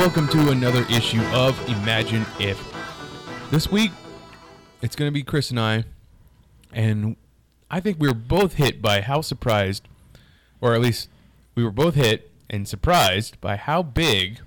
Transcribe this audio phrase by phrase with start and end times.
[0.00, 2.58] Welcome to another issue of Imagine If.
[3.50, 3.90] This week,
[4.80, 5.84] it's going to be Chris and I,
[6.72, 7.16] and
[7.70, 9.86] I think we were both hit by how surprised,
[10.58, 11.10] or at least
[11.54, 14.40] we were both hit and surprised by how big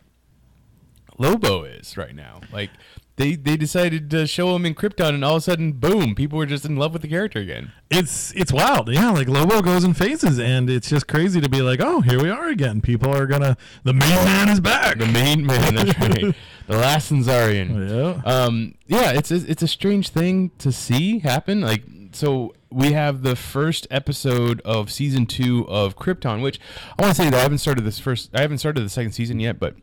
[1.19, 2.41] Lobo is right now.
[2.51, 2.71] Like
[3.15, 6.15] they they decided to show him in Krypton, and all of a sudden, boom!
[6.15, 7.71] People were just in love with the character again.
[7.91, 9.11] It's it's wild, yeah.
[9.11, 12.29] Like Lobo goes in phases, and it's just crazy to be like, oh, here we
[12.29, 12.81] are again.
[12.81, 13.55] People are gonna.
[13.83, 14.97] The main man is back.
[14.97, 16.35] The main man, that's right.
[16.67, 17.89] The last Czarnian.
[17.89, 18.21] Yeah.
[18.25, 21.61] Um, yeah, it's a, it's a strange thing to see happen.
[21.61, 21.83] Like,
[22.13, 26.59] so we have the first episode of season two of Krypton, which
[26.97, 28.31] I want to say that I haven't started this first.
[28.33, 29.75] I haven't started the second season yet, but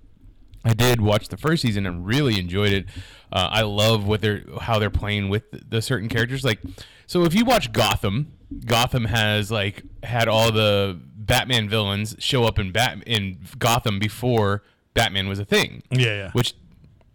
[0.65, 2.87] I did watch the first season and really enjoyed it.
[3.33, 6.45] Uh, I love what they're how they're playing with the certain characters.
[6.45, 6.61] Like,
[7.07, 8.33] so if you watch Gotham,
[8.67, 14.63] Gotham has like had all the Batman villains show up in Bat in Gotham before
[14.95, 15.83] Batman was a thing.
[15.91, 16.31] Yeah, yeah.
[16.33, 16.55] Which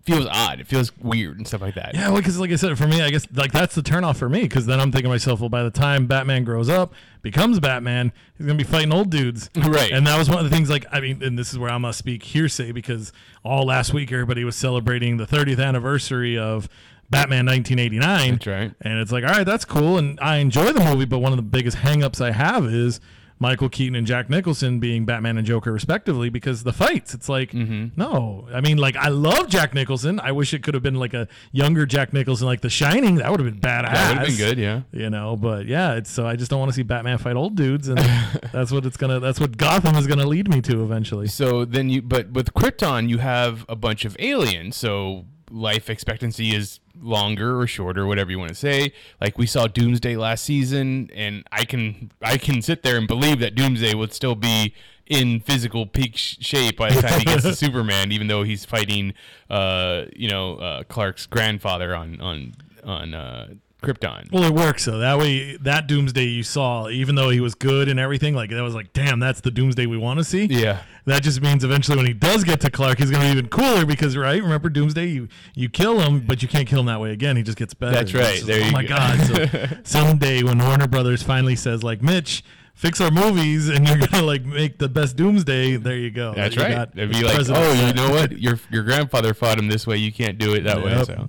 [0.06, 0.60] feels odd.
[0.60, 1.96] It feels weird and stuff like that.
[1.96, 4.30] Yeah, well, because like I said, for me, I guess like that's the turnoff for
[4.30, 4.44] me.
[4.44, 8.14] Because then I'm thinking to myself, well, by the time Batman grows up, becomes Batman,
[8.38, 9.92] he's gonna be fighting old dudes, Right.
[9.92, 10.70] And that was one of the things.
[10.70, 13.12] Like, I mean, and this is where I'm gonna speak hearsay because
[13.44, 16.70] all last week everybody was celebrating the 30th anniversary of.
[17.08, 18.32] Batman 1989.
[18.32, 18.74] That's right.
[18.82, 20.00] And it's like, all right, that's cool.
[20.00, 23.00] And I enjoy the movie, but one of the biggest hangups I have is
[23.38, 27.14] Michael Keaton and Jack Nicholson being Batman and Joker respectively because the fights.
[27.14, 28.00] It's like Mm-hmm.
[28.00, 30.20] no, I mean like I love Jack Nicholson.
[30.22, 33.16] I wish it could have been like a younger Jack Nicholson, like The Shining.
[33.16, 33.92] That would have been badass.
[33.94, 34.82] That would have been good, yeah.
[34.92, 37.56] You know, but yeah, it's so I just don't want to see Batman fight old
[37.56, 37.98] dudes, and
[38.54, 39.20] that's what it's gonna.
[39.20, 41.28] That's what Gotham is gonna lead me to eventually.
[41.28, 44.76] So then you, but with Krypton, you have a bunch of aliens.
[44.78, 48.94] So life expectancy is longer or shorter, whatever you want to say.
[49.22, 53.40] Like we saw Doomsday last season, and I can I can sit there and believe
[53.40, 54.76] that Doomsday would still be
[55.08, 58.66] in physical peak sh- shape by the time he gets to Superman, even though he's
[58.66, 59.14] fighting,
[59.50, 63.48] uh, you know, uh, Clark's grandfather on on on uh,
[63.86, 64.32] Krypton.
[64.32, 64.98] Well, it works though.
[65.00, 68.62] That way, that Doomsday you saw, even though he was good and everything, like that
[68.62, 70.46] was like, damn, that's the Doomsday we want to see.
[70.46, 70.80] Yeah.
[71.06, 73.86] That just means eventually when he does get to Clark, he's gonna be even cooler
[73.86, 77.12] because right, remember Doomsday, you you kill him, but you can't kill him that way
[77.12, 77.38] again.
[77.38, 77.94] He just gets better.
[77.94, 78.36] That's right.
[78.36, 78.90] just- There oh my go.
[78.90, 79.20] god!
[79.22, 82.44] So someday when Warner Brothers finally says like, Mitch.
[82.78, 85.78] Fix our movies, and you're gonna like make the best Doomsday.
[85.78, 86.34] There you go.
[86.36, 86.90] That's You right.
[86.94, 88.38] It'd be like, oh, you know what?
[88.38, 89.96] Your your grandfather fought him this way.
[89.96, 91.02] You can't do it that way.
[91.06, 91.26] So,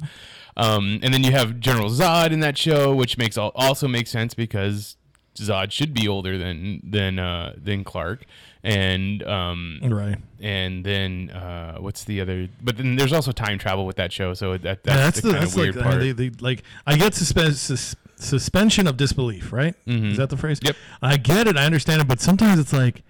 [0.56, 4.10] um, and then you have General Zod in that show, which makes al- also makes
[4.10, 4.96] sense because
[5.36, 8.24] Zod should be older than than uh, than Clark,
[8.64, 10.16] and um, right.
[10.40, 12.48] and then uh, what's the other?
[12.62, 15.28] But then there's also time travel with that show, so that that's, Yeah, that's the,
[15.28, 16.00] the, kind that's of weird like part.
[16.00, 19.74] They, they, like I get suspe- sus- suspension of disbelief, right?
[19.86, 20.58] Is that the phrase?
[20.60, 20.68] Mm-hmm.
[20.68, 20.76] Yep.
[21.02, 23.02] I get it, I understand it, but sometimes it's like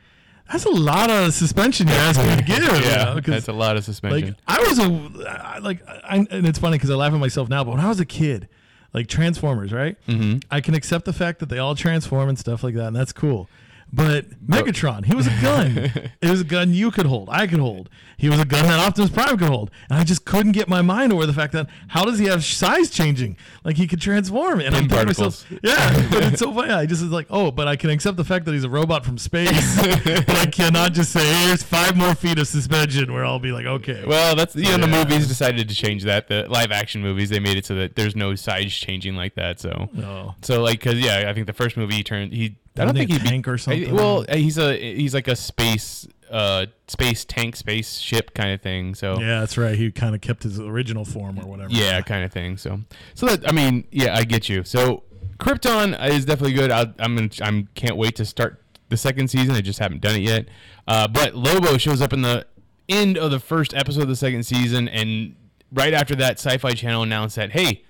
[0.50, 2.58] that's a lot of suspension you're asking me to give.
[2.62, 4.28] you yeah, that's a lot of suspension.
[4.30, 7.48] like I was a I- like I, and it's funny because I laugh at myself
[7.48, 8.48] now, but when I was a kid,
[8.94, 9.96] like Transformers, right?
[10.06, 10.38] Mm-hmm.
[10.50, 13.12] I can accept the fact that they all transform and stuff like that, and that's
[13.12, 13.48] cool.
[13.92, 15.76] But Megatron, he was a gun.
[16.20, 17.88] it was a gun you could hold, I could hold.
[18.18, 20.80] He was a gun that Optimus Prime could hold, and I just couldn't get my
[20.82, 23.36] mind over the fact that how does he have size changing?
[23.62, 26.08] Like he could transform, and I'm thinking myself, yeah.
[26.10, 26.72] But it's so funny.
[26.72, 29.04] I just was like, oh, but I can accept the fact that he's a robot
[29.04, 29.76] from space.
[30.04, 33.66] but I cannot just say, here's five more feet of suspension, where I'll be like,
[33.66, 34.04] okay.
[34.06, 36.28] Well, that's you know the movies decided to change that.
[36.28, 39.60] The live action movies they made it so that there's no size changing like that.
[39.60, 40.34] So Oh.
[40.42, 42.56] so like because yeah, I think the first movie he turned he.
[42.78, 43.94] I don't think he a he tank or something?
[43.94, 48.60] Well, uh, he's a he's like a space uh space tank space ship kind of
[48.60, 48.94] thing.
[48.94, 49.76] So Yeah, that's right.
[49.76, 51.70] He kind of kept his original form or whatever.
[51.72, 52.56] yeah, kind of thing.
[52.56, 52.80] So
[53.14, 54.64] so that I mean yeah, I get you.
[54.64, 55.04] So
[55.38, 56.70] Krypton is definitely good.
[56.70, 59.54] I, I'm gonna, I'm can't wait to start the second season.
[59.54, 60.48] I just haven't done it yet.
[60.88, 62.46] Uh, but Lobo shows up in the
[62.88, 65.34] end of the first episode of the second season, and
[65.72, 67.84] right after that, Sci-Fi Channel announced that hey,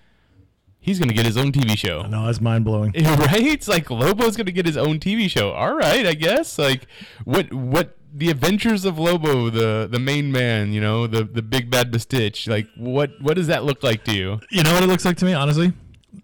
[0.87, 2.03] he's gonna get his own TV show.
[2.03, 2.95] No, that's mind blowing.
[3.27, 3.43] Right?
[3.43, 5.51] It's like Lobo's gonna get his own TV show.
[5.53, 6.59] All right, I guess.
[6.59, 6.87] Like
[7.25, 11.71] what what the adventures of Lobo, the the main man, you know, the the big
[11.71, 12.49] bad Bastich.
[12.49, 14.41] Like what what does that look like to you?
[14.51, 15.73] You know what it looks like to me, honestly?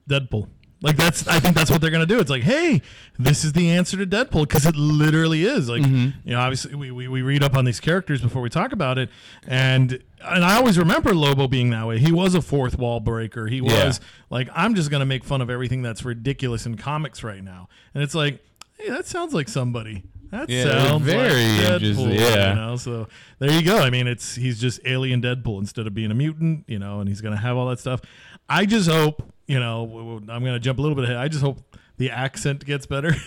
[0.09, 0.49] Deadpool.
[0.82, 2.19] Like that's I think that's what they're gonna do.
[2.19, 2.82] It's like, hey,
[3.19, 5.69] this is the answer to Deadpool because it literally is.
[5.69, 6.19] Like Mm-hmm.
[6.29, 8.99] you know, obviously we, we, we read up on these characters before we talk about
[8.99, 9.08] it,
[9.46, 11.99] and and I always remember Lobo being that way.
[11.99, 13.46] He was a fourth wall breaker.
[13.46, 13.87] He Yeah.
[13.87, 14.00] was
[14.31, 18.02] like, I'm just gonna make fun of everything that's ridiculous in comics right now, and
[18.02, 18.44] it's like,
[18.79, 20.02] hey, that sounds like somebody.
[20.32, 22.19] That Yeah, sounds very like interesting, Deadpool.
[22.19, 22.49] yeah.
[22.50, 23.06] You know, so
[23.38, 23.79] there you go.
[23.79, 26.64] I mean, it's he's just alien Deadpool instead of being a mutant.
[26.67, 28.00] You know, and he's gonna have all that stuff.
[28.49, 29.31] I just hope.
[29.47, 31.17] You know, I'm gonna jump a little bit ahead.
[31.17, 31.59] I just hope
[31.99, 33.15] the accent gets better.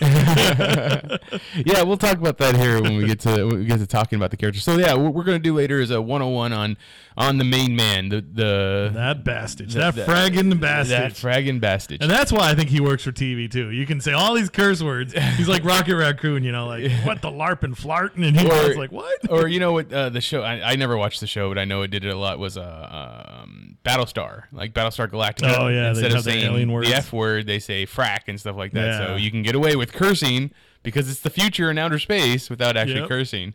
[1.64, 4.16] yeah, we'll talk about that here when we get to when we get to talking
[4.16, 4.60] about the character.
[4.60, 6.76] So yeah, what we're gonna do later is a 101 on
[7.18, 10.98] on the main man, the the that bastard, That- that, fragging bastard.
[10.98, 12.02] that fragging bastard.
[12.02, 13.70] and that's why I think he works for TV too.
[13.70, 15.12] You can say all these curse words.
[15.36, 18.68] He's like Rocket Raccoon, you know, like what the larp and flarting, and he Or-
[18.68, 19.30] was like, what?
[19.30, 21.64] or you know what uh, the show I, I never watched the show but i
[21.64, 23.45] know it did it a lot was uh, um,
[23.86, 25.54] battlestar like battlestar galactica.
[25.58, 26.88] Oh, yeah, instead of saying alien words.
[26.88, 28.98] the f word they say frack and stuff like that.
[29.06, 30.50] So you can get away with cursing
[30.82, 33.08] because it's the future in outer space without actually Yep.
[33.08, 33.54] cursing.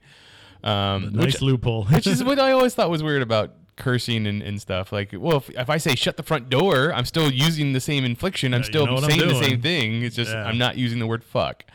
[0.63, 1.85] Um, nice which, loophole.
[1.85, 4.91] which is what i always thought was weird about cursing and, and stuff.
[4.91, 8.05] Like well if, if i say shut the front door i'm still using the same
[8.05, 8.53] infliction.
[8.53, 10.03] I'm Yeah, you still know what I'm saying the same thing.
[10.03, 10.45] It's just Yeah.
[10.45, 11.65] i'm not using the word fuck.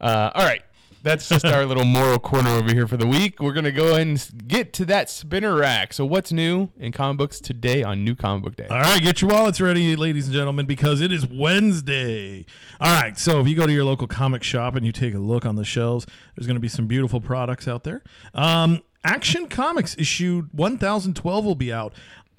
[0.00, 0.62] Uh, all right
[1.04, 3.40] that's just our little moral corner over here for the week.
[3.40, 5.92] We're gonna go and get to that spinner rack.
[5.92, 8.66] So, what's new in comic books today on New Comic Book Day?
[8.68, 12.46] All right, get your wallets ready, ladies and gentlemen, because it is Wednesday.
[12.80, 15.18] All right, so if you go to your local comic shop and you take a
[15.18, 18.02] look on the shelves, there's to be some beautiful products out there.
[18.32, 21.92] Um, Action Comics issue 1012 will be out.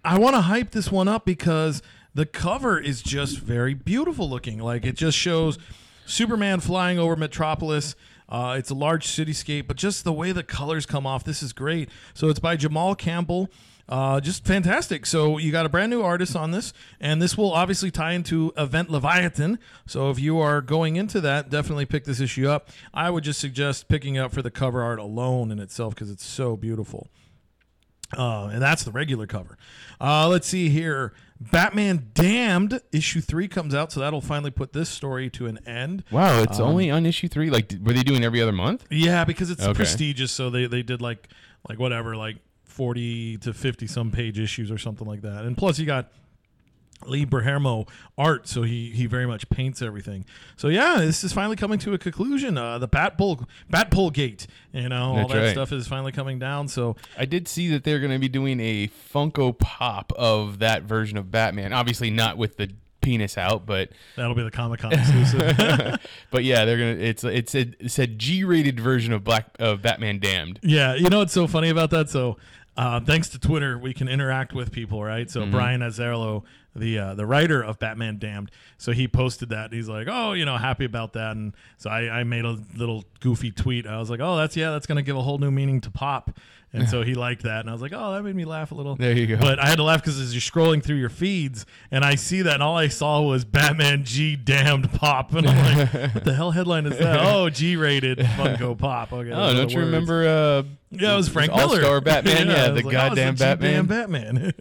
[0.04, 1.84] I want to hype this one up because
[2.16, 4.60] the cover is just very beautiful looking.
[4.60, 5.60] Like it just shows
[6.06, 7.96] Superman flying over Metropolis.
[8.27, 11.54] Uh, it's a large cityscape, but just the way the colors come off, this is
[11.54, 11.89] great.
[12.13, 13.50] So it's by Jamal Campbell.
[13.88, 15.06] Uh, just fantastic.
[15.06, 18.51] So you got a brand new artist on this, and this will obviously tie into
[18.57, 19.60] Event Leviathan.
[19.86, 22.69] So if you are going into that, definitely pick this issue up.
[22.94, 26.25] I would just suggest picking up for the cover art alone in itself because it's
[26.25, 27.10] so beautiful.
[28.18, 29.57] Uh, and that's the regular cover.
[30.00, 31.13] Uh, let's see here.
[31.40, 36.04] Batman Damned issue three comes out, so that'll finally put this story to an end.
[36.12, 37.50] Wow, it's um, only on issue three.
[37.50, 38.86] Like, were they doing every other month?
[38.90, 39.74] Yeah, because it's Okay.
[39.74, 41.28] prestigious, so they they did like
[41.68, 45.44] like whatever, like forty to fifty some page issues or something like that.
[45.46, 46.12] And plus, you got
[47.06, 47.88] Lee Bermejo
[48.18, 50.26] art, so he he very much paints everything.
[50.56, 52.58] So yeah, this is finally coming to a conclusion.
[52.58, 55.52] Uh, the Batpole Batpole Gate, you know, all that right.
[55.52, 56.68] stuff is finally coming down.
[56.68, 60.84] So I did see that they're going to be doing a Funko Pop of that
[60.84, 61.74] version of Batman.
[61.74, 62.72] Obviously, not with the
[63.06, 65.56] penis out, but that'll be the Comic Con exclusive.
[66.32, 67.04] but yeah, they're gonna.
[67.04, 70.60] It's it's a it's a G-rated version of Black of Batman Damned.
[70.64, 72.10] Yeah, you know what's so funny about that?
[72.10, 72.38] So,
[72.76, 75.30] uh, thanks to Twitter, we can interact with people, right?
[75.30, 76.44] So Brian Azzarello,
[76.75, 79.72] the uh, the writer of Batman Damned, so he posted that.
[79.72, 83.06] He's like, "Oh, you know, happy about that." And so I, I made a little
[83.22, 83.88] goofy tweet.
[83.88, 86.31] I was like, "Oh, that's yeah, that's gonna give a whole new meaning to pop."
[86.74, 88.75] And so he liked that, and I was like, "Oh, that made me laugh a
[88.75, 89.38] little." There you go.
[89.38, 92.42] But I had to laugh because as you're scrolling through your feeds, and I see
[92.42, 96.33] that, and all I saw was Batman G damned pop, and I'm like, "What the
[96.33, 99.13] hell headline is that?" Oh, G rated Funko Pop.
[99.13, 99.86] Okay, Oh, don't you words.
[99.86, 100.27] remember?
[100.27, 102.48] Uh, Yeah, it was Frank All Miller, Star Batman.
[102.50, 103.86] yeah, I the like, oh, goddamn the Batman.
[103.86, 104.54] Batman.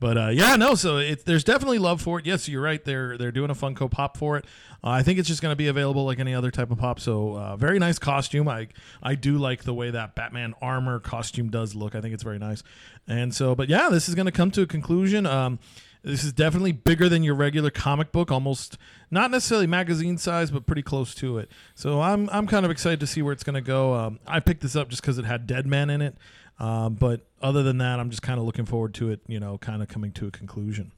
[0.00, 0.74] But uh, yeah, no.
[0.74, 2.26] So it's there's definitely love for it.
[2.26, 2.84] Yes, you're right.
[2.84, 4.44] They're they're doing a Funko Pop for it.
[4.82, 7.00] Uh, I think it's just going to be available like any other type of pop.
[7.00, 8.48] So uh, very nice costume.
[8.48, 8.68] I
[9.02, 11.94] I do like the way that Batman armor costume does look.
[11.94, 12.62] I think it's very nice.
[13.08, 15.26] And so, but yeah, this is going to come to a conclusion.
[15.26, 15.58] Um,
[16.02, 18.78] this is definitely bigger than your regular comic book, almost
[19.10, 21.50] not necessarily magazine size, but pretty close to it.
[21.74, 23.94] So I'm I'm kind of excited to see where it's going to go.
[23.94, 26.16] Um, I picked this up just because it had Dead Man in it,
[26.58, 29.20] um, but other than that, I'm just kind of looking forward to it.
[29.26, 30.92] You know, kind of coming to a conclusion.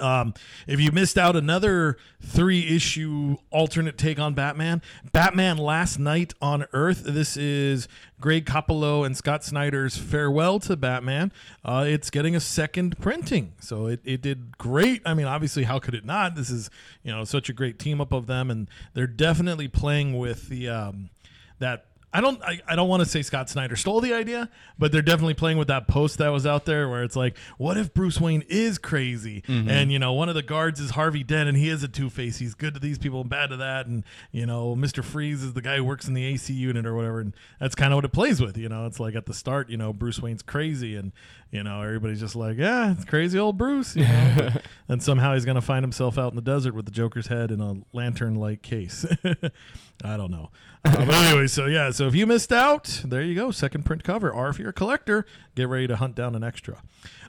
[0.00, 0.32] Um,
[0.66, 4.80] if you missed out another three issue alternate take on Batman,
[5.12, 7.02] Batman Last Knight on Earth.
[7.04, 11.30] This is Greg Capullo and Scott Snyder's farewell to Batman.
[11.62, 15.02] Uh, it's getting a second printing, so it, it did great.
[15.04, 16.36] I mean, obviously, how could it not?
[16.36, 16.70] This is
[17.02, 20.70] you know such a great team up of them, and they're definitely playing with the
[20.70, 21.10] um,
[21.58, 24.92] that I don't I, I don't want to say Scott Snyder stole the idea, but
[24.92, 27.94] they're definitely playing with that post that was out there where it's like, what if
[27.94, 29.42] Bruce Wayne is crazy?
[29.42, 29.68] Mm-hmm.
[29.68, 32.10] And you know, one of the guards is Harvey Dent and he is a two
[32.10, 32.38] face.
[32.38, 33.86] He's good to these people and bad to that.
[33.86, 35.02] And you know, Mr.
[35.02, 37.20] Freeze is the guy who works in the AC unit or whatever.
[37.20, 38.58] And that's kind of what it plays with.
[38.58, 41.12] You know, it's like at the start, you know, Bruce Wayne's crazy and
[41.52, 43.94] you know, everybody's just like, yeah, it's crazy old Bruce.
[43.94, 44.48] You know?
[44.88, 47.50] And somehow he's going to find himself out in the desert with the Joker's head
[47.50, 49.04] in a lantern-like case.
[50.04, 50.50] I don't know.
[50.84, 54.02] Uh, but anyway, so yeah, so if you missed out, there you go, second print
[54.02, 54.30] cover.
[54.32, 56.82] Or if you're a collector, get ready to hunt down an extra.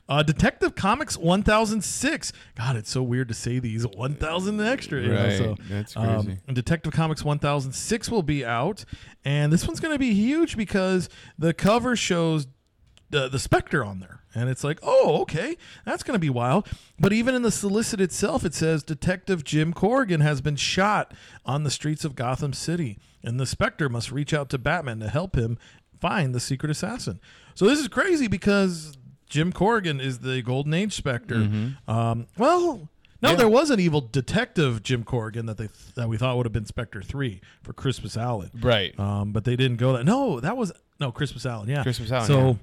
[0.08, 2.32] Uh, Detective Comics 1006.
[2.56, 5.00] God, it's so weird to say these 1000 extra.
[5.02, 5.38] You know, Right.
[5.38, 6.38] so, That's um, crazy.
[6.52, 8.84] Detective Comics 1006 will be out,
[9.24, 12.46] and this one's going to be huge because the cover shows
[13.14, 15.56] the the Spectre on there, and it's like, oh, okay,
[15.86, 16.66] that's going to be wild.
[16.98, 21.14] But even in the solicit itself, it says Detective Jim Corrigan has been shot
[21.46, 25.08] on the streets of Gotham City, and the Spectre must reach out to Batman to
[25.08, 25.56] help him
[26.00, 27.20] find the secret assassin.
[27.54, 31.48] So this is crazy because Jim Corrigan is the Golden Age Spectre.
[31.88, 32.88] Um, well.
[33.22, 33.36] No, Yeah.
[33.36, 36.66] there was an evil detective, Jim Corrigan, that they that we thought would have been
[36.66, 38.50] Spectre three for Crispus Allen.
[38.60, 38.98] Right.
[39.00, 40.04] Um, but they didn't go that.
[40.04, 41.66] No, that was no Crispus Allen.
[41.70, 42.54] Yeah, Crispus Allen, So, yeah.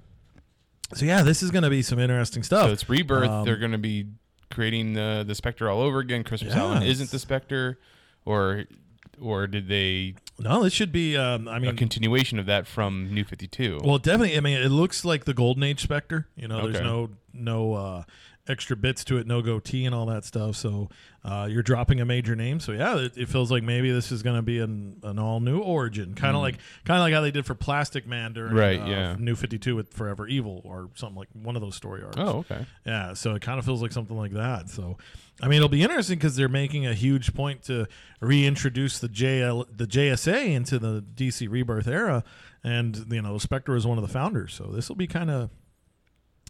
[0.96, 2.68] So yeah, this is going to be some interesting stuff.
[2.68, 3.30] So it's rebirth.
[3.30, 4.08] Um, They're going to be
[4.52, 6.24] creating the the Spectre all over again.
[6.24, 7.80] Crispus Allen isn't the Spectre,
[8.26, 8.66] or
[9.20, 11.16] or did they no, this should be.
[11.16, 13.80] Um, I mean, a continuation of that from New Fifty Two?
[13.84, 14.38] well, definitely.
[14.38, 16.28] I mean, it looks like the Golden Age Spectre.
[16.36, 18.04] You know, there's no no uh,
[18.52, 20.56] extra bits to it, no goatee and all that stuff.
[20.56, 20.90] So
[21.24, 22.60] uh, you're dropping a major name.
[22.60, 25.40] So yeah, it, it feels like maybe this is going to be an, an all
[25.40, 28.52] new origin, kind of like kind of like how they did for Plastic Man during
[28.52, 28.60] Mm.
[28.60, 29.16] Right, uh, yeah.
[29.18, 32.18] New Fifty Two with Forever Evil or something like one of those story arcs.
[32.20, 32.66] oh, okay.
[32.86, 34.70] Yeah, so it kind of feels like something like that.
[34.70, 34.98] So,
[35.42, 37.88] I mean, it'll be interesting because they're making a huge point to
[38.20, 42.24] reintroduce the JL, the JSA into the DC Rebirth era,
[42.64, 44.54] and you know, Spectre is one of the founders.
[44.54, 45.50] So this will be kind of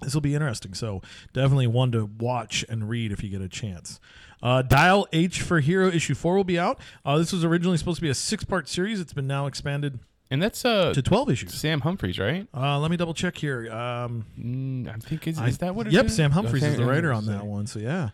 [0.02, 0.74] this will be interesting.
[0.74, 1.02] So
[1.34, 4.00] definitely one to watch and read if you get a chance.
[4.44, 6.80] Uh, Dial H for Hero issue four will be out.
[7.06, 9.00] Uh, this was originally supposed to be a six part series.
[9.00, 10.00] It's been now expanded
[10.32, 11.54] And that's uh to twelve issues.
[11.54, 12.48] Sam Humphries, right?
[12.56, 13.72] Uh, let me double check here.
[13.72, 16.16] Um, Mm, I think is, I- is that what it yep, is?
[16.16, 17.68] Sam Humphries Okay, is the writer on that one.
[17.68, 18.10] So yeah,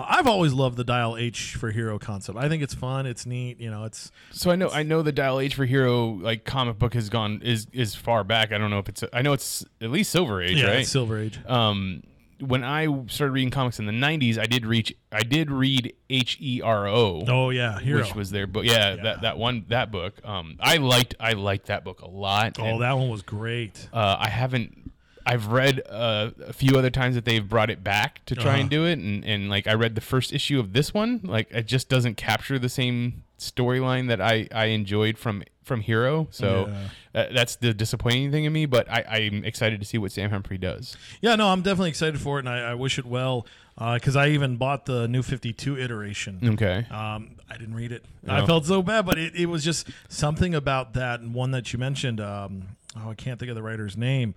[0.00, 2.38] uh, I've always loved the Dial H for Hero concept.
[2.38, 3.06] I think it's fun.
[3.06, 3.60] It's neat.
[3.60, 6.78] You know, it's So I know I know the Dial H for Hero like comic
[6.78, 8.52] book has gone is is far back.
[8.52, 10.80] I don't know if it's I know it's at least Silver Age, yeah, right?
[10.80, 11.38] it's Silver Age.
[11.46, 12.02] um
[12.38, 16.36] when I started reading comics in the 90s, I did reach I did read H
[16.40, 17.24] E R O.
[17.26, 18.02] Oh yeah, Hero.
[18.02, 19.02] Which was their book, yeah, Yeah.
[19.04, 20.20] that that one that book.
[20.22, 22.58] Um, I liked I liked that book a lot.
[22.58, 23.88] oh, and, that one was great.
[23.92, 24.85] uh, I haven't.
[25.26, 28.60] I've read uh, a few other times that they've brought it back to try Uh-huh.
[28.60, 31.48] and do it, and, and like I read the first issue of this one, like
[31.50, 36.28] it just doesn't capture the same storyline that I, I enjoyed from from Hero.
[36.30, 36.68] So
[37.12, 37.22] Yeah.
[37.22, 38.66] uh, that's the disappointing thing in me.
[38.66, 40.96] But I, I'm excited to see what Sam Humphrey does.
[41.20, 44.28] Yeah, no, I'm definitely excited for it, and I, I wish it well because I
[44.28, 46.38] even bought the New Fifty Two iteration.
[46.52, 46.86] Okay.
[46.90, 48.04] Um, I didn't read it.
[48.28, 48.32] Oh.
[48.34, 51.72] I felt so bad, but it, it was just something about that and one that
[51.72, 52.20] you mentioned.
[52.20, 54.34] Um, oh, I can't think of the writer's name,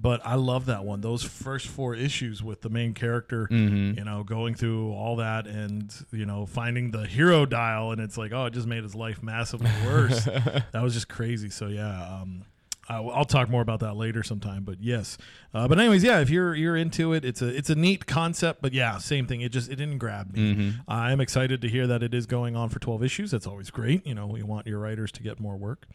[0.00, 1.00] but I love that one.
[1.02, 3.98] Those first four issues with the main character, Mm-hmm.
[3.98, 8.16] you know, going through all that and you know finding the hero dial, and it's
[8.16, 10.24] like, oh, it just made his life massively worse.
[10.72, 11.50] that was just crazy.
[11.50, 12.20] So yeah.
[12.20, 12.44] Um,
[12.88, 15.16] I- I'll talk more about that later sometime, but yes.
[15.54, 18.62] Uh, but anyways, yeah, if you're you're into it, it's a it's a neat concept,
[18.62, 19.42] but yeah, same thing.
[19.42, 20.74] It just it didn't grab me.
[20.88, 23.30] I'm excited to hear that it is going on for 12 issues.
[23.30, 24.04] That's always great.
[24.04, 25.86] You know, we want your writers to get more work.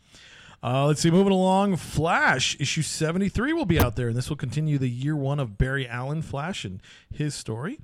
[0.65, 1.75] Uh, let's see, moving along.
[1.75, 5.59] Flash issue 73 will be out there, and this will continue the year one of
[5.59, 6.81] Barry Allen Flash and
[7.13, 7.79] his story.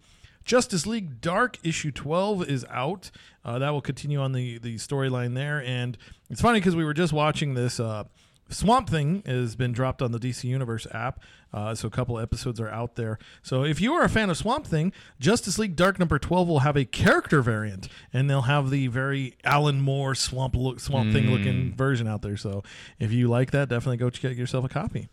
[0.46, 3.12] Justice League Dark issue 12 is out.
[3.46, 5.64] Uh, that will continue on the, the storyline there.
[5.64, 5.96] And
[6.32, 7.80] it's funny because we were just watching this.
[7.80, 8.06] Uh,
[8.52, 11.22] Swamp Thing has been dropped on the DC Universe app,
[11.54, 13.18] uh, so a couple episodes are out there.
[13.42, 16.60] So if you are a fan of Swamp Thing, Justice League Dark number twelve will
[16.60, 21.32] have a character variant, and they'll have the very Alan Moore Swamp look, Swamp Thing
[21.32, 22.38] looking version out there.
[22.38, 22.64] So
[23.00, 25.10] if you like that, definitely go get yourself a copy.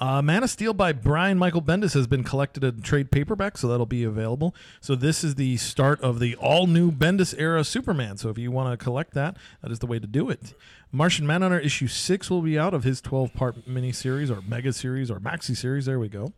[0.00, 3.68] Uh, Man of Steel by Brian Michael Bendis has been collected in trade paperback, so
[3.68, 4.54] that'll be available.
[4.80, 8.16] So this is the start of the all new Bendis era Superman.
[8.16, 10.54] So if you want to collect that, that is the way to do it.
[10.90, 15.10] Martian Manhunter issue six will be out of his twelve part miniseries or mega series
[15.10, 15.84] or maxi series.
[15.84, 16.32] There we go.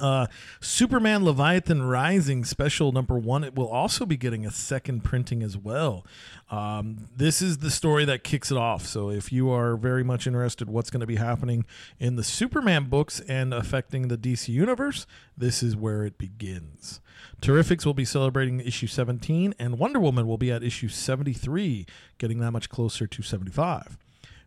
[0.00, 0.26] Uh,
[0.60, 3.44] Superman Leviathan Rising special number one.
[3.44, 6.04] It will also be getting a second printing as well.
[6.50, 8.86] Um, this is the story that kicks it off.
[8.86, 11.64] So if you are very much interested what's going to be happening
[11.98, 17.00] in the Superman books and affecting the DC universe, this is where it begins.
[17.40, 21.86] Terrifics will be celebrating issue 17, and Wonder Woman will be at issue 73,
[22.18, 23.98] getting that much closer to 75.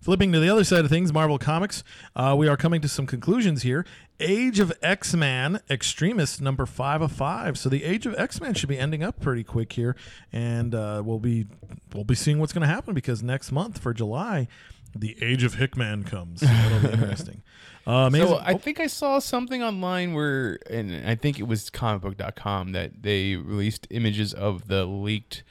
[0.02, 1.84] Flipping to the other side of things, Marvel Comics,
[2.16, 3.86] uh, we are coming to some conclusions here.
[4.20, 7.58] Age of X Man Extremist number five of five.
[7.58, 9.96] So the Age of X Man should be ending up pretty quick here,
[10.32, 11.48] and uh, we'll be
[11.94, 14.48] we'll be seeing what's going to happen because next month for July,
[14.96, 16.42] The Age of Hickman comes.
[16.42, 17.42] That'll be interesting.
[17.88, 18.12] Uh.
[18.12, 23.02] So I think I saw something online where, and I think it was comicbook.com that
[23.02, 25.44] they released images of the leaked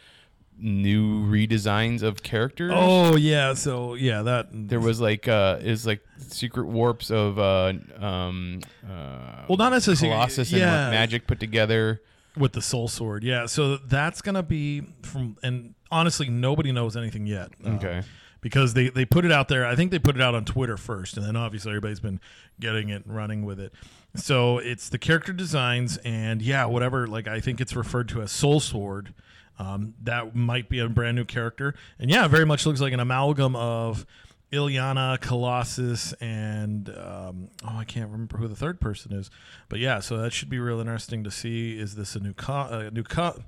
[0.60, 2.72] new redesigns of characters.
[2.74, 7.72] oh yeah, so yeah, that There was like uh is like secret warps of uh
[8.00, 12.00] um uh well, not necessarily Colossus and yeah, like magic put together.
[12.36, 13.24] with the Soul Sword.
[13.24, 17.50] Yeah, so that's gonna be from, and honestly, nobody knows anything yet.
[17.64, 18.02] uh, Okay.
[18.40, 19.64] because they they put it out there.
[19.66, 22.20] I think they put it out on Twitter first, and then obviously everybody's been
[22.60, 23.72] getting it and running with it.
[24.16, 27.06] So it's the character designs, and yeah, whatever.
[27.06, 29.14] Like I think it's referred to as Soul Sword.
[29.58, 33.00] Um, that might be a brand new character, and yeah, very much looks like an
[33.00, 34.06] amalgam of
[34.52, 39.30] Illyana, Colossus, and um, oh, I can't remember who the third person is,
[39.68, 41.78] but yeah, so that should be real interesting to see.
[41.78, 43.42] Is this a new co- a new co-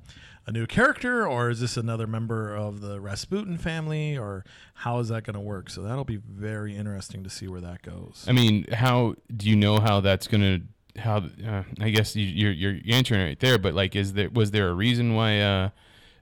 [0.47, 5.09] a new character, or is this another member of the Rasputin family, or how is
[5.09, 5.71] that going to work?
[5.71, 8.27] So that'll be very interesting to see where that goes.
[8.29, 10.61] I mean, how do you know how that's gonna?
[10.99, 14.51] How uh, I guess you, you're you're answering right there, but like, is there was
[14.51, 15.71] there a reason why uh,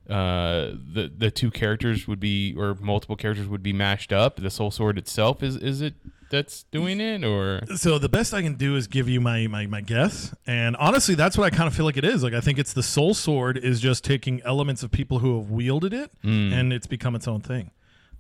[0.09, 4.37] uh, the the two characters would be or multiple characters would be mashed up?
[4.37, 5.95] The Soul Sword itself is is it
[6.31, 9.67] that's doing it or So the best I can do is give you my, my
[9.67, 12.23] my guess, and honestly, that's what I kind of feel like it is.
[12.23, 15.51] Like I think it's the Soul Sword is just taking elements of people who have
[15.51, 17.71] wielded it, and it's become its own thing.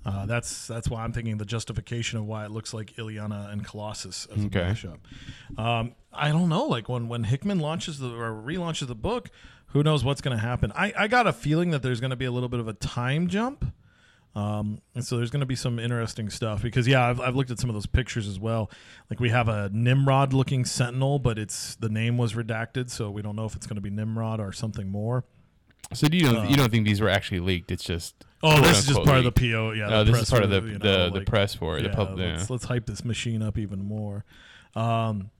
[0.08, 3.64] Uh, that's that's why I'm thinking the justification of why it looks like Illyana and
[3.64, 4.60] Colossus as Okay.
[4.60, 4.98] a mashup.
[5.58, 6.64] Um, I don't know.
[6.64, 9.30] Like when when Hickman launches the or relaunches the book,
[9.68, 10.72] who knows what's going to happen?
[10.74, 12.72] I I got a feeling that there's going to be a little bit of a
[12.74, 13.64] time jump.
[14.34, 17.50] Um, and so there's going to be some interesting stuff because yeah, I've, I've looked
[17.50, 18.70] at some of those pictures as well.
[19.10, 23.20] Like we have a Nimrod looking Sentinel, but it's the name was redacted, so we
[23.20, 25.24] don't know if it's going to be Nimrod or something more.
[25.92, 26.06] so?
[26.08, 27.72] Do you don't you don't think these were actually leaked?
[27.72, 29.32] It's just Oh, this is just part of the.
[29.32, 29.72] PO.
[29.72, 31.76] Yeah, No, the this is part of the you the, know, the like- press for
[31.76, 31.82] it.
[31.82, 32.32] Yeah, the pub, yeah.
[32.32, 34.24] let's, let's hype this machine up even more.
[34.76, 35.30] Um,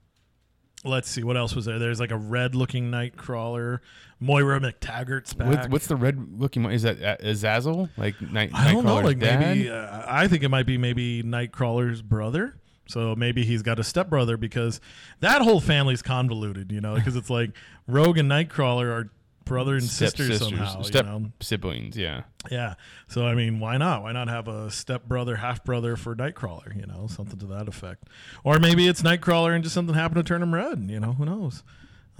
[0.83, 1.79] let's see what else was there.
[1.79, 3.79] There's like a red looking Nightcrawler.
[4.19, 5.47] Moira MacTaggert's back.
[5.47, 6.73] What's, what's the red looking one?
[6.73, 7.89] Is that uh, Azazel?
[7.97, 8.51] Like night?
[8.53, 8.99] I don't know.
[8.99, 9.39] Like dad?
[9.39, 12.55] maybe uh, I think it might be maybe Nightcrawler's brother.
[12.87, 14.81] So maybe he's got a stepbrother because
[15.19, 17.51] that whole family's convoluted, you know, because it's like
[17.87, 19.11] Rogue and Nightcrawler are
[19.49, 20.81] brother and Step sister sisters, somehow.
[20.83, 21.31] step you know?
[21.41, 21.97] siblings.
[21.97, 22.23] Yeah.
[22.49, 22.75] Yeah.
[23.07, 24.03] So I mean, why not?
[24.03, 26.73] Why not have a step brother, half brother for Nightcrawler?
[26.73, 28.07] You know, something to that effect.
[28.45, 30.85] Or maybe it's Nightcrawler and just something happened to turn him red.
[30.87, 31.63] You know, who knows?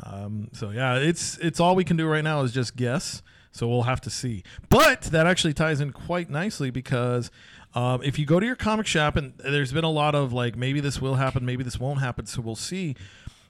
[0.04, 3.22] Um, so yeah, it's it's all we can do right now is just guess.
[3.52, 4.44] So we'll have to see.
[4.70, 7.32] But that actually ties in quite nicely because
[7.74, 10.56] um, if you go to your comic shop and there's been a lot of like
[10.56, 12.26] maybe this will happen, maybe this won't happen.
[12.26, 12.96] So we'll see.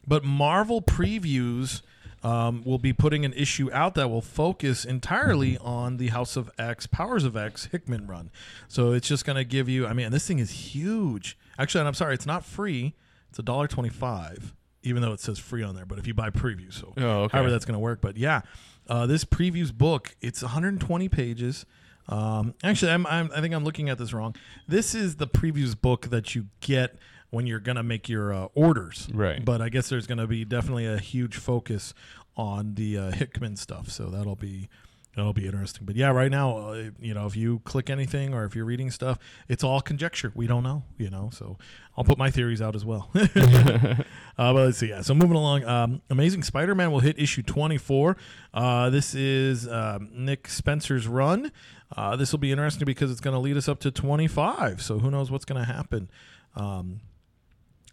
[0.07, 1.81] But Marvel previews
[2.23, 6.49] um, will be putting an issue out that will focus entirely on the House of
[6.57, 8.29] X, Powers of X Hickman run.
[8.67, 9.87] So it's just going to give you.
[9.87, 11.37] I mean, this thing is huge.
[11.57, 12.93] Actually, and I'm sorry, it's not free.
[13.29, 14.53] It's a dollar twenty-five,
[14.83, 15.85] even though it says free on there.
[15.85, 17.37] But if you buy preview, so Oh, okay.
[17.37, 18.01] however that's going to work.
[18.01, 18.41] But yeah,
[18.87, 21.65] uh, this previews book, it's 120 pages.
[22.07, 24.35] Um, actually, I'm, I'm, I think I'm looking at this wrong.
[24.67, 26.95] This is the previews book that you get
[27.29, 29.43] when you're gonna make your uh, orders, Right.
[29.43, 31.93] But I guess there's gonna be definitely a huge focus
[32.35, 34.69] on the uh, Hickman stuff, so that'll be
[35.15, 35.85] that'll be interesting.
[35.85, 38.89] But yeah, right now, uh, you know, if you click anything or if you're reading
[38.89, 40.31] stuff, it's all conjecture.
[40.35, 41.29] We don't know, you know.
[41.33, 41.57] So
[41.97, 43.09] I'll put my theories out as well.
[43.15, 43.95] uh,
[44.37, 44.89] but let's see.
[44.89, 45.01] Yeah.
[45.01, 48.15] So moving along, um, Amazing Spider-Man will hit issue 24.
[48.53, 51.51] Uh, this is um, Nick Spencer's run.
[51.95, 54.81] Uh, this will be interesting because it's going to lead us up to 25.
[54.81, 56.09] So who knows what's going to happen.
[56.55, 57.01] Um,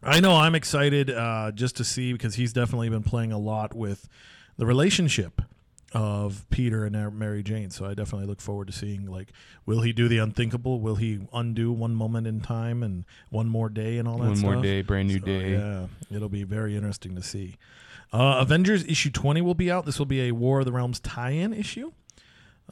[0.07, 3.75] I know I'm excited uh, just to see because he's definitely been playing a lot
[3.75, 4.09] with
[4.57, 5.43] the relationship
[5.93, 7.71] of Peter and Mary Jane.
[7.71, 9.33] So I definitely look forward to seeing like,
[9.65, 10.81] will he do the unthinkable?
[10.81, 14.39] Will he undo one moment in time and one more day and all that One
[14.41, 15.53] more day, brand new So, day.
[15.53, 17.57] Yeah, it'll be very interesting to see.
[18.13, 19.87] Uh, Avengers issue 20 will be out.
[19.87, 21.93] This will be a War of the Realms tie-in issue.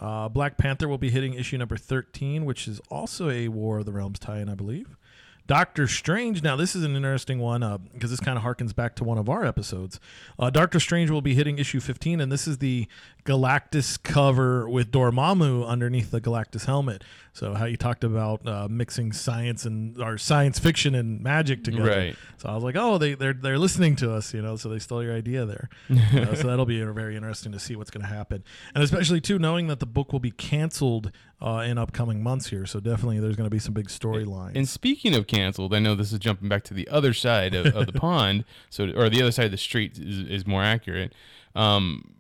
[0.01, 3.87] Uh, Black Panther will be hitting issue number 13, which is also a War of
[3.87, 4.97] the Realms tie-in, I believe.
[5.47, 6.43] Doctor Strange.
[6.43, 7.61] Now, this is an interesting one
[7.93, 10.01] because this kind of harkens back to one of our episodes.
[10.39, 12.87] Uh, Doctor Strange will be hitting issue 15, and this is the
[13.25, 17.05] Galactus cover with Dormammu underneath the Galactus helmet.
[17.35, 21.89] So, how you talked about uh, mixing science and or science fiction and magic together.
[21.89, 22.17] Right.
[22.39, 24.57] So I was like, oh, they they're they're listening to us, you know.
[24.57, 25.69] So they stole your idea there.
[26.15, 29.39] Uh, so that'll be very interesting to see what's going to happen, and especially too
[29.39, 32.67] knowing that the book will be canceled uh, in upcoming months here.
[32.67, 34.53] So definitely, there's going to be some big storylines.
[34.55, 37.75] And speaking of canceled, I know this is jumping back to the other side of,
[37.75, 41.13] of the pond, so or the other side of the street is, is more accurate.
[41.55, 42.15] Um,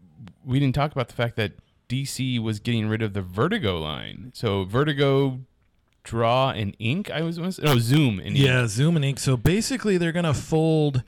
[0.44, 1.52] we didn't talk about the fact that
[1.88, 4.32] DC was getting rid of the Vertigo line.
[4.34, 5.40] So Vertigo
[6.04, 7.10] Draw and Ink.
[7.10, 8.38] I was no Zoom and Ink.
[8.38, 9.18] Yeah, Zoom and Ink.
[9.18, 11.02] So basically, they're gonna fold,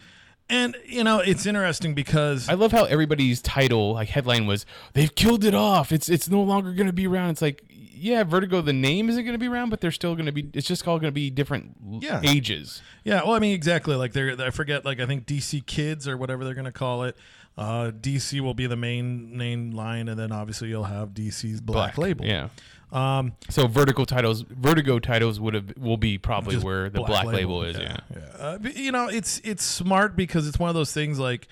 [0.49, 4.64] and you know it's interesting because I love how everybody's title, like headline, was
[4.95, 5.92] "They've killed it off.
[5.92, 7.62] It's it's no longer going to be around." It's like,
[7.96, 10.48] yeah, Vertigo, the name isn't going to be around, but they're still going to be.
[10.52, 12.20] It's just all going to be different Yeah.
[12.22, 12.82] ages.
[13.04, 13.94] Yeah, well, I mean, exactly.
[13.96, 17.16] Like they're, I forget, like I think DC Kids or whatever they're gonna call it.
[17.56, 21.96] Uh, DC will be the main main line, and then obviously you'll have DC's Black,
[21.96, 22.24] Label.
[22.26, 22.48] Yeah.
[22.92, 27.62] Um, So Vertigo titles, Vertigo titles would have will be probably where the Black, Label,
[27.62, 27.78] is.
[27.78, 27.96] Yeah.
[28.14, 28.20] yeah.
[28.38, 31.48] Uh, but, you know, it's it's smart because it's one of those things like.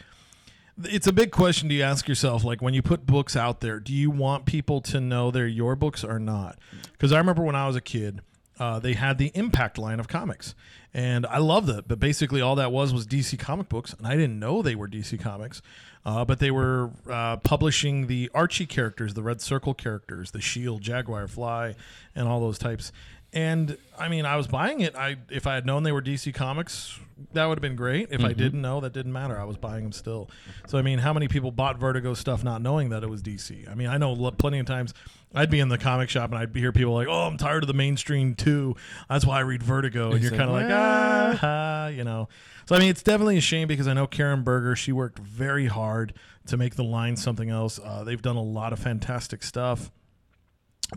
[0.82, 3.92] It's a big question to ask yourself, like when you put books out there, do
[3.92, 6.58] you want people to know they're your books or not?
[6.92, 8.22] Because I remember when I was a kid,
[8.58, 10.54] uh, they had the Impact line of comics,
[10.92, 11.86] and I loved it.
[11.86, 14.88] But basically, all that was was DC comic books, and I didn't know they were
[14.88, 15.62] DC comics.
[16.06, 20.82] Uh, but they were uh, publishing the Archie characters, the Red Circle characters, the Shield,
[20.82, 21.76] Jaguar, Fly,
[22.14, 22.92] and all those types.
[23.34, 24.94] And I mean, I was buying it.
[24.94, 27.00] I if I had known they were DC Comics,
[27.32, 28.08] that would have been great.
[28.12, 29.38] If I didn't know, that didn't matter.
[29.38, 30.30] I was buying them still.
[30.68, 33.68] So I mean, how many people bought Vertigo stuff not knowing that it was DC?
[33.68, 34.94] I mean, I know l- plenty of times
[35.34, 37.66] I'd be in the comic shop and I'd hear people like, "Oh, I'm tired of
[37.66, 38.76] the mainstream too.
[39.08, 42.28] That's why I read Vertigo." And you're kind of like, "Ah." ah, you know.
[42.66, 44.76] So I mean, it's definitely a shame because I know Karen Berger.
[44.76, 46.14] She worked very hard
[46.46, 47.80] to make the line something else.
[47.82, 49.90] Uh, they've done a lot of fantastic stuff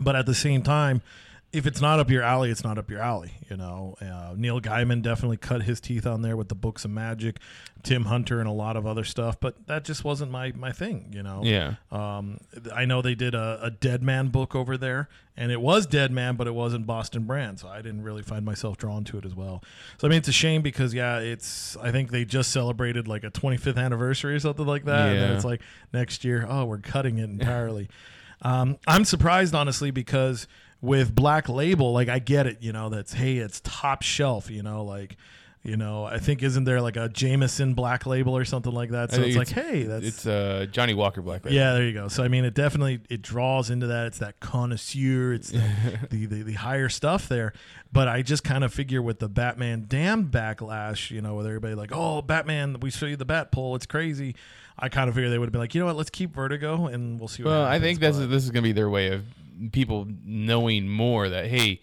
[0.00, 1.00] but at the same time
[1.50, 4.60] if it's not up your alley it's not up your alley you know uh, neil
[4.60, 7.38] gaiman definitely cut his teeth on there with the books of magic
[7.82, 11.10] tim hunter and a lot of other stuff but that just wasn't my my thing
[11.14, 11.74] you know Yeah.
[11.90, 12.38] um,
[12.74, 16.10] I know they did a, a Dead Man book over there, and it was Dead
[16.10, 19.24] Man, but it wasn't Boston Brand, so I didn't really find myself drawn to it
[19.24, 19.62] as well.
[19.98, 23.22] So I mean, it's a shame because yeah, it's I think they just celebrated like
[23.24, 25.60] a 25th anniversary or something like that, and it's like
[25.92, 27.88] next year, oh, we're cutting it entirely.
[28.42, 30.46] um, I'm surprised honestly because
[30.80, 34.62] with Black Label, like I get it, you know, that's hey, it's top shelf, you
[34.62, 35.16] know, like.
[35.64, 39.10] You know, I think isn't there like a Jameson Black Label or something like that?
[39.10, 41.54] So I it's like, hey, that's it's uh, Johnnie Walker Black Label.
[41.54, 42.06] yeah, there you go.
[42.06, 44.06] So I mean, it definitely it draws into that.
[44.06, 45.34] It's that connoisseur.
[45.34, 45.60] It's the
[46.10, 47.52] the, the, the higher stuff there.
[47.92, 51.74] But I just kind of figure with the Batman damn backlash, you know, with everybody
[51.74, 54.36] like, oh, Batman, we show you the bat pole, it's crazy.
[54.78, 56.86] I kind of figured they would have been like, you know what, let's keep Vertigo
[56.86, 57.42] and we'll see.
[57.42, 57.84] What Well, I happens.
[57.84, 59.24] think this is this is going to be their way of
[59.72, 61.80] people knowing more that hey,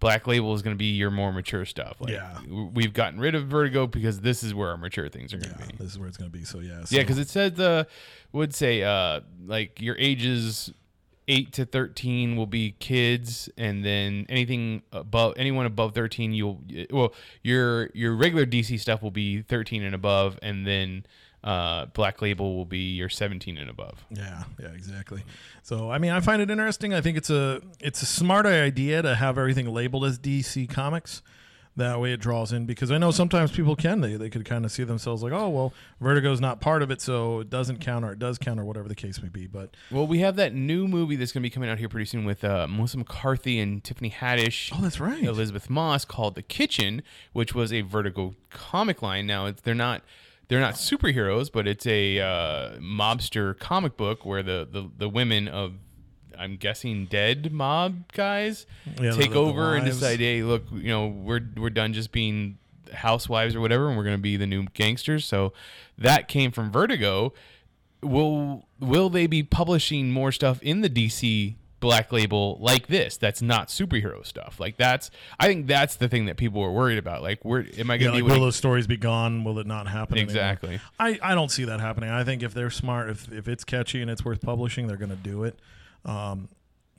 [0.00, 1.96] Black Label is going to be your more mature stuff.
[2.00, 2.34] Like, Yeah.
[2.44, 5.54] w- we've gotten rid of Vertigo because this is where our mature things are going
[5.54, 5.76] to yeah, be.
[5.78, 6.44] this is where it's going to be.
[6.44, 7.84] So yeah, so, Yeah, because it said uh,
[8.32, 10.72] would say uh, like your ages
[11.30, 16.60] eight to thirteen will be kids, and then anything above anyone above thirteen, you'll
[16.90, 17.12] well
[17.42, 21.04] your your regular DC stuff will be thirteen and above, and then
[21.44, 24.04] uh, Black Label will be your seventeen and above.
[24.10, 25.24] Yeah, yeah, exactly.
[25.62, 26.92] So I mean, I find it interesting.
[26.94, 31.22] I think it's a it's a smart idea to have everything labeled as DC Comics.
[31.76, 34.64] That way, it draws in because I know sometimes people can they they could kind
[34.64, 38.04] of see themselves like, oh well, Vertigo's not part of it, so it doesn't count
[38.04, 39.46] or it does count or whatever the case may be.
[39.46, 42.06] But Well, we have that new movie that's going to be coming out here pretty
[42.06, 44.72] soon with uh, Melissa McCarthy and Tiffany Haddish.
[44.76, 45.22] oh, that's right.
[45.22, 47.00] Elisabeth Moss called The Kitchen,
[47.32, 49.28] which was a Vertigo comic line.
[49.28, 50.02] Now it's, they're not
[50.48, 55.46] they're not superheroes, but it's a uh, mobster comic book where the, the the women
[55.48, 55.74] of
[56.38, 58.66] I'm guessing dead mob guys
[59.00, 62.58] Yeah, take over and decide, hey, look, you know, we're we're done just being
[62.92, 65.24] housewives or whatever, and we're gonna be the new gangsters.
[65.26, 65.52] So
[65.98, 67.34] that came from Vertigo.
[68.02, 73.40] Will will they be publishing more stuff in the DC black label like this that's
[73.40, 77.22] not superhero stuff like that's i think that's the thing that people were worried about
[77.22, 79.44] like where am i gonna like, be will those stories be gone?
[79.44, 80.16] Will it not happen?
[80.16, 80.30] anymore?
[80.30, 80.80] Exactly.
[80.98, 82.10] I, I don't see that happening.
[82.10, 85.10] I think if they're smart, if, if it's catchy and it's worth publishing, they're going
[85.10, 85.58] to do it.
[86.04, 86.48] Um,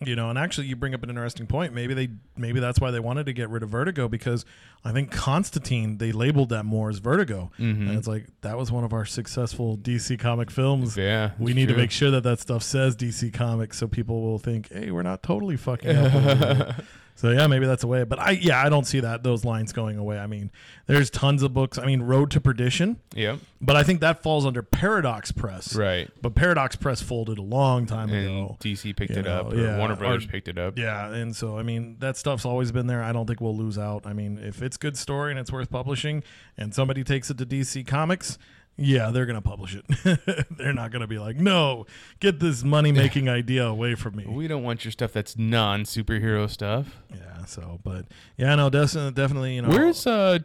[0.05, 1.73] you know, and actually, you bring up an interesting point.
[1.73, 4.45] Maybe they, maybe that's why they wanted to get rid of Vertigo because
[4.85, 7.89] I think Constantine they labeled that more as Vertigo, Mm-hmm.
[7.89, 10.95] and it's like that was one of our successful DC comic films.
[10.95, 14.39] Yeah, we need to make sure that that stuff says DC Comics so people will
[14.39, 15.89] think, hey, we're not totally fucking.
[15.95, 16.75] up over here."
[17.19, 18.05] So yeah, maybe that's a way.
[18.05, 20.17] But I yeah, I don't see that those lines going away.
[20.17, 20.51] I mean,
[20.88, 21.77] there's tons of books.
[21.77, 23.36] I mean, Road to Perdition, Yeah.
[23.60, 25.75] but I think that falls under Paradox Press.
[25.75, 28.58] right But Paradox Press folded a long time and ago.
[28.62, 31.12] dc picked you it up know, or yeah, warner brothers or- picked it up Yeah,
[31.13, 33.03] and so I mean that stuff's always been there.
[33.03, 34.05] I don't think we'll lose out.
[34.08, 36.23] I mean, if it's good story and it's worth publishing,
[36.58, 38.38] and somebody takes it to DC Comics,
[38.79, 40.47] yeah, they're gonna publish it.
[40.57, 41.85] they're not gonna be like, no,
[42.19, 44.25] get this money making idea away from me.
[44.27, 47.45] we don't want your stuff that's non-superhero stuff Yeah.
[47.45, 48.05] So, but
[48.37, 50.39] yeah, no, definitely, definitely, you know, where's uh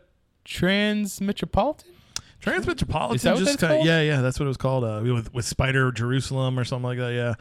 [0.44, 1.84] Transmetropolitan
[3.22, 4.84] that what just kinda- yeah, yeah, that's what it was called.
[4.84, 7.12] Uh, with with Spider Jerusalem or something like that.
[7.12, 7.34] Yeah.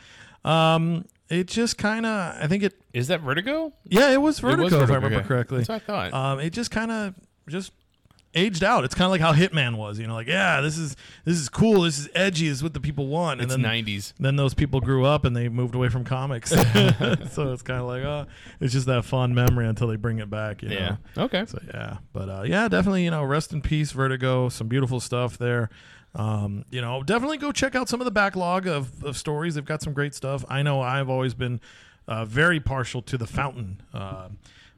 [0.75, 3.73] Um, it just kind of I think it Is that Vertigo?
[3.85, 5.59] yeah it was It was Vertigo if I remember correctly.
[5.63, 6.13] That's what I thought.
[6.13, 7.15] Um, it just kind of
[7.49, 7.71] just
[8.35, 8.83] aged out.
[8.83, 9.99] It's kind of like how Hitman was.
[9.99, 11.81] You know, like yeah, this is this is cool.
[11.81, 12.47] This is edgy.
[12.47, 13.41] This is what the people want.
[13.41, 14.13] And it's then 90s.
[14.19, 16.49] then those people grew up and they moved away from comics.
[16.51, 18.25] so it's kind of like, oh,
[18.59, 20.61] it's just that fond memory until they bring it back.
[20.61, 20.97] You Yeah.
[21.15, 21.23] Know?
[21.23, 21.45] Okay.
[21.47, 23.03] So yeah, but uh, yeah, definitely.
[23.03, 24.49] You know, rest in peace, Vertigo.
[24.49, 25.69] Some beautiful stuff there.
[26.15, 29.55] Um, you know, definitely go check out some of the backlog of, of stories.
[29.55, 30.45] They've got some great stuff.
[30.47, 31.59] I know I've always been
[32.07, 33.81] uh, very partial to the Fountain.
[33.93, 34.29] Uh,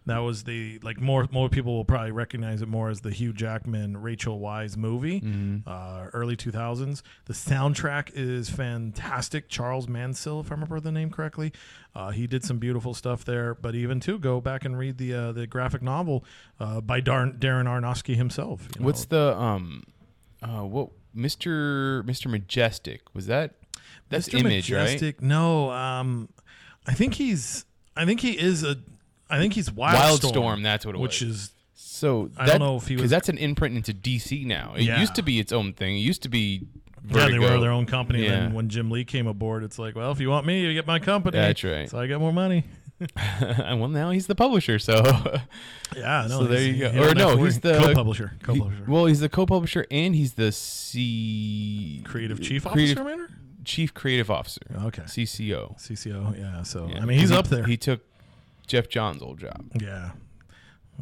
[0.06, 3.34] that was the like more more people will probably recognize it more as the Hugh
[3.34, 5.24] Jackman Rachel Weisz movie,
[5.65, 7.04] uh, early two thousands.
[7.26, 9.50] The soundtrack is fantastic.
[9.50, 11.52] Charles Mansell, if I remember the name correctly,
[11.96, 13.56] uh, he did some beautiful stuff there.
[13.56, 16.24] But even too, go back and read the uh, the graphic novel
[16.60, 18.68] uh, by Darn, Darren Aronofsky himself.
[18.76, 18.86] you know.
[18.86, 19.84] What's the um
[20.41, 22.04] uh what Mr.
[22.04, 22.30] Mr.
[22.30, 23.56] Majestic was that
[24.10, 24.39] that's Mr.
[24.39, 26.30] image right Majestic, No, um,
[26.86, 27.65] I think he's.
[27.96, 28.78] I think he is a.
[29.30, 30.32] I think he's Wildstorm.
[30.34, 31.08] Wildstorm, that's what it was.
[31.10, 31.36] which was.
[31.36, 34.74] is so I don't know if he was- because that's an imprint into DC now
[34.78, 35.00] it Yeah.
[35.00, 36.62] used to be its own thing it used to be
[37.10, 38.26] yeah, they were their own company.
[38.26, 38.40] And Yeah.
[38.42, 40.88] then when Jim Lee came aboard, it's like, well, if you want me, you get
[40.88, 41.38] my company.
[41.38, 41.88] That's right.
[41.88, 42.64] So I get more money.
[43.20, 45.04] And well now he's the publisher so
[45.96, 46.40] Yeah, no.
[46.40, 47.74] so there he's- you go or don't have no to he's worry.
[47.78, 48.32] the co-publisher.
[48.40, 48.86] he- Co-publisher.
[48.88, 53.30] well he's the co-publisher and he's the C creative chief creative- officer, Manor?
[53.64, 55.04] chief creative officer Okay.
[55.04, 56.36] CCO CCO.
[56.38, 56.64] Yeah.
[56.64, 57.02] So Yeah.
[57.02, 57.66] I mean, he's He- up there.
[57.66, 58.02] he took
[58.65, 60.12] Geoff Johns' old job Yeah.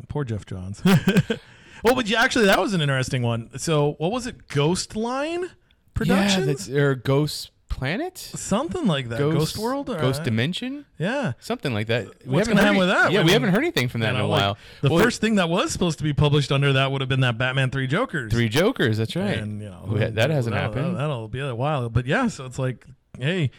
[0.10, 0.82] Poor Geoff Johns.
[1.84, 3.49] well, but yeah, actually, that was an interesting one.
[3.58, 4.47] So, what was it?
[4.47, 5.52] Ghost Line
[5.93, 6.39] Productions?
[6.39, 9.17] yeah that's or Ghost Planet Something like that.
[9.19, 9.89] Ghost, World?
[9.89, 11.34] Or, Ghost Dimension Yeah.
[11.39, 12.06] something like that.
[12.26, 13.12] We What's haven't gonna heard happen with that?
[13.12, 14.58] Yeah, I we haven't heard anything from that You in a know, like, while.
[14.82, 17.21] The Well, first thing that was supposed to be published under that would have been
[17.21, 18.32] that Batman Three Jokers.
[18.32, 18.97] three Jokers.
[18.99, 19.38] That's right.
[19.39, 20.97] And you know We that hasn't that'll- happened.
[20.97, 22.28] That'll be a while, but yeah.
[22.28, 22.86] So it's like,
[23.19, 23.49] hey,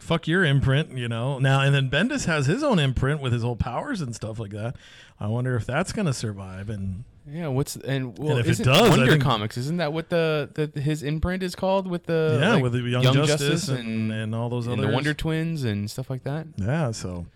[0.00, 1.38] fuck your imprint, you know.
[1.38, 4.50] Now and then Bendis has his own imprint with his whole powers and stuff like
[4.52, 4.76] that.
[5.18, 6.70] I wonder if that's gonna survive.
[6.70, 10.48] And yeah, what's and well, if it does, Wonder think- Comics isn't that what the,
[10.72, 14.34] the his imprint is called with the yeah, like, with the Young, Justice, and, and
[14.34, 16.46] all those other the Wonder Twins and stuff like that.
[16.56, 16.90] Yeah.
[16.92, 17.26] So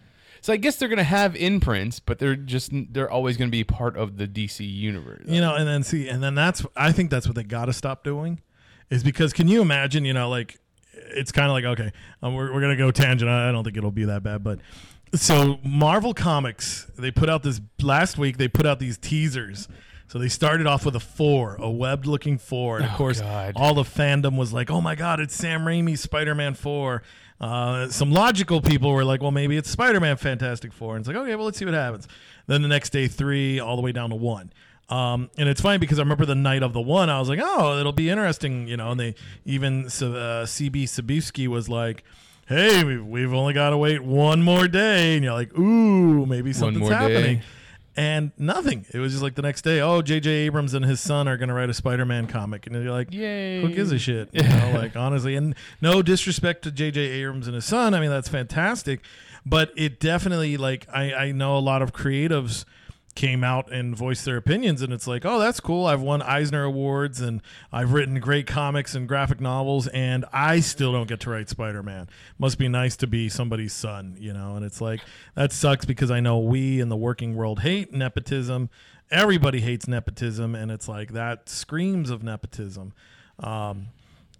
[0.40, 3.96] So I guess they're gonna have imprints, but they're just they're always gonna be part
[3.96, 5.26] of the DC universe.
[5.26, 7.72] you know, and then see, and then that's I think that's what they got to
[7.74, 8.40] stop doing,
[8.90, 10.58] is because can you imagine, you know, like
[11.14, 13.30] it's kind of like okay, um, we're we're gonna go tangent.
[13.30, 14.60] I don't think it'll be that bad, but
[15.14, 18.36] so Marvel Comics they put out this last week.
[18.38, 19.68] They put out these teasers.
[20.06, 23.20] So they started off with a four, a webbed looking four, and of Oh, course,
[23.20, 23.54] God.
[23.56, 27.02] all the fandom was like, "Oh my God, it's Sam Raimi's Spider-Man four.
[27.40, 30.94] Uh, some logical people were like, "Well, maybe it's Spider-Man Fantastic Four.
[30.96, 32.06] And it's like, "Okay, well, let's see what happens."
[32.46, 34.52] Then the next day, three, all the way down to one.
[34.90, 37.40] Um, and it's funny because I remember the night of the one, I was like,
[37.42, 38.90] "Oh, it'll be interesting," you know.
[38.90, 39.88] And they even uh,
[40.46, 42.04] CB Cebulski was like.
[42.46, 46.52] Hey, we- we've only got to wait one more day, and you're like, "Ooh, maybe
[46.52, 46.94] something's more day.
[46.96, 47.42] happening."
[47.96, 48.84] and nothing.
[48.92, 49.80] It was just like the next day.
[49.80, 50.28] Oh, J.J.
[50.30, 53.62] Abrams and his son are going to write a Spider-Man comic, and you're like, Yay.
[53.62, 54.28] Who gives a shit?
[54.34, 57.00] You know, like honestly, and no disrespect to J.J.
[57.00, 57.94] Abrams and his son.
[57.94, 59.00] I mean, that's fantastic,
[59.46, 62.66] but it definitely like I I know a lot of creatives
[63.14, 65.86] came out and voiced their opinions and it's like oh that's cool.
[65.86, 67.40] I've won eisner awards and
[67.72, 72.08] i've written great comics and graphic novels and i still don't get to write spider-man.
[72.38, 74.56] Must be nice to be somebody's son you know?
[74.56, 75.00] And it's like
[75.34, 78.68] that sucks because i know we in the working world hate nepotism.
[79.10, 82.92] Everybody hates nepotism and it's like that screams of nepotism.
[83.38, 83.88] Um,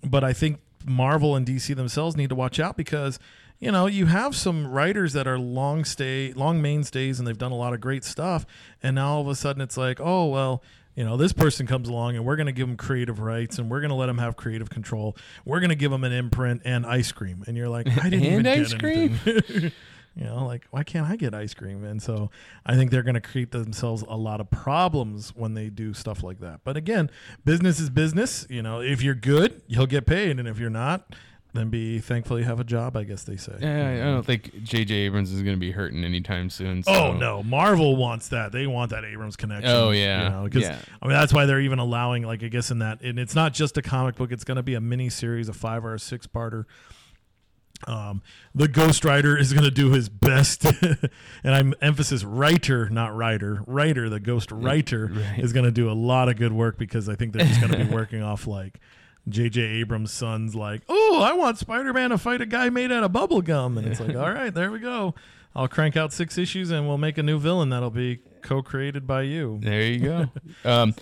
[0.02, 3.18] but I think Marvel and DC themselves need to watch out because
[3.64, 7.52] you know you have some writers that are long stay, long mainstays, and they've done
[7.52, 8.44] a lot of great stuff,
[8.82, 10.62] and now all of a sudden it's like, oh well.
[10.96, 13.68] You know, this person comes along and we're going to give them creative rights and
[13.68, 15.16] we're going to let them have creative control.
[15.44, 17.42] We're going to give them an imprint and ice cream.
[17.48, 19.18] And you're like, I didn't even And get ice cream?
[19.26, 19.72] anything.
[20.14, 21.82] you know, like why can't I get ice cream?
[21.82, 22.30] And so
[22.64, 26.22] I think they're going to create themselves a lot of problems when they do stuff
[26.22, 26.60] like that.
[26.62, 27.10] But again,
[27.44, 28.46] business is business.
[28.48, 31.12] You know, if you're good, you'll get paid, and if you're not,
[31.54, 32.96] then be thankful you have a job.
[32.96, 33.54] I guess they say.
[33.60, 34.94] Yeah, I don't think J.J.
[34.94, 36.82] Abrams is going to be hurting anytime soon.
[36.82, 36.92] So.
[36.92, 38.52] Oh no, Marvel wants that.
[38.52, 39.70] They want that Abrams connection.
[39.70, 40.24] Oh, yeah.
[40.24, 40.78] you know, 'cause, Yeah.
[41.00, 43.54] I mean that's why they're even allowing, like I guess in that, and it's not
[43.54, 44.32] just a comic book.
[44.32, 46.64] It's going to be a mini series, a five or a six parter.
[47.86, 48.22] Um,
[48.54, 50.64] the Ghost Rider is going to do his best,
[51.44, 53.62] and I'm emphasis writer, not writer.
[53.66, 55.38] Writer, the Ghost Writer right.
[55.38, 57.72] is going to do a lot of good work because I think they're just going
[57.72, 58.80] to be working off like
[59.28, 59.60] J.J.
[59.62, 63.42] Abrams' son's like, oh, I want Spider-Man to fight a guy made out of bubble
[63.42, 65.14] gum, and it's like, all right, there we go.
[65.56, 69.22] I'll crank out six issues and we'll make a new villain that'll be co-created by
[69.22, 69.58] you.
[69.62, 70.26] There you go.
[70.64, 70.94] um,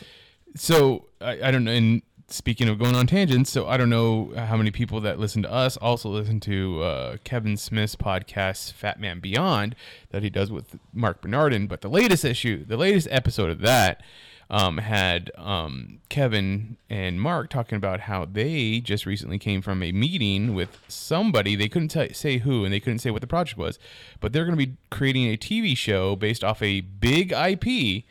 [0.54, 1.72] so I, I don't know.
[1.72, 5.42] And speaking of going on tangents, so I don't know how many people that listen
[5.42, 9.74] to us also listen to uh, Kevin Smith's podcast, Fatman Beyond,
[10.11, 11.66] that he does with Mark Bernardin.
[11.66, 14.02] But the latest issue, the latest episode of that,
[14.50, 19.92] um, had um, Kevin and Mark talking about how they just recently came from a
[19.92, 21.57] meeting with somebody.
[21.57, 23.78] They couldn't t- say who, and they couldn't say what the project was,
[24.20, 28.05] but they're going to be creating a TV show based off a big IP.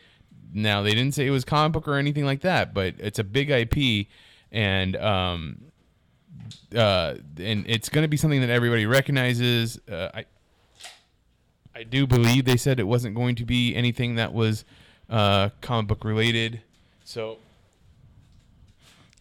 [0.53, 3.23] Now they didn't say it was comic book or anything like that, but it's a
[3.23, 4.07] big IP,
[4.51, 5.61] and um,
[6.75, 9.79] uh, and it's going to be something that everybody recognizes.
[9.89, 10.25] Uh, I
[11.73, 14.65] I do believe they said it wasn't going to be anything that was
[15.11, 16.61] uh, comic book related.
[17.03, 17.37] So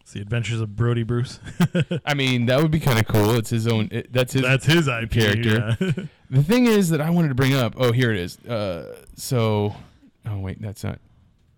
[0.01, 1.39] It's the Adventures of Brodie Bruce.
[2.05, 3.35] I mean that would be kind of cool.
[3.35, 3.89] It's his own.
[3.91, 4.41] It, that's his.
[4.41, 5.77] That's his IP character.
[5.79, 5.91] yeah.
[6.29, 7.75] the thing is that I wanted to bring up.
[7.77, 8.39] Oh, here it is.
[8.39, 9.75] Uh, so,
[10.25, 10.99] oh wait, that's not.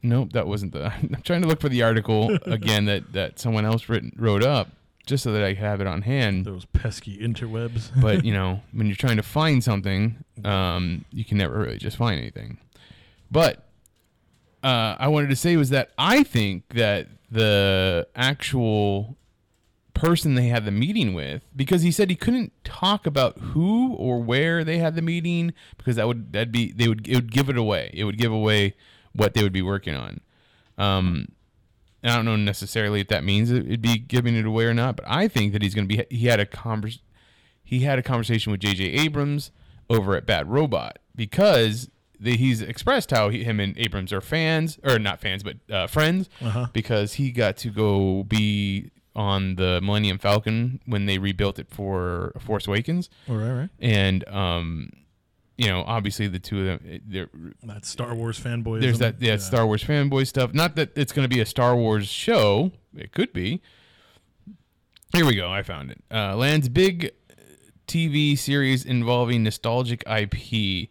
[0.01, 0.85] Nope, that wasn't the.
[0.91, 4.69] I'm trying to look for the article again that that someone else written wrote up
[5.05, 6.45] just so that I have it on hand.
[6.45, 7.89] Those pesky interwebs.
[8.01, 11.97] but you know when you're trying to find something um, you can never really just
[11.97, 12.57] find anything
[13.31, 13.65] but
[14.63, 19.17] uh, i wanted to say was that i think that the actual
[19.93, 24.21] person they had the meeting with because he said he couldn't talk about who or
[24.21, 27.49] where they had the meeting because that would that'd be they would it would give
[27.49, 28.75] it away it would give away
[29.13, 30.19] what they would be working on
[30.77, 31.27] um
[32.03, 34.97] and I don't know necessarily if that means it'd be giving it away or not,
[34.97, 36.05] but I think that he's going to be.
[36.13, 36.99] He had a convers,
[37.63, 38.83] he had a conversation with J.J.
[38.83, 39.51] Abrams
[39.89, 41.89] over at Bad Robot because
[42.23, 45.87] the, he's expressed how he, him and Abrams are fans, or not fans, but uh,
[45.87, 46.67] friends, Uh-huh.
[46.73, 52.31] because he got to go be on the Millennium Falcon when they rebuilt it for
[52.39, 53.69] Force Awakens, All right, right.
[53.79, 54.89] and um,
[55.55, 57.29] you know, obviously the two of them, they're
[57.61, 58.81] That Star Wars fanboy.
[58.81, 60.51] there's that yeah, Star Wars fanboy stuff.
[60.53, 62.71] Not that it's going to be a Star Wars show.
[62.95, 63.61] It could be.
[65.15, 65.51] Here we go.
[65.51, 66.03] I found it.
[66.11, 67.11] Uh, lands big
[67.87, 70.89] TV series involving nostalgic IP.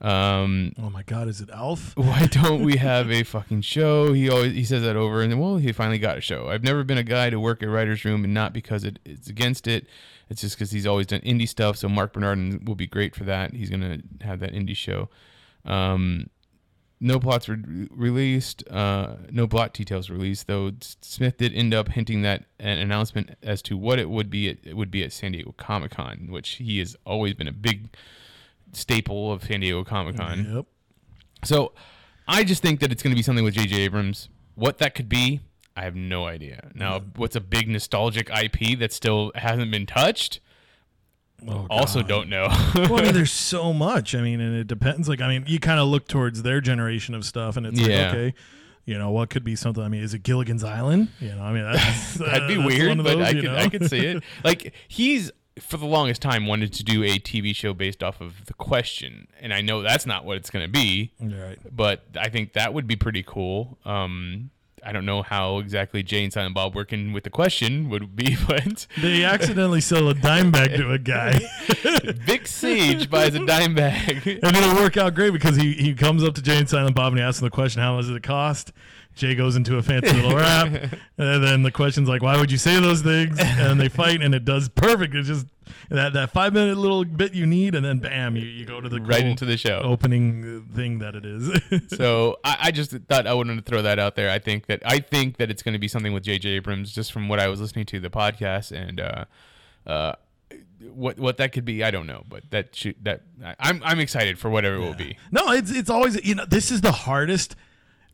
[0.00, 1.92] Um, Oh my God, is it Alf?
[1.96, 4.12] why don't we have a fucking show?
[4.12, 6.48] He always he says that over, and then well, he finally got a show.
[6.48, 9.28] I've never been a guy to work at writer's room, and not because it, it's
[9.28, 9.86] against it.
[10.30, 11.76] It's just because he's always done indie stuff.
[11.76, 13.52] So Marc Bernardin will be great for that.
[13.52, 15.10] He's gonna have that indie show.
[15.64, 16.30] Um,
[17.00, 17.58] no plots were
[17.90, 18.66] released.
[18.68, 20.70] Uh, no plot details released, though.
[21.00, 24.50] Smith did end up hinting that an announcement as to what it would be.
[24.50, 27.52] At, it would be at San Diego Comic Con, which he has always been a
[27.52, 27.88] big
[28.72, 30.46] staple of San Diego Comic Con.
[30.56, 30.66] Yep.
[31.44, 31.72] So
[32.28, 33.76] I just think that it's going to be something with J.J.
[33.82, 34.28] Abrams.
[34.54, 35.40] What that could be,
[35.76, 36.70] I have no idea.
[36.74, 40.40] Now, what's a big nostalgic IP that still hasn't been touched?
[41.48, 42.08] Oh, also, God.
[42.08, 42.48] don't know.
[42.74, 44.14] well, I mean, there's so much.
[44.14, 45.08] I mean, and it depends.
[45.08, 47.86] Like, I mean, you kind of look towards their generation of stuff, and it's Yeah.
[48.08, 48.34] like, okay,
[48.84, 49.82] you know, what could be something?
[49.82, 51.08] I mean, is it Gilligan's Island?
[51.20, 53.46] You know, I mean, that's, That'd be uh, that's weird, of but I could?
[53.48, 54.22] I could see it.
[54.44, 58.46] Like he's for the longest time wanted to do a TV show based off of
[58.46, 61.58] the question, and I know that's not what it's going to be, right.
[61.70, 63.78] but I think that would be pretty cool.
[63.84, 64.50] Um,
[64.82, 68.36] I don't know how exactly Jay and Silent Bob working with the question would be,
[68.48, 71.38] but They accidentally sell a dime bag to a guy,
[72.04, 74.26] Vic Sage buys a dime bag.
[74.26, 77.12] and it'll work out great because he, he comes up to Jay and Silent Bob
[77.12, 78.72] and he asks him the question, "How much does it cost?"
[79.20, 80.66] Jay goes into a fancy little rap,
[81.18, 84.34] and then the question's like, "Why would you say those things?" And they fight, and
[84.34, 85.14] it does perfect.
[85.14, 85.46] It's just
[85.90, 88.88] that that five minute little bit you need, and then bam, you, you go to
[88.88, 89.80] the Right cool into the show.
[89.84, 91.50] opening thing that it is.
[91.96, 94.30] So I, I just thought I wanted to throw that out there.
[94.30, 96.48] I think that I think that it's going to be something with J.J.
[96.50, 99.24] Abrams, just from what I was listening to the podcast and uh,
[99.86, 100.14] uh,
[100.92, 101.84] what what that could be.
[101.84, 103.22] I don't know, but that should, that
[103.58, 105.18] I'm I'm excited for whatever it will be.
[105.30, 107.54] No, it's it's always you know this is the hardest.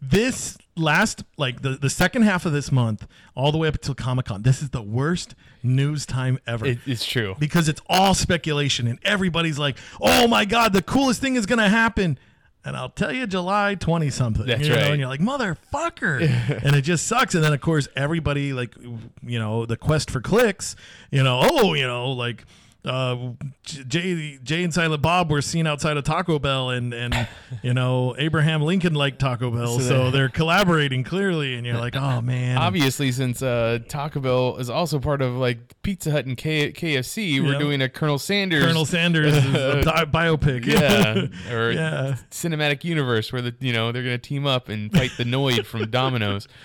[0.03, 3.95] This last like the the second half of this month, all the way up until
[3.95, 6.67] Comic Con, this is the worst news time ever.
[6.67, 7.35] It, it's true.
[7.39, 11.59] because it's all speculation and everybody's like, "Oh my god, the coolest thing is going
[11.59, 12.19] to happen."
[12.65, 14.45] And I'll tell you July 20 something.
[14.45, 14.91] That's you know, right.
[14.91, 18.75] and you're like, "Motherfucker." and it just sucks and then of course everybody like
[19.23, 20.75] you know, the quest for clicks,
[21.11, 22.45] you know, oh, you know, like
[22.87, 23.33] uh,
[23.65, 27.29] Jay, Jay and Silent Bob were seen outside of Taco Bell, and and
[27.63, 32.21] you know Abraham Lincoln liked Taco Bell, so they're collaborating clearly, and you're like, oh
[32.21, 36.73] man, Obviously, since uh, Taco Bell is also part of like Pizza Hut and K-
[36.73, 37.59] KFC, we're Yeah.
[37.59, 38.65] doing a Colonel Sanders.
[38.65, 39.35] Colonel Sanders
[39.85, 42.17] bi- biopic, yeah, or Yeah.
[42.31, 45.91] cinematic universe where the you know they're gonna team up and fight the Noid from
[45.91, 46.47] Domino's.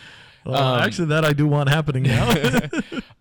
[0.44, 2.34] Well, Um, actually, that I do want happening now.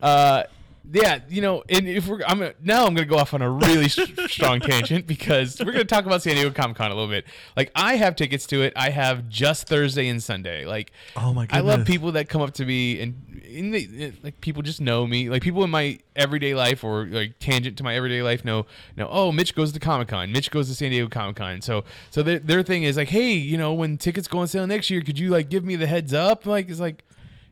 [0.00, 0.44] Uh,
[0.92, 3.50] yeah, you know, and if we're, I'm gonna, now I'm gonna go off on a
[3.50, 3.88] really
[4.28, 7.26] strong tangent because we're gonna talk about San Diego Comic Con a little bit.
[7.56, 8.72] Like, I have tickets to it.
[8.76, 10.64] I have just Thursday and Sunday.
[10.66, 14.12] Like, Oh my god, I love people that come up to me and, and they,
[14.22, 15.30] like people just know me.
[15.30, 18.66] Like people in my everyday life or like tangent to my everyday life know,
[18.96, 19.08] know.
[19.10, 20.32] Oh, Mitch goes to Comic Con.
[20.32, 21.60] Mitch goes to San Diego Comic Con.
[21.60, 24.66] So, so their, their thing is like, hey, you know, when tickets go on sale
[24.66, 26.46] next year, could you like give me the heads up?
[26.46, 27.04] Like, it's like.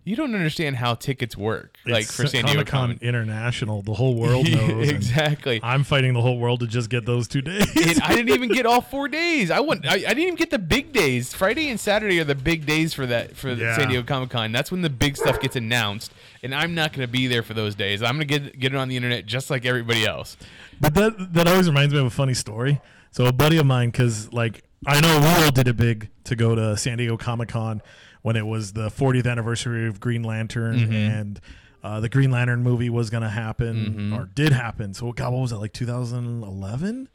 [0.09, 4.15] You don't understand how tickets work, like for San Diego Comic-Con Comic International, the whole
[4.15, 4.89] world knows.
[4.89, 5.61] exactly.
[5.63, 7.67] I'm fighting the whole world to just get those two days.
[7.77, 9.51] And I didn't even get all four days.
[9.51, 9.85] I went.
[9.87, 11.35] I, I didn't even get the big days.
[11.35, 13.77] Friday and Saturday are the big days for that for Yeah.
[13.77, 14.51] San Diego Comic Con.
[14.51, 16.11] That's when the big stuff gets announced,
[16.43, 18.03] and I'm not going to be there for those days.
[18.03, 20.39] I'm going to get get it on the internet just like everybody else.
[20.81, 22.81] But that that always reminds me of a funny story.
[23.11, 26.35] So a buddy of mine, because like I know we all did it big to
[26.35, 27.83] go to San Diego Comic Con
[28.23, 30.93] when it was the 40th anniversary of Green Lantern Mm-hmm.
[30.93, 31.41] and
[31.83, 34.15] uh, the Green Lantern movie was gonna happen Mm-hmm.
[34.15, 34.95] or did happen.
[34.95, 37.09] So God, what was that like 2011?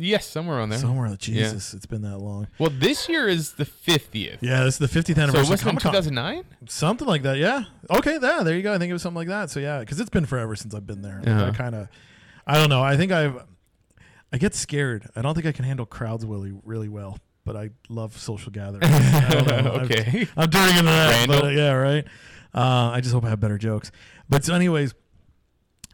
[0.00, 0.78] Yes, somewhere on there.
[0.78, 2.46] Somewhere, Jesus, it's been that long.
[2.60, 4.40] Well, this year is the fiftieth.
[4.40, 5.54] Yeah, this is the 50th So anniversary.
[5.54, 6.44] it of wasn't 2009.
[6.68, 7.64] Something like that, yeah.
[7.90, 8.72] Okay, yeah, there you go.
[8.72, 9.50] I think it was something like that.
[9.50, 11.18] So yeah, because it's been forever since I've been there.
[11.18, 11.46] Like, Uh-huh.
[11.46, 11.88] I kind of,
[12.46, 12.80] I don't know.
[12.82, 13.42] I think I've,
[14.32, 15.08] I get scared.
[15.16, 17.18] I don't think I can handle crowds really, really well.
[17.48, 18.84] But I love social gatherings.
[18.92, 19.72] I don't know.
[19.80, 20.28] I've- Okay.
[20.36, 21.26] I'm turning into that.
[21.26, 22.04] But, uh, yeah, right.
[22.54, 23.90] Uh, I just hope I have better jokes.
[24.28, 24.92] But so, anyways,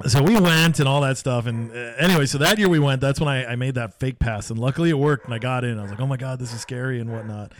[0.08, 1.46] so we went and all that stuff.
[1.46, 3.00] And uh, anyway, so that year we went.
[3.00, 5.26] That's when I, I made that fake pass, and luckily it worked.
[5.26, 5.78] And I got in.
[5.78, 7.52] I was like, oh my god, this is scary and whatnot.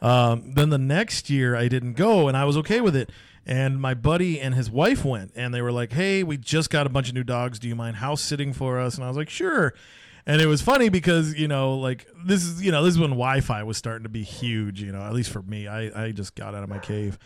[0.00, 3.10] Um, then the next year I didn't go, and I was okay with it.
[3.44, 6.86] And my buddy and his wife went, and they were like, "Hey, we just got
[6.86, 7.58] a bunch of new dogs.
[7.58, 9.74] Do you mind house sitting for us?" And I was like, "Sure."
[10.26, 13.10] And it was funny because you know, like this is you know this is when
[13.10, 14.80] Wi-Fi was starting to be huge.
[14.80, 17.18] You know, at least for me, I I just got out of my cave,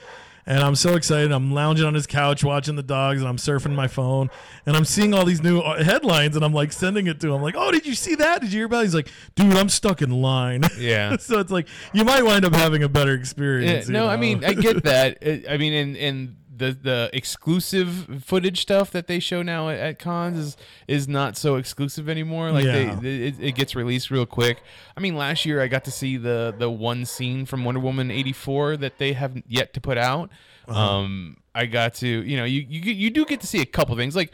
[0.46, 1.30] and I'm so excited.
[1.30, 4.30] I'm lounging on his couch watching the dogs, and I'm surfing my phone,
[4.64, 7.42] and I'm seeing all these new uh, headlines, and I'm like sending it to him,
[7.42, 8.40] like, "Oh, did you see that?
[8.40, 8.84] Did you hear about?" It?
[8.84, 11.16] He's like, "Dude, I'm stuck in line." Yeah.
[11.20, 13.88] so it's like you might wind up having a better Yeah, experience.
[13.88, 15.18] you no, I mean I get that.
[15.50, 19.98] I mean, and and the the exclusive footage stuff that they show now at, at
[19.98, 20.56] cons is
[20.88, 22.50] is not so exclusive anymore.
[22.52, 22.94] Like Yeah.
[23.00, 24.62] they, it, it gets released real quick.
[24.96, 28.10] I mean, last year I got to see the the one scene from Wonder Woman
[28.10, 30.30] eighty four that they have yet to put out.
[30.68, 30.80] Uh-huh.
[30.80, 33.96] Um, I got to you know you you you do get to see a couple
[33.96, 34.32] things like.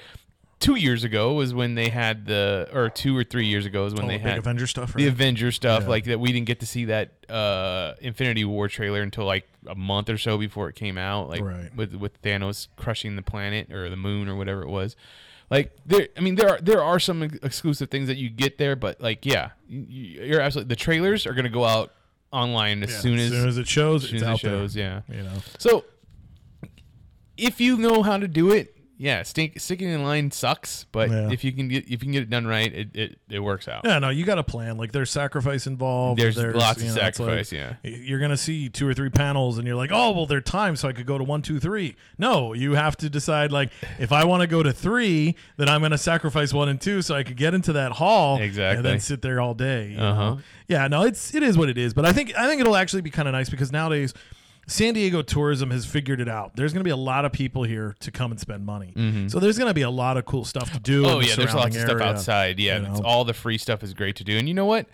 [0.62, 3.94] Two years ago was when they had the, or two or three years ago is
[3.94, 5.08] when Oh, they big had Avenger stuff, the?
[5.08, 5.88] Avenger stuff, Yeah.
[5.88, 6.20] like that.
[6.20, 10.18] We didn't get to see that uh, Infinity War trailer until like a month or
[10.18, 11.74] so before it came out, like Right.
[11.74, 14.94] with with Thanos crushing the planet or the moon or whatever it was.
[15.50, 18.56] Like there, I mean, there are there are some ex- exclusive things that you get
[18.58, 20.68] there, but like, yeah, you- you're absolutely.
[20.68, 21.92] The trailers are going to go out
[22.30, 24.74] online as Yeah, soon as, soon as it shows, as soon it's as it shows.
[24.74, 25.02] there.
[25.08, 25.16] Yeah.
[25.16, 25.84] You know, So
[27.36, 31.30] if you know how to do it, yeah, stink, sticking in line sucks, but Yeah.
[31.32, 33.66] if you can get if you can get it done right, it it, it works
[33.66, 33.82] out.
[33.84, 34.76] yeah, no, you got a plan.
[34.76, 36.20] Like there's sacrifice involved.
[36.20, 37.74] There's lots of know, sacrifice, like- yeah.
[37.82, 40.88] you're gonna see two or three panels, and you're like, oh well, they're timed, so
[40.88, 41.96] I could go to one, two, three.
[42.16, 43.50] No, you have to decide.
[43.50, 47.02] Like, if I want to go to three, then I'm gonna sacrifice one and two,
[47.02, 49.96] so I could get into that hall exactly, and then sit there all day.
[49.98, 50.36] Uh-huh.
[50.68, 51.92] Yeah, no, it's it is what it is.
[51.92, 54.14] But I think I think it'll actually be kind of nice because nowadays.
[54.72, 56.56] San Diego tourism has figured it out.
[56.56, 58.92] There's going to be a lot of people here to come and spend money.
[59.28, 61.02] So there's going to be a lot of cool stuff to do.
[61.02, 61.10] Mm-hmm.
[61.10, 62.58] Oh in the yeah, there's lots of stuff outside.
[62.58, 63.04] Yeah, you it's- know?
[63.06, 64.38] all the free stuff is great to do.
[64.38, 64.86] And you know what?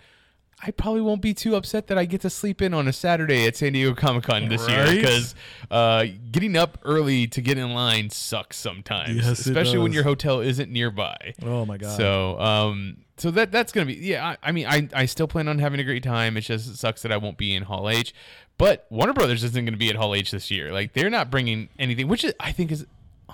[0.61, 3.47] I probably won't be too upset that I get to sleep in on a Saturday
[3.47, 5.33] at San Diego Comic Con this year because
[5.71, 10.41] uh, getting up early to get in line sucks sometimes, Yes, especially when your hotel
[10.41, 11.33] isn't nearby.
[11.43, 11.95] Oh my god.
[11.95, 14.25] So, um, so that that's gonna be yeah.
[14.43, 16.35] I, I mean, I I still plan on having a great time.
[16.35, 18.13] It just sucks that I won't be in Hall H,
[18.59, 20.71] but Warner Brothers isn't gonna be at Hall H this year.
[20.71, 22.85] Like they're not bringing anything, which is, I think is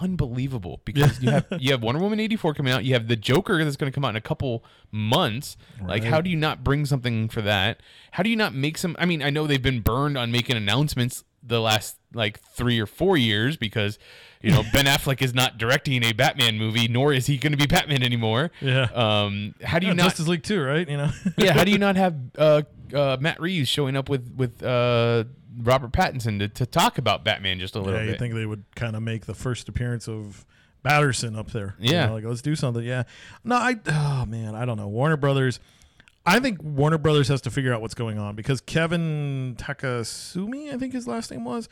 [0.02, 2.84] unbelievable because you have you have Wonder Woman eighty four coming out.
[2.86, 5.58] You have the Joker that's gonna come out in a couple months.
[5.86, 7.82] Like, how do you not bring something for that?
[8.12, 8.96] How do you not make some?
[9.00, 12.88] I mean, I know they've been burned on making announcements the last like three or
[12.88, 14.00] four years because
[14.42, 17.58] you know Ben Affleck is not directing a Batman movie, nor is he going to
[17.58, 18.52] be Batman anymore.
[18.62, 18.88] Yeah.
[18.94, 19.56] Um.
[19.64, 20.04] How do you Yeah, not?
[20.06, 20.88] Justice League too, right?
[20.90, 21.12] You know.
[21.38, 21.54] yeah.
[21.54, 22.62] How do you not have uh,
[22.94, 25.24] uh Matt Reeves showing up with with uh
[25.58, 28.20] Robert Pattinson to, to talk about Batman just a little yeah, you bit?
[28.20, 30.46] think they would kind of make the first appearance of
[30.84, 31.76] Batterson up there?
[31.80, 32.08] You Yeah.
[32.08, 32.84] know, like let's do something.
[32.84, 33.04] Yeah.
[33.44, 33.76] No, I.
[33.88, 34.88] Oh man, I don't know.
[34.88, 35.60] Warner Brothers.
[36.26, 40.78] I think Warner Brothers has to figure out what's going on because Kevin Takasumi, I
[40.78, 41.70] think his last name was.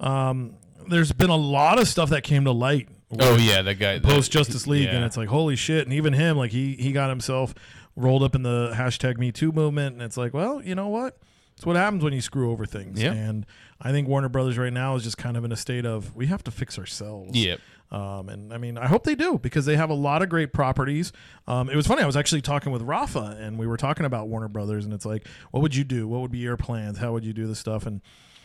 [0.00, 0.54] Um,
[0.88, 2.88] there's been a lot of stuff that came to light
[3.18, 3.98] oh yeah, that guy.
[3.98, 4.96] post Justice League, yeah.
[4.96, 5.84] and it's like holy shit.
[5.86, 7.54] And even him, like he he got himself
[8.00, 11.18] rolled up in the hashtag Me Too movement, and it's like, well, you know what?
[11.56, 13.02] It's what happens when you screw over things.
[13.02, 13.12] Yeah.
[13.12, 13.44] And
[13.80, 16.26] I think Warner Brothers right now is just kind of in a state of we
[16.26, 17.36] have to fix ourselves.
[17.36, 17.60] Yep.
[17.90, 20.52] Um, and I mean, I hope they do because they have a lot of great
[20.52, 21.12] properties.
[21.46, 22.02] Um, it was funny.
[22.02, 25.04] I was actually talking with Rafa, and we were talking about Warner Brothers, and it's
[25.04, 26.08] like, what would you do?
[26.08, 26.98] What would be your plans?
[26.98, 27.84] How would you do this stuff?
[27.84, 28.00] And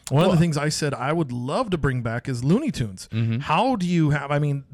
[0.10, 3.08] one of the things I said I would love to bring back is Looney Tunes.
[3.43, 4.30] How do you have?
[4.32, 4.66] I mean,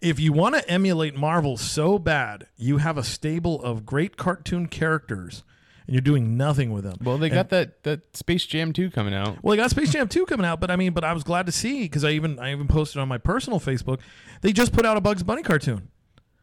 [0.00, 4.66] if you want to emulate Marvel so bad, you have a stable of great cartoon
[4.66, 5.42] characters,
[5.86, 6.96] and you're doing nothing with them.
[7.02, 9.42] Well, they And- got that that Space Jam 2 coming out.
[9.42, 11.46] well, they got Space Jam 2 coming out, but I mean, but I was glad
[11.46, 14.00] to see because I even I even posted on my personal Facebook.
[14.40, 15.88] They just put out a Bugs Bunny cartoon.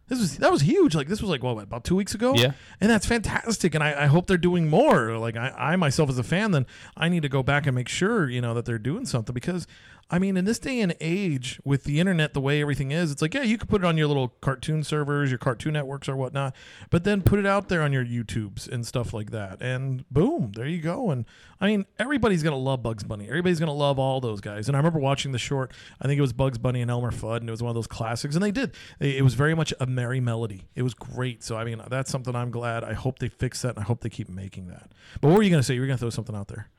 [0.10, 0.96] This was that was huge.
[0.96, 2.34] Like this was like what about two weeks ago?
[2.36, 2.52] Yeah.
[2.80, 3.76] and that's fantastic.
[3.76, 5.18] And I, I hope they're doing more.
[5.18, 7.90] Like I, I myself as a fan, then I need to go back and make
[7.90, 9.68] sure you know that they're doing something because
[10.10, 13.22] I mean, in this day and age with the internet, the way everything is, it's
[13.22, 16.16] like yeah, you could put it on your little cartoon servers, your cartoon networks or
[16.16, 16.56] whatnot,
[16.90, 20.54] but then put it out there on your YouTubes and stuff like that, and boom,
[20.56, 21.10] there you go.
[21.12, 21.26] And
[21.60, 23.28] I mean, everybody's gonna love Bugs Bunny.
[23.28, 24.70] Everybody's gonna love all those guys.
[24.70, 25.74] And I remember watching the short.
[26.02, 27.88] I think it was Bugs Bunny and Elmer Fudd, and it was one of those
[27.88, 28.36] classics.
[28.36, 28.76] And they did.
[29.00, 30.68] It was very much a merry melody.
[30.76, 31.44] It was great.
[31.44, 32.84] So I mean, that's something I'm glad.
[32.84, 34.92] I hope they fix that, and I hope they keep making that.
[35.20, 35.74] But what were you gonna say?
[35.74, 36.70] You were gonna throw something out there.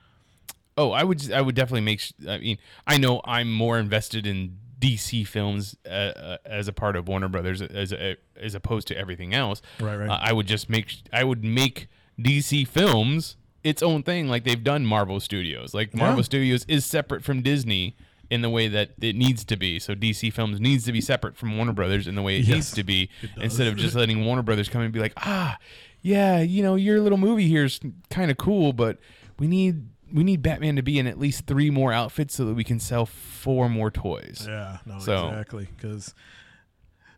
[0.79, 2.01] Oh, I would I would definitely make.
[2.01, 6.72] sh- I mean, I know I'm more invested in DC films uh, uh, as a
[6.72, 9.61] part of Warner Brothers as a, as opposed to everything else.
[9.81, 10.09] Right, right.
[10.09, 10.95] Uh, I would just make.
[11.12, 15.74] I would make DC films its own thing, like they've done Marvel Studios.
[15.74, 16.22] Like Marvel Yeah.
[16.22, 17.97] Studios is separate from Disney
[18.31, 19.79] in the way that it needs to be.
[19.81, 22.55] So DC Films needs to be separate from Warner Brothers in the way it Yes,
[22.55, 23.09] needs to be,
[23.41, 25.57] instead of just letting Warner Brothers come and be like, ah,
[26.03, 28.99] yeah, you know, your little movie here's kind of cool, but
[29.39, 32.55] we need we need Batman to be in at least three more outfits so that
[32.55, 34.45] we can sell four more toys.
[34.49, 35.69] Yeah, no, So- exactly.
[35.77, 36.15] Because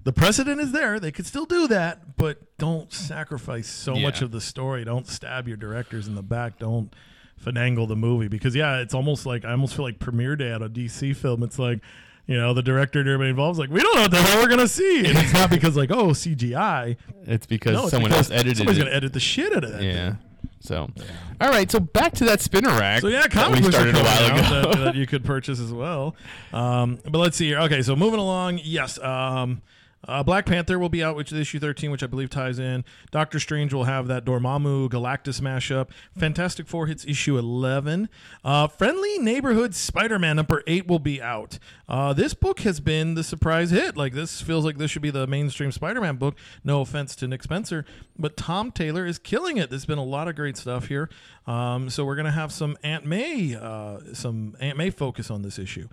[0.05, 0.99] the precedent is there.
[0.99, 4.85] They could still do that, but don't sacrifice so much of the story.
[4.85, 6.59] Don't stab your directors in the back.
[6.59, 6.95] Don't
[7.45, 8.29] finagle the movie.
[8.29, 11.43] Because, yeah, it's almost like I almost feel like premiere day at a DC film.
[11.43, 11.81] It's like,
[12.27, 14.41] you know, the director and everybody involved is like, we don't know what the hell
[14.41, 14.99] we're going to see.
[15.07, 16.97] And it's not because, like, oh, CGI.
[17.27, 18.83] It's because No, it's someone because else edited Somebody's it.
[18.83, 19.83] going to edit the shit out of that.
[19.83, 20.11] yeah.
[20.11, 20.19] thing.
[20.61, 20.91] So,
[21.41, 21.71] all right.
[21.71, 23.01] So back to that spinner rack.
[23.01, 24.73] So yeah, comic we started a while ago.
[24.73, 26.15] that, that you could purchase as well.
[26.53, 27.61] Um, but let's see here.
[27.61, 28.61] Okay, so moving along.
[28.63, 29.63] Yes, um,
[30.09, 32.85] uh, Black Panther will be out, which is issue thirteen, which I believe ties in.
[33.11, 35.89] Doctor Strange will have that Dormammu Galactus mashup.
[36.17, 38.09] Fantastic Four hits issue eleven.
[38.45, 41.59] Uh, Friendly Neighborhood Spider-Man number eight will be out.
[41.89, 43.97] Uh, this book has been the surprise hit.
[43.97, 46.37] Like this feels like this should be the mainstream Spider-Man book.
[46.65, 47.85] No offense to Nick Spencer,
[48.19, 49.71] but Tom Taylor is killing it.
[49.71, 51.11] There's been a lot of great stuff here.
[51.47, 55.59] Um, so we're gonna have some Aunt May, uh, some Aunt May focus on this
[55.59, 55.89] issue.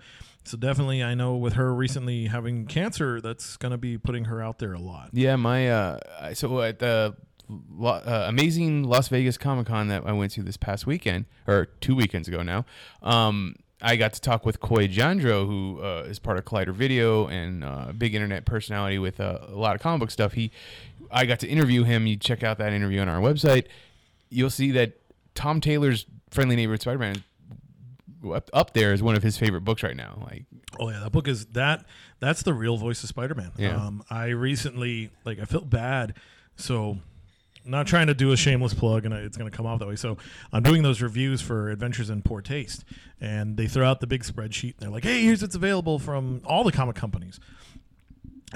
[0.48, 4.58] So definitely, I know with her recently having cancer, that's gonna be putting her out
[4.58, 5.10] there a lot.
[5.12, 7.14] Yeah, my uh, so at the
[7.82, 11.94] uh, amazing Las Vegas Comic Con that I went to this past weekend or two
[11.94, 12.64] weekends ago now,
[13.02, 17.26] um, I got to talk with Coy Jandreau, who uh, is part of Collider Video
[17.26, 20.32] and uh, big internet personality with uh, a lot of comic book stuff.
[20.32, 20.50] He,
[21.10, 22.06] I got to interview him.
[22.06, 23.66] You check out that interview on our website.
[24.30, 24.98] You'll see that
[25.34, 27.22] Tom Taylor's Friendly Neighborhood Spider-Man
[28.32, 30.22] up, up there is one of his favorite books right now.
[30.28, 30.44] Like,
[30.78, 31.84] Oh yeah, that book is that.
[32.20, 33.52] That's the real voice of Spider-Man.
[33.56, 33.76] Yeah.
[33.76, 36.14] Um, I recently like I felt bad,
[36.56, 36.98] so
[37.64, 39.96] not trying to do a shameless plug, and it's going to come off that way.
[39.96, 40.16] So
[40.52, 42.84] I'm doing those reviews for Adventures in Poor Taste,
[43.20, 46.40] and they throw out the big spreadsheet, and they're like, "Hey, here's what's available from
[46.44, 47.38] all the comic companies."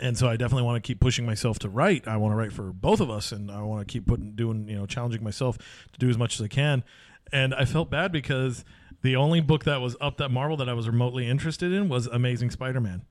[0.00, 2.08] And so I definitely want to keep pushing myself to write.
[2.08, 4.66] I want to write for both of us, and I want to keep putting, doing,
[4.66, 6.82] you know, challenging myself to do as much as I can.
[7.30, 8.64] And I felt bad because
[9.02, 12.06] the only book that was up that Marvel that I was remotely interested in was
[12.06, 13.02] Amazing Spider-Man.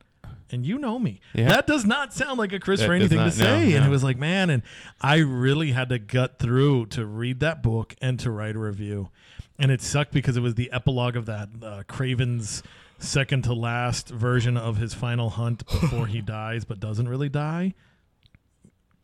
[0.49, 1.21] And you know me.
[1.33, 1.47] Yeah.
[1.47, 3.73] That does not sound like a Chris Rainey thing to not- no, say.
[3.73, 4.63] And it was like, man, and
[4.99, 9.09] I really had to gut through to read that book and to write a review.
[9.57, 12.63] And it sucked because it was the epilogue of that uh, Kraven's
[12.99, 17.73] second to last version of his final hunt before he dies, but doesn't really die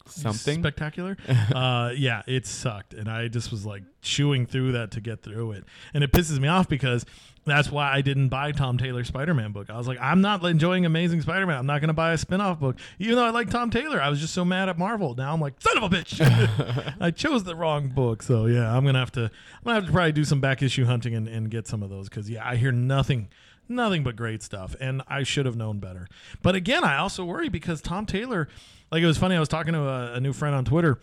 [0.10, 0.62] something.
[0.62, 1.18] spectacular.
[1.54, 5.54] uh, yeah, it sucked, and I just was like chewing through that to get through
[5.54, 7.06] it, and it pisses me off because
[7.48, 9.70] that's why I didn't buy Tom Taylor's Spider-Man book.
[9.70, 11.58] I was like, I'm not enjoying Amazing Spider-Man.
[11.58, 14.02] I'm not going to buy a spin-off book, even though I like Tom Taylor.
[14.02, 15.16] I was just so mad at Marvel.
[15.16, 18.22] Now I'm like, son of a bitch, I chose the wrong book.
[18.22, 20.86] So yeah, I'm gonna have to, I'm gonna have to probably do some back issue
[20.86, 23.30] hunting and, and get some of those because yeah, I hear nothing.
[23.70, 26.08] Nothing but great stuff, and I should have known better.
[26.42, 28.48] But again, I also worry because Tom Taylor,
[28.92, 29.36] like it was funny.
[29.36, 31.00] I was talking to a, a new friend on Twitter,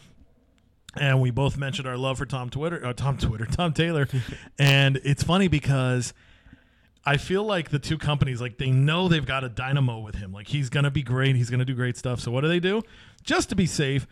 [0.96, 4.08] and we both mentioned our love for Tom Twitter, uh, Tom Twitter, Tom Taylor,
[4.58, 6.14] and it's funny because
[7.04, 10.32] I feel like the two companies, like they know they've got a dynamo with him.
[10.32, 11.36] Like he's gonna be great.
[11.36, 12.20] He's gonna do great stuff.
[12.20, 12.82] So what do they do?
[13.22, 14.06] Just to be safe,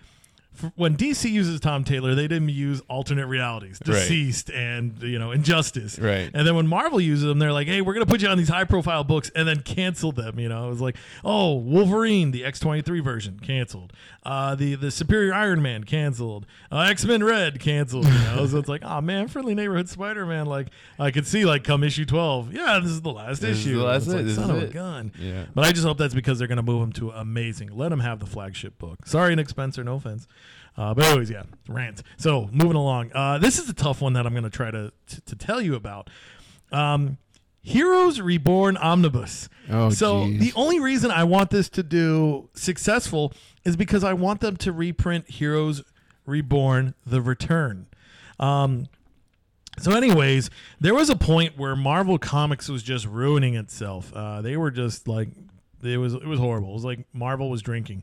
[0.76, 3.94] when DC uses Tom Taylor, they didn't use alternate realities, Right.
[3.94, 5.98] deceased, and you know injustice.
[5.98, 6.30] Right.
[6.32, 8.48] And then when Marvel uses them, they're like, "Hey, we're gonna put you on these
[8.50, 10.38] high profile books," and then cancel them.
[10.38, 13.92] You know, it was like, "Oh, Wolverine, the X twenty three version, canceled.
[14.24, 16.46] Uh, the the Superior Iron Man canceled.
[16.70, 20.26] Uh, X Men Red canceled." You know, so it's like, "Oh man, friendly neighborhood Spider
[20.26, 23.59] Man." Like I could see, like come issue twelve, yeah, this is the last This
[23.59, 23.78] is issue.
[23.78, 24.72] the last It's like, son is of a it.
[24.72, 25.12] gun.
[25.18, 25.44] Yeah.
[25.55, 27.70] But I just hope that's because they're going to move him to amazing.
[27.76, 29.07] Let him have the flagship book.
[29.07, 30.26] Sorry, Nick Spencer, no offense.
[30.77, 32.03] Uh, but anyways, yeah, rant.
[32.16, 33.12] So moving along.
[33.14, 34.93] Uh, this is a tough one that I'm going to try to
[35.27, 36.09] to tell you about.
[36.70, 37.18] Um,
[37.64, 39.49] Heroes Reborn Omnibus.
[39.70, 40.41] Oh, so geez.
[40.41, 43.33] the only reason I want this to do successful
[43.64, 45.83] is because I want them to reprint Heroes
[46.27, 47.87] Reborn: The Return.
[48.41, 48.89] Um,
[49.79, 50.51] so, anyways,
[50.81, 54.12] there was a point where Marvel Comics was just ruining itself.
[54.12, 55.29] Uh, they were just like,
[55.83, 56.70] it was it was horrible.
[56.70, 58.03] It was like Marvel was drinking,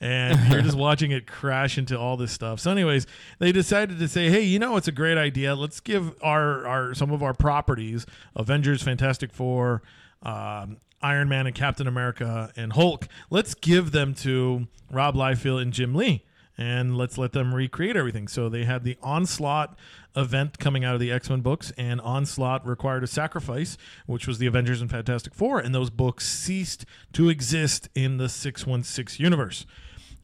[0.00, 2.60] and you're just watching it crash into all this stuff.
[2.60, 3.06] So, anyways,
[3.38, 5.54] they decided to say, hey, you know, it's a great idea.
[5.54, 9.82] Let's give our our some of our properties, Avengers, Fantastic Four.
[10.22, 13.06] Um, Iron Man and Captain America and Hulk.
[13.30, 16.24] Let's give them to Rob Liefeld and Jim Lee
[16.58, 18.26] and let's let them recreate everything.
[18.26, 19.78] So they had the Onslaught
[20.16, 24.38] event coming out of the X Men books, and Onslaught required a sacrifice, which was
[24.38, 29.64] the Avengers and Fantastic Four, and those books ceased to exist in the 616 universe.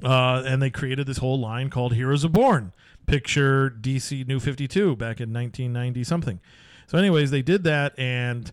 [0.03, 2.73] Uh, and they created this whole line called Heroes Reborn.
[3.07, 6.41] Picture DC New 52 back in 1990 something.
[6.87, 8.51] So, anyways, they did that, and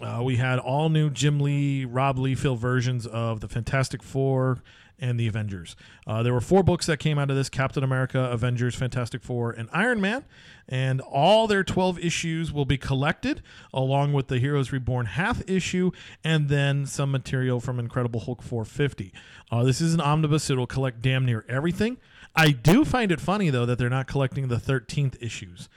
[0.00, 4.62] uh, we had all new Jim Lee, Rob Lee, Liefeld versions of the Fantastic Four
[5.02, 5.76] and the Avengers.
[6.06, 9.50] Uh, there were four books that came out of this Captain America, Avengers, Fantastic Four,
[9.50, 10.24] and Iron Man.
[10.68, 13.42] And all their 12 issues will be collected
[13.74, 15.90] along with the Heroes Reborn half issue
[16.22, 19.12] and then some material from Incredible Hulk 450.
[19.50, 21.98] Uh, this is an omnibus, it'll collect damn near everything.
[22.34, 25.68] I do find it funny, though, that they're not collecting the 13th issues.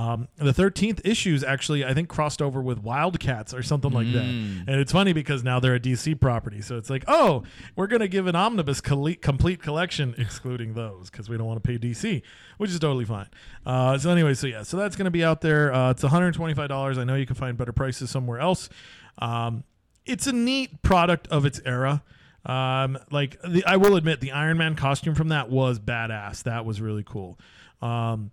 [0.00, 4.24] Um, the 13th issues actually, I think, crossed over with Wildcats or something like that.
[4.66, 6.62] And it's funny because now they're a DC property.
[6.62, 7.42] So it's like, oh,
[7.76, 11.68] we're going to give an omnibus complete collection, excluding those because we don't want to
[11.68, 12.22] pay DC,
[12.56, 13.28] which is totally fine.
[13.66, 15.70] Uh, so, anyway, so yeah, so that's going to be out there.
[15.70, 16.98] Uh, it's $125.
[16.98, 18.70] I know you can find better prices somewhere else.
[19.18, 19.64] Um,
[20.06, 22.02] it's a neat product of its era.
[22.46, 26.44] Um, like the, I will admit, the Iron Man costume from that was badass.
[26.44, 27.38] That was really cool.
[27.82, 28.30] Um,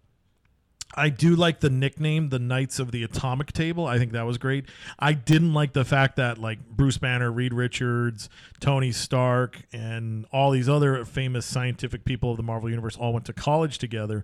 [0.96, 3.86] I do like the nickname, the Knights of the Atomic Table.
[3.86, 4.66] I think that was great.
[4.98, 8.30] I didn't like the fact that like Bruce Banner, Reed Richards,
[8.60, 13.26] Tony Stark, and all these other famous scientific people of the Marvel Universe all went
[13.26, 14.24] to college together.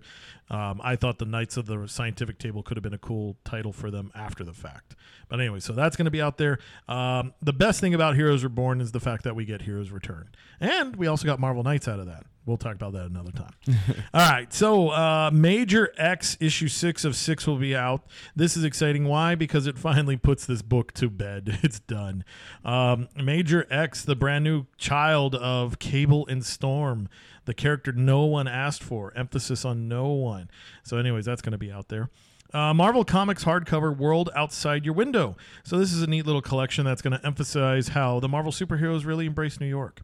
[0.50, 3.72] Um, I thought the Knights of the Scientific Table could have been a cool title
[3.72, 4.94] for them after the fact.
[5.28, 6.58] But anyway, so that's going to be out there.
[6.88, 10.28] Um, the best thing about Heroes Reborn is the fact that we get Heroes Return,
[10.60, 12.24] and we also got Marvel Knights out of that.
[12.46, 13.54] We'll talk about that another time.
[14.14, 14.52] All right.
[14.52, 18.02] So, uh, Major X issue six of six will be out.
[18.36, 19.06] This is exciting.
[19.06, 19.34] Why?
[19.34, 21.58] Because it finally puts this book to bed.
[21.64, 22.24] It's done.
[22.62, 27.08] Um, Major X, the brand new child of Cable and Storm,
[27.44, 29.12] the character no one asked for.
[29.16, 30.50] Emphasis on no one.
[30.82, 32.10] So, anyways, that's going to be out there.
[32.52, 35.36] Uh, Marvel Comics hardcover World Outside Your Window.
[35.64, 39.04] So, this is a neat little collection that's going to emphasize how the Marvel superheroes
[39.04, 40.02] really embrace New York.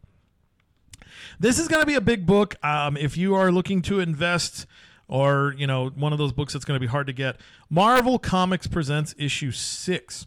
[1.39, 2.55] This is going to be a big book.
[2.63, 4.65] Um, if you are looking to invest,
[5.07, 7.37] or you know, one of those books that's going to be hard to get,
[7.69, 10.25] Marvel Comics presents issue six.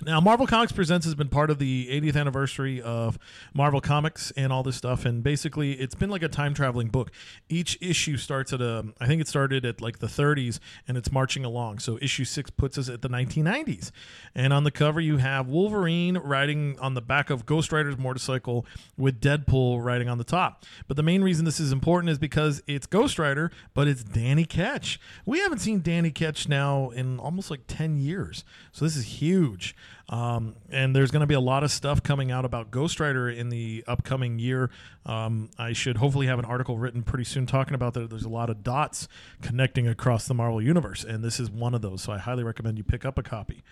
[0.00, 3.18] Now, Marvel Comics Presents has been part of the 80th anniversary of
[3.52, 5.04] Marvel Comics and all this stuff.
[5.04, 7.10] And basically, it's been like a time traveling book.
[7.48, 11.10] Each issue starts at a, I think it started at like the 30s and it's
[11.10, 11.80] marching along.
[11.80, 13.90] So, issue six puts us at the 1990s.
[14.36, 18.66] And on the cover, you have Wolverine riding on the back of Ghost Rider's motorcycle
[18.96, 20.64] with Deadpool riding on the top.
[20.86, 24.44] But the main reason this is important is because it's Ghost Rider, but it's Danny
[24.44, 25.00] Ketch.
[25.26, 28.44] We haven't seen Danny Ketch now in almost like 10 years.
[28.70, 29.74] So, this is huge.
[30.08, 33.28] Um, and there's going to be a lot of stuff coming out about Ghost Rider
[33.28, 34.70] in the upcoming year.
[35.04, 38.08] Um, I should hopefully have an article written pretty soon talking about that.
[38.08, 39.06] There's a lot of dots
[39.42, 42.02] connecting across the Marvel Universe, and this is one of those.
[42.02, 43.62] So I highly recommend you pick up a copy.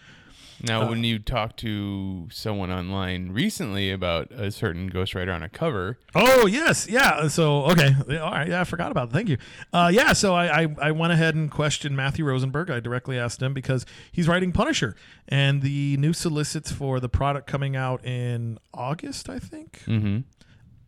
[0.63, 5.49] Now, Uh, when you talk to someone online recently about a certain ghostwriter on a
[5.49, 7.29] cover, Oh yes, yeah.
[7.29, 8.49] So okay, all right.
[8.49, 9.13] Yeah, I forgot about it.
[9.13, 9.37] Thank you.
[9.73, 10.13] Uh, yeah.
[10.15, 12.71] So I, I I went ahead and questioned Matthew Rosenberg.
[12.71, 14.97] I directly asked him because he's writing Punisher,
[15.29, 19.83] and the new solicits for the product coming out in August, I think.
[19.87, 20.21] mm-hmm.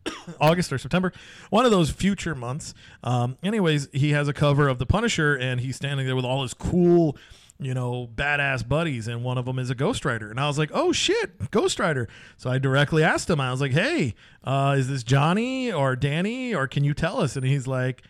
[0.40, 1.12] August or September,
[1.50, 2.72] one of those future months.
[3.02, 6.40] Um, anyways, he has a cover of the Punisher, and he's standing there with all
[6.42, 7.16] his cool
[7.60, 10.30] you know, badass buddies, and one of them is a Ghost Rider.
[10.30, 12.08] And I was like, oh shit, Ghost Rider.
[12.36, 16.54] So I directly asked him, I was like, hey, uh, is this Johnny or Danny,
[16.54, 17.36] or can you tell us?
[17.36, 18.02] And he's like,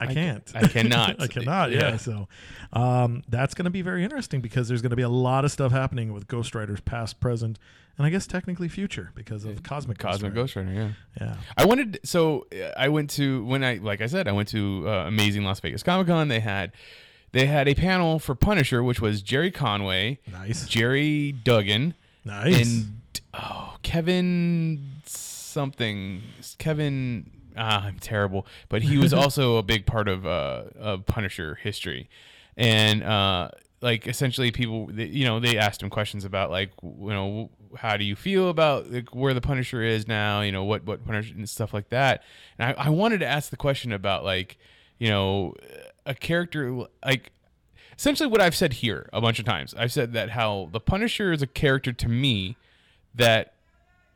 [0.00, 0.50] I can't.
[0.54, 1.16] I cannot.
[1.20, 1.72] I cannot.
[1.72, 1.90] Yeah.
[1.90, 1.96] Yeah.
[1.98, 2.28] So
[2.72, 5.52] um, that's going to be very interesting because there's going to be a lot of
[5.52, 7.58] stuff happening with Ghost Riders, past, present,
[7.98, 10.94] and I guess technically future because of Cosmic Cosmic Ghost Ghost Rider.
[11.20, 11.26] Yeah.
[11.26, 11.38] Rider.
[11.58, 15.06] I wanted so I went to when I like I said I went to uh,
[15.06, 16.28] Amazing Las Vegas Comic Con.
[16.28, 16.72] They had
[17.32, 20.66] they had a panel for Punisher, which was Gerry Conway, Nice.
[20.66, 22.60] Gerry Duggan, Nice.
[22.60, 23.00] and
[23.34, 26.22] oh Kevin something
[26.58, 27.30] Kevin.
[27.56, 32.08] Ah, I'm terrible, but he was also a big part of uh, of Punisher history,
[32.56, 33.50] and uh,
[33.80, 38.04] like essentially people, you know, they asked him questions about like you know how do
[38.04, 41.48] you feel about like, where the Punisher is now, you know what what Punisher and
[41.48, 42.22] stuff like that,
[42.58, 44.56] and I, I wanted to ask the question about like
[44.98, 45.54] you know
[46.06, 47.32] a character like
[47.96, 49.74] essentially what I've said here a bunch of times.
[49.76, 52.56] I've said that how the Punisher is a character to me
[53.14, 53.54] that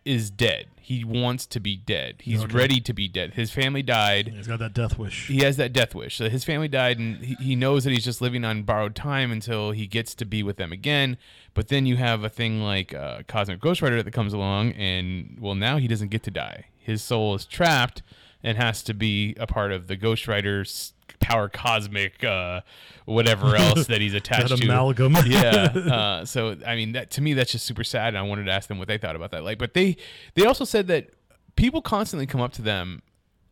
[0.04, 0.66] is dead.
[0.80, 2.16] He wants to be dead.
[2.20, 2.54] He's Okay.
[2.54, 3.32] ready to be dead.
[3.34, 4.28] His family died.
[4.36, 5.28] He's got that death wish.
[5.28, 6.16] He has that death wish.
[6.16, 9.32] So his family died, and he, he knows that he's just living on borrowed time
[9.32, 11.16] until he gets to be with them again.
[11.54, 15.38] But then you have a thing like uh, Cosmic Ghost Rider that comes along, and
[15.40, 16.66] well, now he doesn't get to die.
[16.78, 18.02] His soul is trapped
[18.42, 20.92] and has to be a part of the Ghost Rider's
[21.24, 22.60] power cosmic, uh,
[23.06, 24.64] whatever else that he's attached That to.
[24.64, 25.16] amalgam.
[25.26, 25.72] yeah.
[25.94, 28.08] Uh, so I mean, that to me, that's just super sad.
[28.08, 29.42] And I wanted to ask them what they thought about that.
[29.44, 29.96] Like, but they
[30.34, 31.10] they also said that
[31.56, 33.02] people constantly come up to them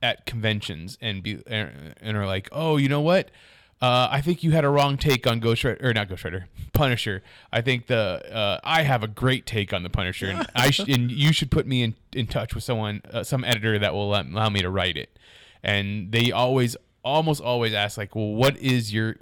[0.02, 3.30] at conventions and be and are like, oh, you know what?
[3.80, 6.46] Uh, I think you had a wrong take on Ghost Rider, or not Ghost Rider,
[6.72, 7.20] Punisher.
[7.52, 10.86] I think the uh, I have a great take on the Punisher, and I sh-
[10.88, 14.08] and you should put me in, in touch with someone, uh, some editor that will
[14.10, 15.18] allow, allow me to write it.
[15.64, 19.16] And they always, almost always ask like, well, what is your,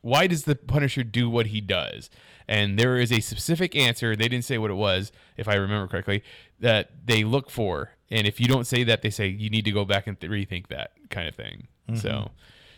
[0.00, 2.10] why does the Punisher do what he does?
[2.48, 4.14] And there is a specific answer.
[4.14, 6.22] They didn't say what it was, if I remember correctly,
[6.60, 7.90] that they look for.
[8.10, 10.30] And if you don't say that, they say you need to go back and th-
[10.30, 11.66] rethink that kind of thing.
[11.94, 12.30] So,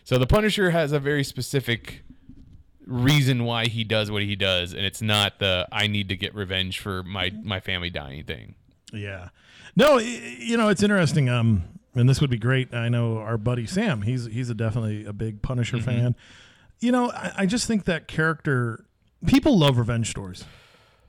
[0.03, 2.03] so the Punisher has a very specific
[2.85, 6.33] reason why he does what he does, and it's not the I need to get
[6.33, 8.55] revenge for my my family dying thing.
[8.91, 9.29] Yeah.
[9.75, 11.29] No, you know, it's interesting.
[11.29, 11.63] Um,
[11.95, 12.73] and this would be great.
[12.73, 15.85] I know our buddy Sam, he's he's a definitely a big Punisher Mm-hmm.
[15.85, 16.15] fan.
[16.79, 18.85] You know, I, I just think that character
[19.25, 20.45] people love revenge stories.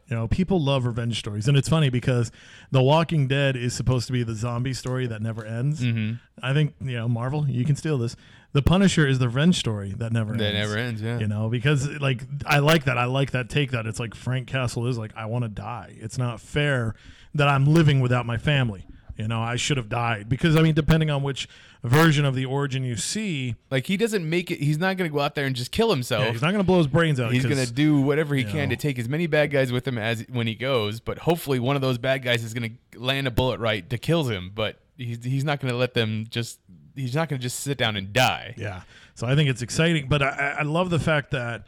[0.08, 1.46] You know, people love revenge stories.
[1.46, 2.32] And it's funny because
[2.72, 5.80] The Walking Dead is supposed to be the zombie story that never ends.
[5.82, 6.14] Mm-hmm.
[6.44, 8.16] I think, you know, Marvel, you can steal this.
[8.52, 10.68] The Punisher is the revenge story that never That ends.
[10.70, 11.00] never ends.
[11.02, 11.20] Yeah.
[11.20, 12.98] You know, because like I like that.
[12.98, 15.94] I like that take that it's like Frank Castle is like I want to die.
[16.00, 16.96] It's not fair
[17.36, 18.86] that I'm living without my family.
[19.20, 21.48] You know, I should have died because I mean, depending on which
[21.84, 24.58] version of the origin you see, Like he doesn't make it.
[24.60, 26.24] He's not going to go out there and just kill himself.
[26.24, 27.32] yeah, he's not going to blow his brains out.
[27.32, 28.74] He's going to do whatever he can know.
[28.74, 31.00] to take as many bad guys with him as when he goes.
[31.00, 33.98] But hopefully, one of those bad guys is going to land a bullet right to
[33.98, 34.50] kill him.
[34.54, 36.58] But he's he's not going to let them just.
[36.96, 38.54] He's not going to just sit down and die.
[38.58, 38.82] Yeah.
[39.14, 41.64] So I think it's exciting, but I, I- I love the fact that.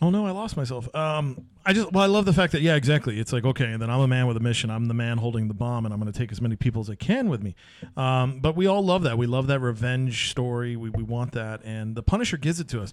[0.00, 0.92] Oh no, I lost myself.
[0.96, 3.20] Um, I just well, I love the fact that yeah, exactly.
[3.20, 4.70] It's like okay, and then I'm a man with a mission.
[4.70, 6.90] I'm the man holding the bomb, and I'm going to take as many people as
[6.90, 7.54] I can with me.
[7.96, 9.16] Um, but we all love that.
[9.16, 10.76] We love that revenge story.
[10.76, 12.92] We we want that, and the Punisher gives it to us.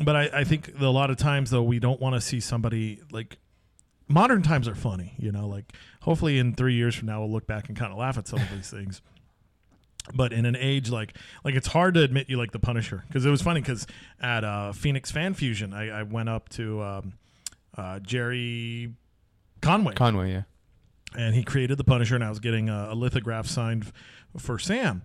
[0.00, 3.00] But I, I think a lot of times though we don't want to see somebody
[3.10, 3.38] like
[4.06, 5.14] modern times are funny.
[5.18, 7.98] You know, like hopefully in three years from now we'll look back and kind of
[7.98, 9.02] laugh at some of these things
[10.14, 13.26] but in an age like like it's hard to admit you like the Punisher because
[13.26, 13.86] it was funny because
[14.22, 17.12] at uh, Phoenix Fan Fusion I, I went up to um,
[17.78, 18.92] uh, Gerry
[19.62, 20.42] Conway Conway, yeah.
[21.16, 24.58] and he created the Punisher and I was getting a, a lithograph signed f- for
[24.58, 25.02] Sam.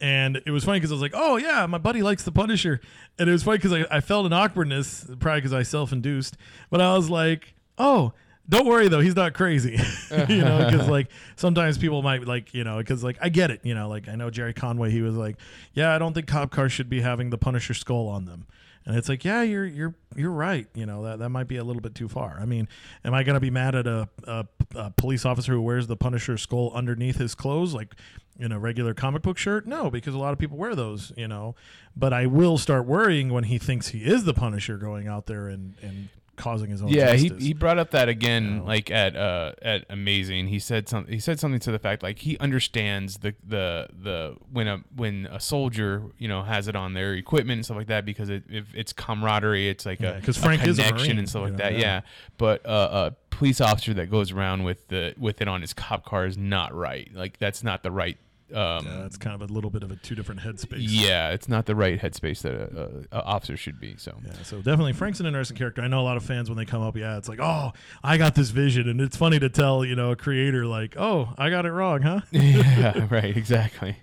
[0.00, 2.80] And it was funny because I was like, "Oh yeah, my buddy likes the Punisher,"
[3.18, 6.36] and it was funny because I, I felt an awkwardness, probably because I self-induced.
[6.68, 8.12] But I was like, "Oh,
[8.48, 9.78] don't worry though, he's not crazy,"
[10.28, 13.60] you know, because like sometimes people might like, you know, because like I get it,
[13.62, 15.36] you know, like I know Gerry Conway, he was like,
[15.74, 18.46] "Yeah, I don't think cop cars should be having the Punisher skull on them,"
[18.86, 21.64] and it's like, "Yeah, you're you're you're right," you know, that that might be a
[21.64, 22.38] little bit too far.
[22.40, 22.68] I mean,
[23.04, 26.36] am I gonna be mad at a, a, a police officer who wears the Punisher
[26.36, 27.94] skull underneath his clothes, like
[28.38, 29.66] in a regular comic book shirt?
[29.66, 31.54] No, because a lot of people wear those, you know.
[31.96, 35.48] But I will start worrying when he thinks he is the Punisher going out there
[35.48, 37.44] and, and causing his own Yeah, he, justice.
[37.46, 38.64] he brought up that again, know.
[38.64, 40.48] like at uh at Amazing.
[40.48, 41.12] He said something.
[41.12, 45.26] He said something to the fact like he understands the the the when a when
[45.30, 48.44] a soldier you know has it on their equipment and stuff like that because it
[48.48, 51.42] if it's camaraderie, it's like Yeah, a 'cause a Frank is a Marine, and stuff
[51.42, 51.72] like know, that.
[51.74, 51.78] yeah.
[51.80, 52.00] Yeah,
[52.38, 56.04] but uh, a police officer that goes around with the with it on his cop
[56.04, 57.10] car is not right.
[57.14, 58.16] Like that's not the right
[58.54, 60.76] um, Yeah, it's kind of a little bit of a two different headspace.
[60.80, 63.96] yeah, it's not the right headspace that a, a, a officer should be.
[63.96, 65.82] So Yeah, so definitely Frank's an interesting character.
[65.82, 68.16] I know a lot of fans when they come up, yeah, it's like, oh, I
[68.16, 71.50] got this vision, and it's funny to tell you know a creator like, oh, I
[71.50, 72.20] got it wrong, huh?
[72.30, 73.96] yeah, right, exactly.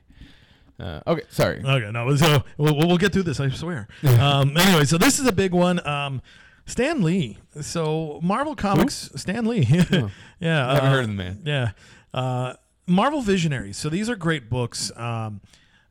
[0.80, 1.62] Uh, okay, sorry.
[1.64, 3.40] Okay, no, so we'll, we'll get through this.
[3.40, 3.88] I swear.
[4.20, 5.86] um, anyway, so this is a big one.
[5.88, 6.22] Um,
[6.66, 7.38] Stan Lee.
[7.60, 9.12] So Marvel Comics.
[9.16, 9.62] Stan Lee.
[9.70, 11.42] yeah, Never uh, heard of the man.
[11.46, 11.72] Yeah,
[12.14, 12.54] uh,
[12.88, 13.78] Marvel Visionaries.
[13.78, 14.92] So these are great books.
[14.96, 15.42] Um,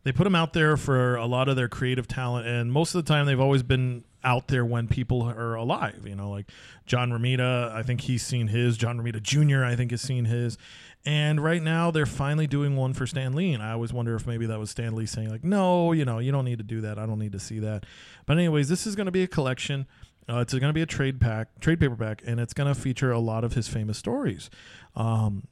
[0.02, 3.04] they put them out there for a lot of their creative talent, and most of
[3.04, 6.06] the time they've always been out there when people are alive.
[6.06, 6.50] You know, like
[6.86, 7.70] John Romita.
[7.72, 8.76] I think he's seen his.
[8.76, 9.64] John Romita Jr.
[9.64, 10.56] I think has seen his.
[11.06, 14.26] And right now they're finally doing one for Stan Lee, and I always wonder if
[14.26, 16.82] maybe that was Stan Lee saying like, "No, you know, you don't need to do
[16.82, 16.98] that.
[16.98, 17.86] I don't need to see that."
[18.26, 19.86] But anyways, this is going to be a collection.
[20.28, 23.10] Uh, it's going to be a trade pack, trade paperback, and it's going to feature
[23.10, 24.50] a lot of his famous stories.
[24.94, 25.44] Um,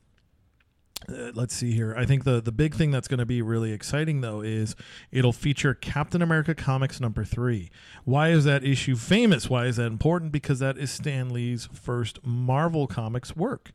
[1.09, 1.95] uh, let's see here.
[1.97, 4.75] I think the the big thing that's going to be really exciting though is
[5.13, 7.71] it'll feature Captain America Comics number 3.
[8.05, 9.49] Why is that issue famous?
[9.49, 10.33] Why is that important?
[10.33, 13.73] Because that is Stan Lee's first Marvel Comics work.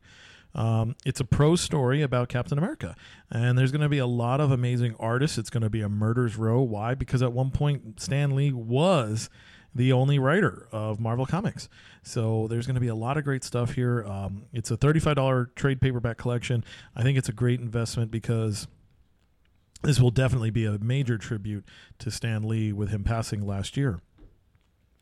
[0.54, 2.94] Um, it's a prose story about Captain America,
[3.28, 5.36] and there's going to be a lot of amazing artists.
[5.36, 6.60] It's going to be a murder's row.
[6.60, 6.94] Why?
[6.94, 9.30] Because at one point Stan Lee was
[9.74, 11.68] the only writer of Marvel Comics.
[12.02, 14.04] So there's going to be a lot of great stuff here.
[14.04, 16.64] Um, it's a $35 trade paperback collection.
[16.94, 18.68] I think it's a great investment because
[19.82, 21.64] this will definitely be a major tribute
[21.98, 24.00] to Stan Lee with him passing last year.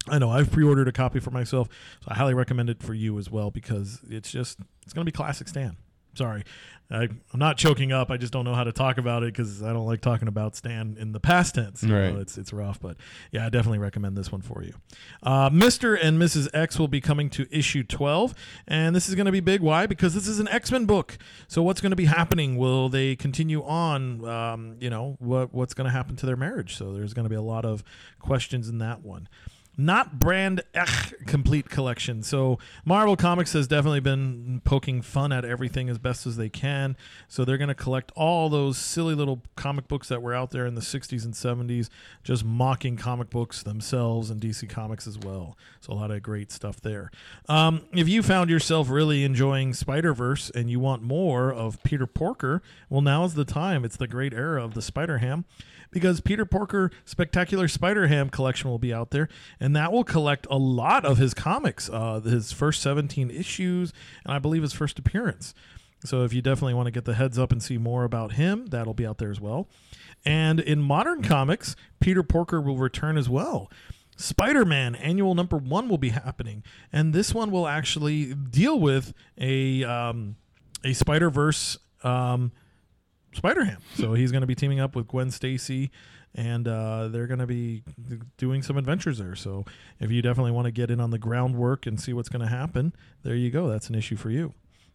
[0.09, 1.69] I know I've pre-ordered a copy for myself,
[2.01, 5.11] so I highly recommend it for you as well because it's just it's going to
[5.11, 5.77] be classic Stan.
[6.15, 6.43] Sorry,
[6.91, 8.11] I, I'm not choking up.
[8.11, 10.55] I just don't know how to talk about it because I don't like talking about
[10.55, 11.83] Stan in the past tense.
[11.83, 12.13] You Right.
[12.15, 12.97] know, it's it's rough, but
[13.31, 14.75] yeah, I definitely recommend this one for you.
[15.23, 15.99] Uh, Mr.
[16.01, 16.49] and Mrs.
[16.53, 18.35] X will be coming to issue 12,
[18.69, 19.63] and this is going to be big.
[19.63, 19.87] Why?
[19.87, 21.17] Because this is an X Men book.
[21.49, 22.57] So what's going to be happening?
[22.59, 24.23] Will they continue on?
[24.29, 26.77] Um, you know what what's going to happen to their marriage?
[26.77, 27.83] So there's going to be a lot of
[28.19, 29.29] questions in that one
[29.77, 32.23] not brand Echh complete collection.
[32.23, 36.97] So Marvel Comics has definitely been poking fun at everything as best as they can.
[37.29, 40.67] So they're going to collect all those silly little comic books that were out there
[40.67, 41.89] in the 60s and 70s,
[42.23, 45.57] just mocking comic books themselves and DC Comics as well.
[45.81, 47.11] So a lot of great stuff there.
[47.49, 52.07] Um, if you found yourself really enjoying Spider Verse and you want more of Peter
[52.07, 53.85] Porker, well, now is the time.
[53.85, 55.45] It's the great era of the Spider Ham
[55.93, 59.29] because Peter Porker Spectacular Spider Ham collection will be out there,
[59.61, 63.93] and that will collect a lot of his comics, uh, his first 17 issues,
[64.25, 65.55] and I believe his first appearance.
[66.05, 68.67] So if you definitely want to get the heads up and see more about him,
[68.67, 69.69] that'll be out there as well.
[70.25, 73.71] And in modern comics, Peter Porker will return as well.
[74.17, 76.63] Spider Man annual number one will be happening,
[76.93, 80.37] and this one will actually deal with a um,
[80.85, 82.53] a Spider Verse um,
[83.33, 83.79] Spider Ham.
[83.95, 85.91] So he's going to be teaming up with Gwen Stacy,
[86.35, 87.83] and uh, they're going to be
[88.37, 89.35] doing some adventures there.
[89.35, 89.65] So
[90.01, 92.49] if you definitely want to get in on the groundwork and see what's going to
[92.49, 93.69] happen, there you go.
[93.69, 94.55] That's an issue for you.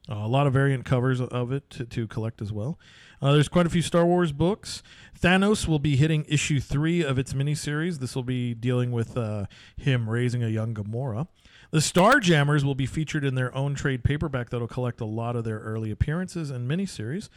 [0.10, 2.80] Uh, a lot of variant covers of it to, to collect as well.
[3.22, 4.82] Uh, there's quite a few Star Wars books.
[5.20, 8.00] Thanos will be hitting issue three of its miniseries.
[8.00, 11.28] This will be dealing with uh, him raising a young Gamora.
[11.70, 15.44] The Starjammers will be featured in their own trade paperback that'll collect a lot of
[15.44, 17.28] their early appearances and miniseries.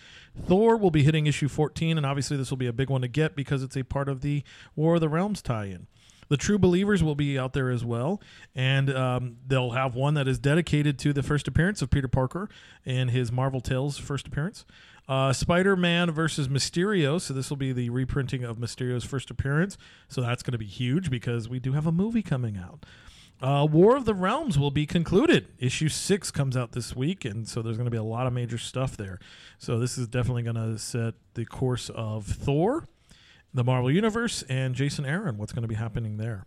[0.47, 3.09] Thor will be hitting issue 14, and obviously this will be a big one to
[3.09, 4.45] get because it's a part of the
[4.77, 5.89] War of the Realms tie-in.
[6.29, 8.23] The True Believers will be out there as well,
[8.55, 12.49] and um, they'll have one that is dedicated to the first appearance of Peter Parker
[12.85, 14.65] in his Marvel Tales first appearance.
[15.09, 17.21] Uh, Spider Man versus Mysterio.
[17.21, 19.77] So, this will be the reprinting of Mysterio's first appearance.
[20.07, 22.87] So, that's going to be huge because we do have a movie coming out.
[23.43, 25.49] Uh, War of the Realms will be concluded.
[25.59, 28.33] Issue six comes out this week, and so there's going to be a lot of
[28.33, 29.19] major stuff there.
[29.59, 32.87] So, this is definitely going to set the course of Thor,
[33.55, 36.45] the Marvel Universe, and Jason Aaron, what's going to be happening there.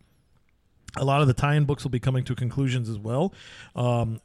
[0.96, 3.34] A lot of the tie in books will be coming to conclusions as well.
[3.76, 4.20] Um,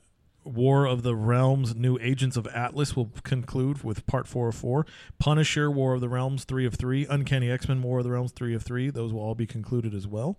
[0.45, 4.87] War of the Realms, New Agents of Atlas will conclude with part four of four.
[5.19, 7.07] Punisher, War of the Realms, three of three.
[7.07, 8.91] Uncanny X Men, War of the Realms, three of three.
[8.91, 10.39] Those will all be concluded as well.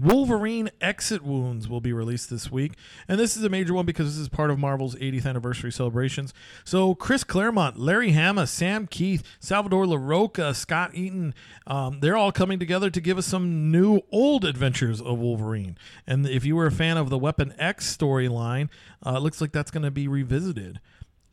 [0.00, 2.72] Wolverine Exit Wounds will be released this week.
[3.06, 6.32] And this is a major one because this is part of Marvel's 80th anniversary celebrations.
[6.64, 11.34] So, Chris Claremont, Larry Hama, Sam Kieth, Salvador Larroca, Scott Eaton,
[11.66, 15.76] um, they're all coming together to give us some new old adventures of Wolverine.
[16.06, 18.70] And if you were a fan of the Weapon X storyline,
[19.04, 20.80] uh, it looks like that's going to be revisited.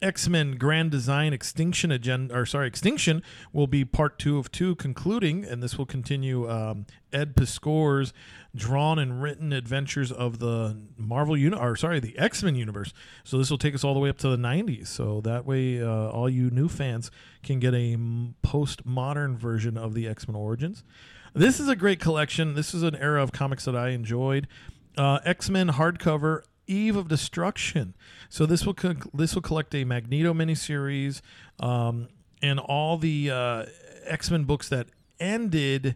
[0.02, 4.76] X Men Grand Design Extinction Agenda, or sorry, Extinction will be part two of two,
[4.76, 8.14] concluding, and this will continue um, Ed Piskor's
[8.56, 12.94] drawn and written adventures of the Marvel uni- or sorry, the X Men universe.
[13.24, 14.88] So this will take us all the way up to the '90s.
[14.88, 17.10] So that way, uh, all you new fans
[17.42, 17.98] can get a
[18.46, 20.84] postmodern version of the X Men origins.
[21.34, 22.54] This is a great collection.
[22.54, 24.48] This is an era of comics that I enjoyed.
[24.96, 27.96] Uh, X Men hardcover Eve of Destruction.
[28.30, 31.22] So this will co- this will collect a Magneto miniseries
[31.60, 32.10] um,
[32.42, 33.66] and all the uh,
[34.06, 34.88] X Men books that
[35.20, 35.96] ended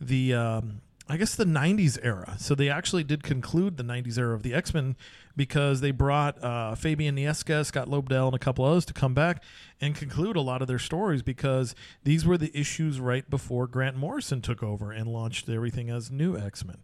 [0.00, 2.36] the um, I guess the '90s era.
[2.38, 4.96] So they actually did conclude the '90s era of the X Men
[5.36, 9.42] because they brought uh, Fabian Nicieza, Scott Lobdell, and a couple others to come back
[9.80, 13.96] and conclude a lot of their stories because these were the issues right before Grant
[13.96, 16.78] Morrison took over and launched everything as new X Men.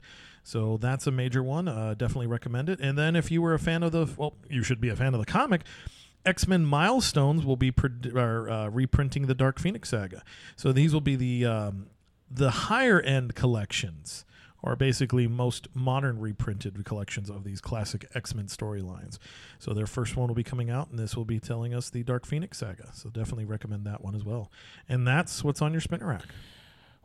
[0.46, 1.66] So that's a major one.
[1.66, 2.78] Uh, definitely recommend it.
[2.78, 5.12] And then if you were a fan of the, well, you should be a fan
[5.12, 5.62] of the comic.
[6.24, 10.22] X Men Milestones will be pro- are, uh, reprinting the Dark Phoenix saga.
[10.54, 11.86] So these will be the um,
[12.30, 14.24] the higher end collections,
[14.62, 19.18] or basically most modern reprinted collections of these classic X Men storylines.
[19.58, 22.04] So their first one will be coming out, and this will be telling us the
[22.04, 22.90] Dark Phoenix saga.
[22.92, 24.52] So definitely recommend that one as well.
[24.88, 26.26] And that's what's on your spinner rack.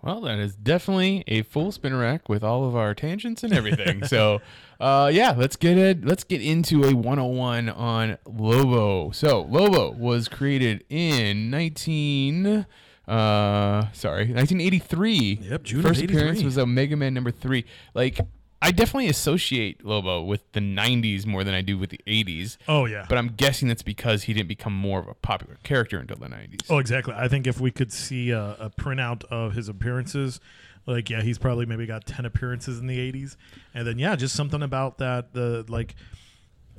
[0.04, 4.04] Well, that is definitely a full spinner rack with all of our tangents and everything.
[4.06, 4.41] so,
[4.80, 6.04] uh, yeah, let's get it.
[6.04, 9.12] Let's get into a 101 on Lobo.
[9.12, 12.66] So, Lobo was created in 19.
[13.08, 15.39] Uh, sorry, 1983.
[15.41, 17.66] Yep, June First appearance was Omega Men number three.
[17.93, 18.20] Like,
[18.62, 22.57] I definitely associate Lobo with the 90s more than I do with the 80s.
[22.68, 23.05] Oh yeah.
[23.09, 26.28] But I'm guessing that's because he didn't become more of a popular character until the
[26.28, 26.62] 90s.
[26.70, 27.14] Oh, exactly.
[27.18, 30.39] I think if we could see a, a printout of his appearances,
[30.86, 33.36] like yeah, he's probably maybe got ten appearances in the '80s,
[33.74, 35.95] and then yeah, just something about that the like.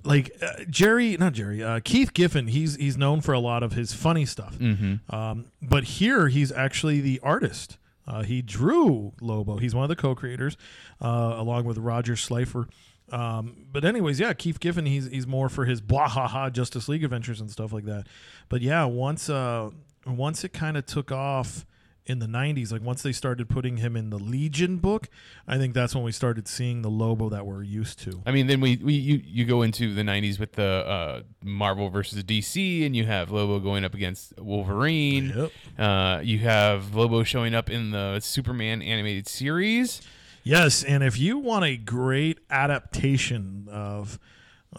[0.05, 2.49] Like uh, Jerry, not Jerry, uh, Keith Giffen.
[2.49, 5.15] He's he's known for a lot of his funny stuff, Mm-hmm.
[5.15, 7.79] um, but here he's actually the artist.
[8.07, 9.59] Uh, he drew Lobo.
[9.59, 10.57] He's one of the co-creators,
[11.01, 12.69] uh, along with Roger Slifer.
[13.11, 14.87] Um, but anyways, yeah, Keith Giffen.
[14.87, 18.07] He's he's more for his blah ha ha Justice League adventures and stuff like that.
[18.49, 19.71] But yeah, once uh,
[20.07, 21.67] once it kind of took off
[22.07, 25.09] in the 90s like once they started putting him in the legion book
[25.47, 28.47] i think that's when we started seeing the lobo that we're used to I mean,
[28.47, 32.87] then we, we you, you go into the '90s with the uh, Marvel versus DC,
[32.87, 35.33] and you have Lobo going up against Wolverine.
[35.37, 35.53] Yep.
[35.79, 40.03] Uh, you have Lobo showing up in the Superman animated series.
[40.45, 44.19] yes and if you want a great adaptation of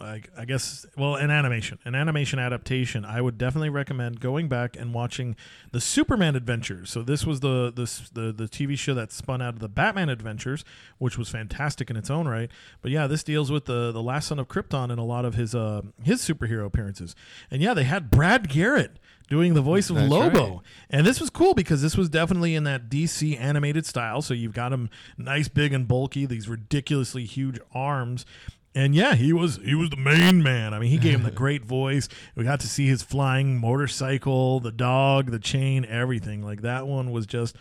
[0.00, 4.76] like i guess well an animation an animation adaptation i would definitely recommend going back
[4.76, 5.36] and watching
[5.72, 9.54] the superman adventures so this was the this the, the tv show that spun out
[9.54, 10.64] of the batman adventures
[10.98, 12.50] which was fantastic in its own right
[12.82, 15.34] but yeah this deals with the the last son of krypton and a lot of
[15.34, 17.14] his uh his superhero appearances
[17.50, 20.60] and yeah they had brad garrett doing the voice of That's lobo right.
[20.90, 24.22] and this was cool because this was definitely in that DC animated style.
[24.22, 28.26] So you've got him nice, big, and bulky, these ridiculously huge arms.
[28.74, 30.74] And yeah, he was he was the main man.
[30.74, 32.08] I mean, he gave him the great voice.
[32.34, 36.42] We got to see his flying motorcycle, the dog, the chain, everything.
[36.42, 37.56] Like that one was just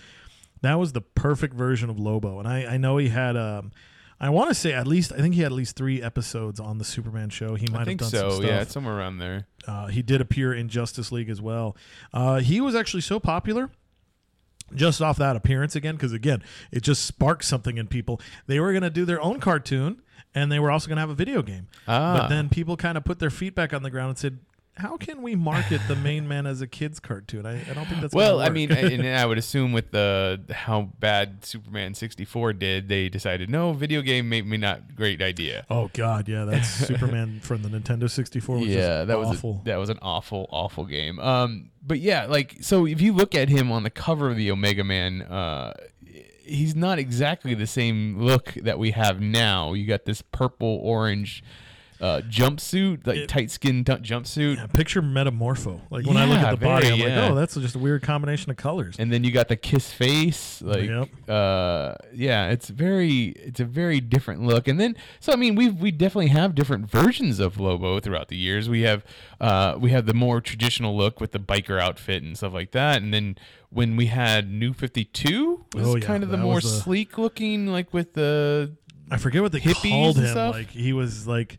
[0.62, 2.40] that was the perfect version of Lobo.
[2.40, 3.72] And I, I know he had um
[4.20, 6.80] I want to say at least I think he had at least three episodes on
[6.80, 7.56] the Superman show.
[7.56, 8.30] He might I think have done so.
[8.30, 8.50] some stuff.
[8.50, 9.48] Yeah, it's somewhere around there.
[9.68, 11.76] Uh, he did appear in Justice League as well.
[12.12, 13.70] Uh, he was actually so popular
[14.74, 18.20] just off that appearance again, because again, it just sparked something in people.
[18.48, 20.02] They were going to do their own cartoon,
[20.36, 21.68] and they were also going to have a video game.
[21.88, 22.18] Ah.
[22.18, 24.40] But then people kind of put their feet back on the ground and said,
[24.76, 27.46] "How can we market the main man as a kids' cartoon?
[27.46, 30.90] I, I don't think that's Well, I mean, and I would assume with the how
[31.00, 35.66] bad Superman 64 did, they decided no video game may, may not great idea.
[35.70, 39.62] oh god, yeah, that's Superman from the Nintendo 64 yeah, just that was awful.
[39.62, 41.20] a, that was an awful, awful game.
[41.20, 44.50] Um, but yeah, like so, if you look at him on the cover of the
[44.52, 45.74] Omega Men, uh,
[46.44, 49.74] he's not exactly the same look that we have now.
[49.74, 51.44] You got this purple orange
[52.04, 54.58] uh, jumpsuit, like It- tight skin t- jumpsuit.
[54.58, 55.80] Yeah, picture Metamorpho.
[55.90, 57.22] Like when I look at the body, I'm yeah.
[57.22, 58.96] like, oh, that's just a weird combination of colors.
[59.00, 61.10] and then you got the kiss face like Yep.
[61.30, 65.70] uh yeah it's very it's a very different look and then so i mean we
[65.70, 69.04] we definitely have different versions of lobo throughout the years we have
[69.40, 73.02] uh we have the more traditional look with the biker outfit and stuff like that
[73.02, 73.36] and then
[73.70, 77.68] when we had new 52 was Oh, yeah, kind of the that more sleek looking
[77.68, 78.74] like with the
[79.10, 80.28] I forget what they hippies called him.
[80.28, 80.56] stuff?
[80.56, 81.58] Like he was like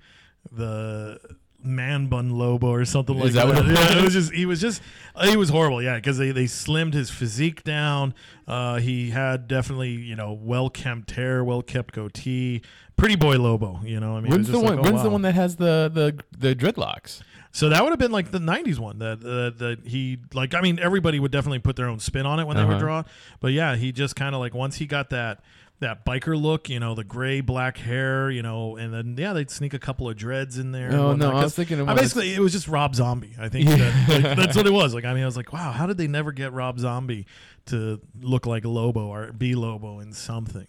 [0.53, 1.19] the
[1.63, 3.65] man bun lobo or something like Is that that.
[3.65, 4.13] what it Yeah, was?
[4.13, 4.83] just he was just
[5.23, 5.83] he was horrible.
[5.83, 8.15] Yeah, because they they slimmed his physique down.
[8.47, 12.61] Uh, he had definitely you know well kept hair, well kept goatee,
[12.97, 13.81] pretty boy Lobo.
[13.83, 14.77] You know, I mean, When's the one?
[14.77, 17.23] like, oh, when's the one that has the the the dreadlocks?
[17.53, 20.55] So that would have been like the '90s one that uh, that he like.
[20.55, 22.79] I mean, everybody would definitely put their own spin on it when they were Uh-huh.
[22.81, 23.05] drawn.
[23.41, 25.41] But yeah, he just kind of like once he got that
[25.85, 29.51] that biker look, you know, the gray black hair, you know, and then yeah, they'd
[29.51, 30.91] sneak a couple of dreads in there.
[30.93, 33.35] Oh, no, whatnot, I was thinking of I basically it was just Rob Zombie.
[33.39, 33.77] I think Yeah.
[33.77, 34.95] that, like, that's what it was.
[34.95, 37.27] Like I mean, I was like, wow, how did they never get Rob Zombie
[37.67, 40.67] to look like Lobo or be Lobo in something?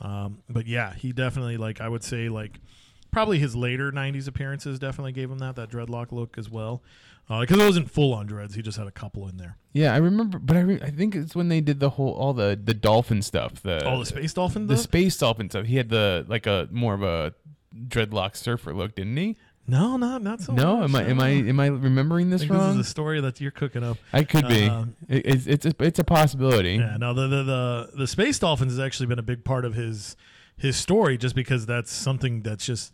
[0.00, 2.60] Um, but yeah, he definitely like I would say like
[3.10, 6.82] probably his later '90s appearances definitely gave him that that dreadlock look as well.
[7.38, 9.56] Because it wasn't full on dreads, he just had a couple in there.
[9.72, 12.32] Yeah, I remember, but I, re- I think it's when they did the whole all
[12.34, 13.62] the the dolphin stuff.
[13.62, 14.66] The Oh, the space dolphin.
[14.66, 15.66] the space dolphin stuff.
[15.66, 17.32] He had the like a more of a
[17.86, 19.36] dreadlock surfer look, didn't he?
[19.68, 20.52] no, not not so.
[20.52, 21.40] no, much, am I am.
[21.46, 22.76] I am I remembering I this think wrong?
[22.76, 23.98] This is a story that you're cooking up.
[24.12, 24.66] I could be.
[24.66, 26.74] Um, It- it's it's a, it's a possibility.
[26.74, 29.74] Yeah, no, the, the the the space dolphins has actually been a big part of
[29.74, 30.16] his
[30.56, 32.92] his story, just because that's something that's just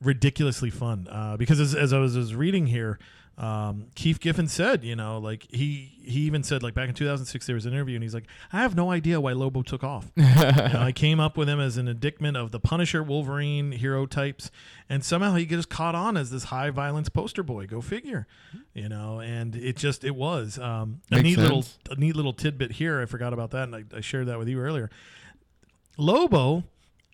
[0.00, 1.06] ridiculously fun.
[1.10, 2.98] Uh, because as, as I was, was reading here,
[3.40, 7.46] um, Keith Giffen said, you know, like he he even said like back in 2006
[7.46, 10.12] there was an interview and he's like, I have no idea why Lobo took off.
[10.20, 14.04] You know, I came up with him as an indictment of the Punisher, Wolverine hero
[14.04, 14.50] types,
[14.88, 17.66] and somehow he gets caught on as this high violence poster boy.
[17.66, 18.26] Go figure,
[18.74, 19.20] you know.
[19.20, 23.00] And it just it was um, a Makes neat little a neat little tidbit here.
[23.00, 24.90] I forgot about that, and I, I shared that with you earlier.
[25.96, 26.64] Lobo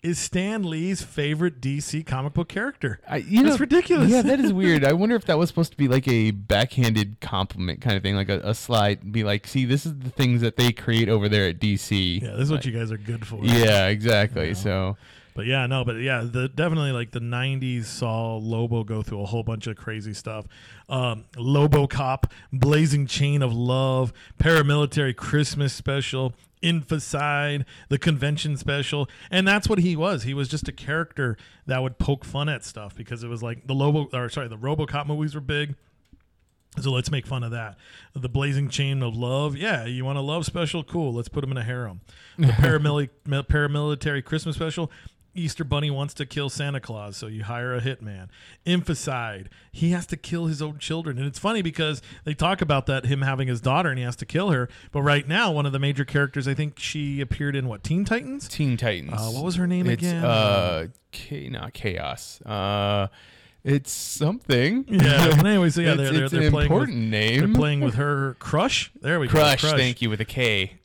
[0.03, 2.99] is Stan Lee's favorite DC comic book character.
[3.07, 4.09] I, you That's know, ridiculous.
[4.11, 4.83] Yeah, that is weird.
[4.85, 8.15] I wonder if that was supposed to be like a backhanded compliment kind of thing,
[8.15, 9.11] like a, a slide.
[9.11, 12.21] Be like, see, this is the things that they create over there at DC.
[12.21, 13.39] Yeah, this is what you guys are good for.
[13.43, 14.53] Yeah, exactly.
[14.53, 14.97] So
[15.35, 19.25] But yeah, no, but yeah, the definitely like the '90s saw Lobo go through a
[19.25, 20.45] whole bunch of crazy stuff.
[20.89, 29.47] Um, Lobo Cop, Blazing Chain of Love, Paramilitary Christmas Special, Inficide, the Convention Special, and
[29.47, 30.23] that's what he was.
[30.23, 33.67] He was just a character that would poke fun at stuff because it was like
[33.67, 35.75] the Lobo, or sorry, the RoboCop movies were big.
[36.79, 37.75] So let's make fun of that.
[38.13, 39.55] The Blazing Chain of Love.
[39.57, 40.83] Yeah, you want a love special?
[40.83, 41.11] Cool.
[41.13, 42.01] Let's put him in a harem.
[42.37, 44.91] The paramili- mil- paramilitary Christmas special.
[45.37, 48.29] Easter Bunny wants to kill Santa Claus, so you hire a hitman.
[48.65, 49.49] Inficide.
[49.71, 51.17] He has to kill his own children.
[51.17, 54.15] And it's funny because they talk about that, him having his daughter and he has
[54.17, 54.67] to kill her.
[54.91, 58.03] But right now, one of the major characters, I think she appeared in what, Teen
[58.03, 58.47] Titans?
[58.47, 59.13] Teen Titans.
[59.13, 60.23] Uh, what was her name it's, again?
[60.25, 62.41] Uh, K- not chaos.
[62.41, 63.07] Uh,
[63.63, 64.85] it's something.
[64.87, 65.35] Yeah.
[65.45, 67.95] Anyway, so yeah, it's, they're, they're, it's they're an playing with, important they're playing with
[67.95, 68.91] her crush.
[69.01, 69.69] There we Crush, go.
[69.69, 69.79] Crush.
[69.79, 70.79] Thank you with a K.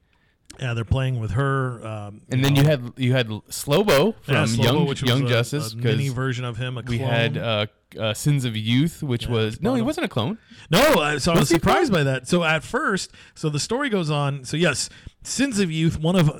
[0.60, 1.84] Yeah, they're playing with her.
[1.86, 5.08] Um, And then know, you had you had Slobo from Yeah, Slobo, Young which was
[5.10, 6.78] Young Justice a mini version of him.
[6.78, 7.66] A we had uh,
[7.98, 10.38] uh, Sins of Youth, which Yeah, was no, he wasn't a clone.
[10.70, 12.28] no, uh, so I was Was surprised by that.
[12.28, 14.44] So at first, so the story goes on.
[14.44, 14.88] So yes,
[15.22, 15.98] Sins of Youth.
[15.98, 16.30] One of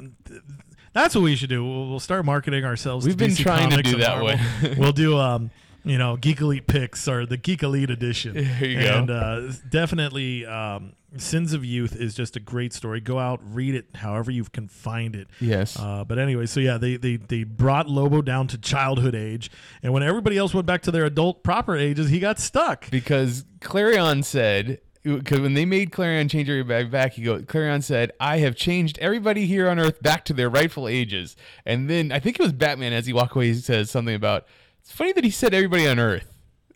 [0.92, 1.64] that's what we should do.
[1.64, 3.06] We'll, we'll start marketing ourselves.
[3.06, 4.26] We've to been DC trying to Comics do that Marvel.
[4.26, 4.74] way.
[4.78, 5.50] we'll do um,
[5.85, 8.35] you know, Geek Elite picks or the Geek Elite edition.
[8.62, 8.87] There you go.
[8.99, 13.01] and, uh, definitely, um, Sins of Youth is just a great story.
[13.01, 15.28] Go out, read it, however you can find it.
[15.41, 15.78] Yes.
[15.78, 19.51] Uh, but anyway, so yeah, they, they they brought Lobo down to childhood age,
[19.83, 22.91] and when everybody else went back to their adult proper ages, he got stuck.
[22.91, 28.12] because Klarion said because when they made Klarion change everybody back, he go Klarion said,
[28.20, 32.20] "I have changed everybody here on Earth back to their rightful ages." And then I
[32.20, 34.47] think it was Batman as he walked away, he says something about
[34.83, 36.33] it's funny that he said everybody on Earth,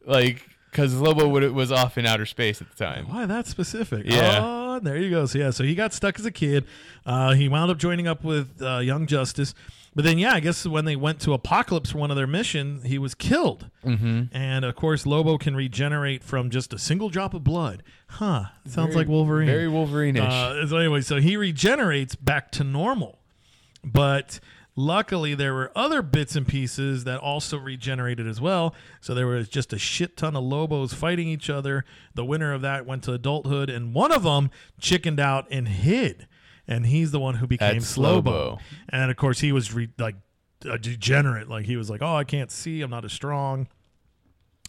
[0.07, 3.09] like because Lobo would, was off in outer space at the time.
[3.09, 4.05] Why that specific?
[4.07, 4.41] Yeah.
[4.43, 5.27] Oh, there you go.
[5.27, 6.65] So yeah, so he got stuck as a kid.
[7.05, 9.55] Uh, he wound up joining up with uh, Young Justice.
[9.95, 12.83] But then, yeah, I guess when they went to Apokolips for one of their missions,
[12.85, 13.71] he was killed.
[13.83, 14.25] Mm-hmm.
[14.37, 17.83] And of course, Lobo can regenerate from just a single drop of blood.
[18.09, 18.45] Huh?
[18.67, 19.47] Sounds Very- like Wolverine.
[19.47, 20.23] very Wolverine-ish.
[20.23, 23.21] Uh, so anyway, so he regenerates back to normal.
[23.83, 24.39] But
[24.77, 28.75] luckily, there were other bits and pieces that also regenerated as well.
[29.01, 31.85] So there was just a shit ton of Lobos fighting each other.
[32.15, 36.29] The winner of that went to adulthood, and one of them chickened out and hid.
[36.69, 38.25] And he's the one who became That's Slobo.
[38.25, 38.59] Lobo.
[38.89, 40.17] And of course, he was re- like
[40.65, 41.49] a degenerate.
[41.49, 42.83] Like he was like, "Oh, I can't see.
[42.83, 43.69] I'm not as strong."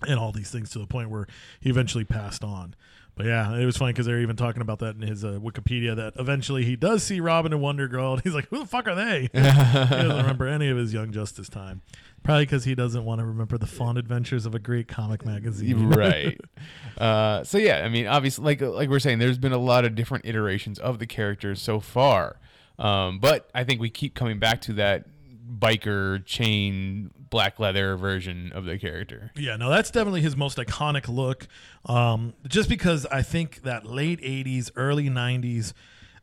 [0.06, 1.28] and all these things to the point where
[1.60, 2.76] he eventually passed on.
[3.18, 5.96] But yeah, it was funny because they're even talking about that in his uh, Wikipedia
[5.96, 8.88] that eventually he does see Robin and Wonder Girl, and he's like, "Who the fuck
[8.88, 11.82] are they?" he doesn't remember any of his Young Justice time,
[12.22, 15.90] probably because he doesn't want to remember the fond adventures of a great comic magazine.
[15.92, 16.40] right.
[16.98, 19.94] Uh, so yeah, I mean, obviously, like like we're saying, there's been a lot of
[19.94, 22.40] different iterations of the characters so far,
[22.80, 25.06] um, but I think we keep coming back to that
[25.48, 29.32] biker chain black leather version of the character.
[29.36, 31.48] Yeah, no, that's definitely his most iconic look.
[31.86, 35.74] Um, just because I think that late '80s, early '90s,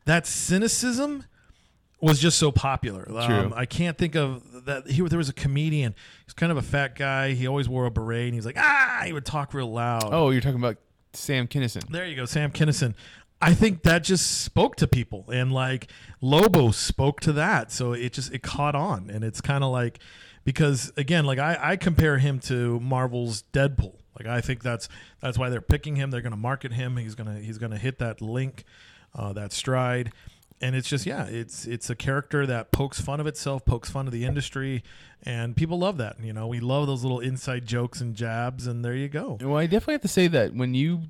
[0.05, 1.25] that cynicism
[2.01, 3.07] was just so popular.
[3.09, 3.53] Um, True.
[3.55, 4.87] I can't think of that.
[4.87, 5.95] He there was a comedian.
[6.25, 7.33] He's kind of a fat guy.
[7.33, 9.03] He always wore a beret, and he was like ah.
[9.05, 10.09] He would talk real loud.
[10.11, 10.77] Oh, you're talking about
[11.13, 11.89] Sam Kinison.
[11.89, 12.95] There you go, Sam Kinison.
[13.41, 15.91] I think that just spoke to people, and like
[16.21, 19.99] Lobo spoke to that, so it just it caught on, and it's kind of like
[20.45, 23.95] because again, like I, I compare him to Marvel's Deadpool.
[24.17, 24.87] Like I think that's
[25.19, 26.11] that's why they're picking him.
[26.11, 26.95] They're going to market him.
[26.95, 28.63] He's gonna he's gonna hit that link,
[29.13, 30.13] uh, that stride,
[30.61, 34.05] and it's just yeah, it's it's a character that pokes fun of itself, pokes fun
[34.07, 34.83] of the industry,
[35.23, 36.17] and people love that.
[36.21, 39.37] You know, we love those little inside jokes and jabs, and there you go.
[39.41, 41.01] Well, I definitely have to say that when you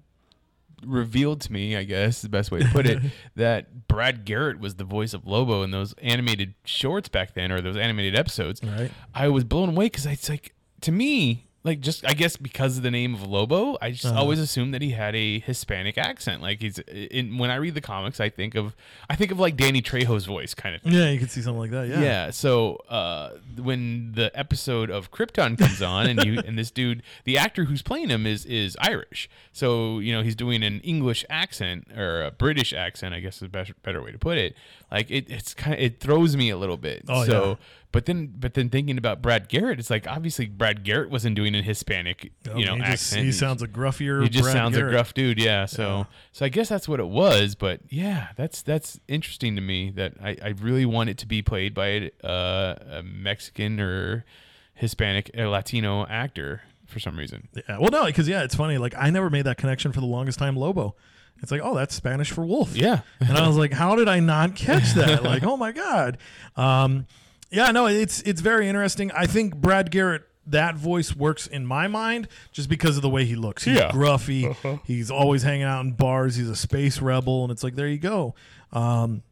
[0.83, 2.99] revealed to me, I guess the best way to put it,
[3.35, 7.61] that Brad Garrett was the voice of Lobo in those animated shorts back then, or
[7.61, 8.91] those animated episodes, Right.
[9.13, 11.47] I was blown away because it's like to me.
[11.65, 14.83] Like just, I guess because of the name of Lobo, I just always assumed that
[14.83, 16.43] he had a Hispanic accent.
[16.43, 18.75] Like he's in when I read the comics, I think of,
[19.09, 20.93] I think of like Danny Trejo's voice, kind of thing.
[20.93, 21.87] Yeah, you could see something like that.
[21.87, 22.01] Yeah.
[22.01, 22.29] Yeah.
[22.29, 27.37] So uh, when the episode of Krypton comes on, and you and this dude, the
[27.37, 29.27] actor who's playing him is is Irish.
[29.51, 33.43] So you know he's doing an English accent or a British accent, I guess is
[33.43, 34.55] a better, better way to put it.
[34.91, 37.05] Like it, it's kind of it throws me a little bit.
[37.09, 37.55] Oh, so, yeah.
[37.95, 41.55] But then but then thinking about Brad Garrett, it's like obviously Brad Garrett wasn't doing
[41.55, 43.25] a Hispanic, Oh, you know, he just- accent.
[43.25, 44.21] he sounds a gruffier.
[44.21, 44.93] He just Brad sounds Garrett.
[44.93, 45.65] a gruff dude, yeah.
[45.65, 46.03] So, Yeah.
[46.33, 47.55] so I guess that's what it was.
[47.55, 49.89] But yeah, that's that's interesting to me.
[49.91, 54.25] That I, I really want it to be played by uh, a Mexican or
[54.73, 57.47] Hispanic, a Latino actor for some reason.
[57.53, 57.79] Yeah.
[57.79, 58.77] Well, no, because yeah, it's funny.
[58.77, 60.55] Like I never made that connection for the longest time.
[60.55, 60.95] Lobo.
[61.41, 62.75] It's like, oh, that's Spanish for wolf.
[62.77, 65.21] Yeah, and I was like, how did I not catch that?
[65.23, 66.17] like, oh my god.
[66.55, 67.07] Um,
[67.55, 69.11] yeah, no, it's it's very interesting.
[69.13, 70.23] I think Brad Garrett.
[70.47, 73.63] That voice works in my mind just because of the way he looks.
[73.63, 73.89] He's Yeah.
[73.89, 74.79] gruffy.
[74.85, 76.35] He's always hanging out in bars.
[76.35, 78.35] He's a space rebel, and it's like there you go.
[78.71, 79.23] Um,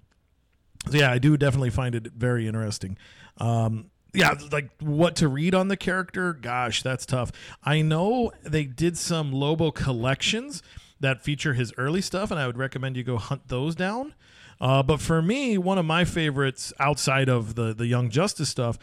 [0.90, 2.98] so yeah, I do definitely find it very interesting.
[3.38, 6.34] Um, yeah, like what to read on the character?
[6.34, 7.32] Gosh, that's tough.
[7.64, 10.64] I know they did some Lobo collections
[11.00, 14.16] that feature his early stuff, and I would recommend you go hunt those down.
[14.64, 18.80] Uh, but for me, one of my favorites outside of the the Young Justice stuff,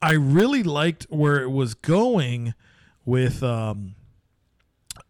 [0.00, 2.54] I really liked where it was going
[3.04, 3.94] with um,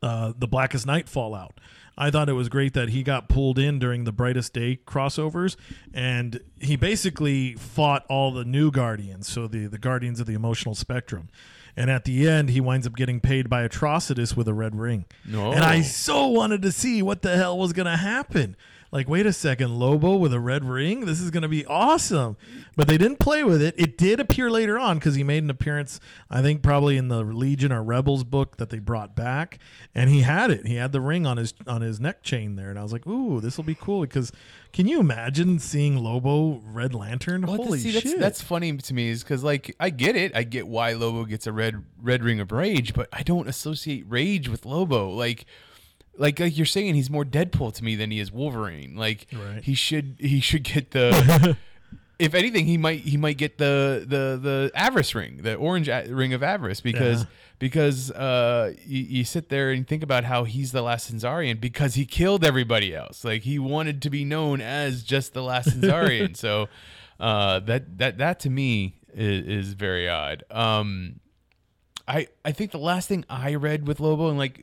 [0.03, 1.61] uh, the Blackest Night Fallout.
[1.97, 5.55] I thought it was great that he got pulled in during the Brightest Day crossovers,
[5.95, 10.75] and he basically fought all the new Guardians, so the the Guardians of the Emotional
[10.75, 11.29] Spectrum.
[11.77, 15.05] And at the end, he winds up getting paid by Atrocitus with a red ring.
[15.25, 15.53] No.
[15.53, 18.57] And I so wanted to see what the hell was going to happen.
[18.91, 21.05] Like, wait a second, Lobo with a red ring?
[21.05, 22.39] This is going to be awesome.
[22.75, 23.75] But they didn't play with it.
[23.77, 26.01] It did appear later on because he made an appearance,
[26.31, 29.59] I think, probably in the Legion or Rebels book that they brought back.
[29.95, 30.67] And he had it.
[30.67, 32.71] He had the ring on his on his neck chain there.
[32.71, 34.33] And I was like, ooh, this will be cool because
[34.73, 37.43] can you imagine seeing Lobo Red Lantern?
[37.43, 38.05] Well, Holy see, shit.
[38.05, 41.25] That's, that's funny to me is because like I get it, I get why Lobo
[41.25, 45.11] gets a red red ring of rage, but I don't associate rage with Lobo.
[45.11, 45.47] Like,
[46.19, 48.97] like like you're saying, he's more Deadpool to me than he is Wolverine.
[48.97, 49.63] Like Right.
[49.65, 51.57] he should he should get the.
[52.19, 56.07] if anything, he might he might get the the the avarice ring, the orange a-
[56.09, 57.27] ring of avarice, because Yeah.
[57.61, 61.95] because uh you, you sit there and think about how he's the last Centaurian because
[61.95, 63.25] he killed everybody else.
[63.25, 66.35] Like he wanted to be known as just the last Centaurian.
[66.45, 66.69] so
[67.21, 70.43] uh that that that to me is, is very odd.
[70.51, 71.21] Um
[72.09, 74.61] I I think the last thing I read with Lobo and like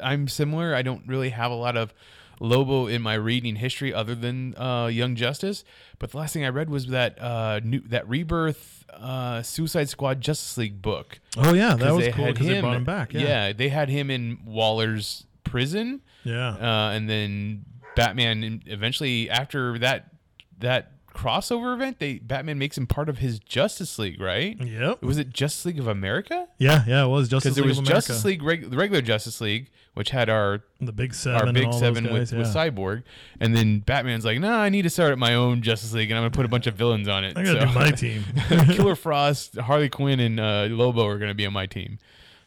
[0.00, 0.74] I'm similar.
[0.74, 1.94] I don't really have a lot of
[2.40, 5.64] Lobo in my reading history other than uh, Young Justice.
[5.98, 10.20] But the last thing I read was that uh, new that Rebirth uh, Suicide Squad
[10.20, 11.20] Justice League book.
[11.36, 11.74] oh, yeah.
[11.74, 13.12] that was cool because they brought him back.
[13.12, 13.52] Yeah.
[13.52, 16.50] they had him in Waller's prison, Yeah.
[16.50, 17.64] uh, and then
[17.96, 20.08] Batman eventually after that
[20.58, 24.60] that crossover event, they Batman makes him part of his Justice League, right?
[24.60, 25.02] Yep.
[25.02, 26.48] Was it Justice League of America?
[26.58, 28.08] Yeah, yeah, it was Justice because there League was of America.
[28.08, 31.54] Justice League, reg- the regular Justice League, which had our the Big Seven, our and
[31.54, 32.70] big all seven those with, guys, with yeah.
[32.70, 33.02] Cyborg,
[33.40, 36.18] and then Batman's like, "Nah, I need to start up my own Justice League, and
[36.18, 38.24] I'm gonna put a bunch of villains on it." I gotta So- do my team.
[38.74, 41.98] Killer Frost, Harley Quinn, and uh, Lobo are gonna be on my team.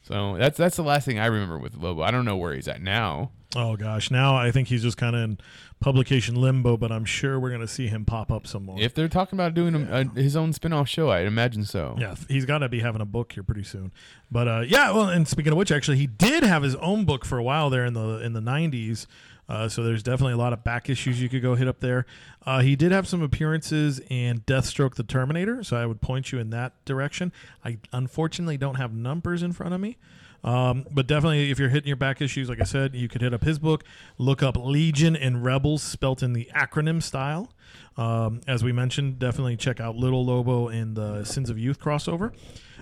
[0.08, 2.02] So that's that's the last thing I remember with Lobo.
[2.02, 3.32] I don't know where he's at now.
[3.58, 5.38] Oh gosh, now I think he's just kind of in
[5.82, 8.80] publication limbo, but I'm sure we're gonna see him pop up some more.
[8.80, 11.96] If they're talking about doing a, a, his own spin-off show, I'd imagine so.
[12.00, 13.92] yeah, he's got to be having a book here pretty soon.
[14.32, 17.26] But uh, yeah, well, and speaking of which, actually, he did have his own book
[17.26, 19.08] for a while there in the in the '90s.
[19.50, 22.06] Uh, so there's definitely a lot of back issues you could go hit up there.
[22.46, 26.40] Uh, he did have some appearances in Deathstroke the Terminator, so I would point you
[26.40, 27.32] in that direction.
[27.64, 29.98] I unfortunately don't have numbers in front of me,
[30.44, 33.34] Um, but definitely, if you're hitting your back issues, like I said, you could hit
[33.34, 33.84] up his book.
[34.18, 37.52] Look up Legion and Rebels, spelt in the acronym style.
[37.98, 42.32] Um, as we mentioned, definitely check out Little Lobo in the Sins of Youth crossover.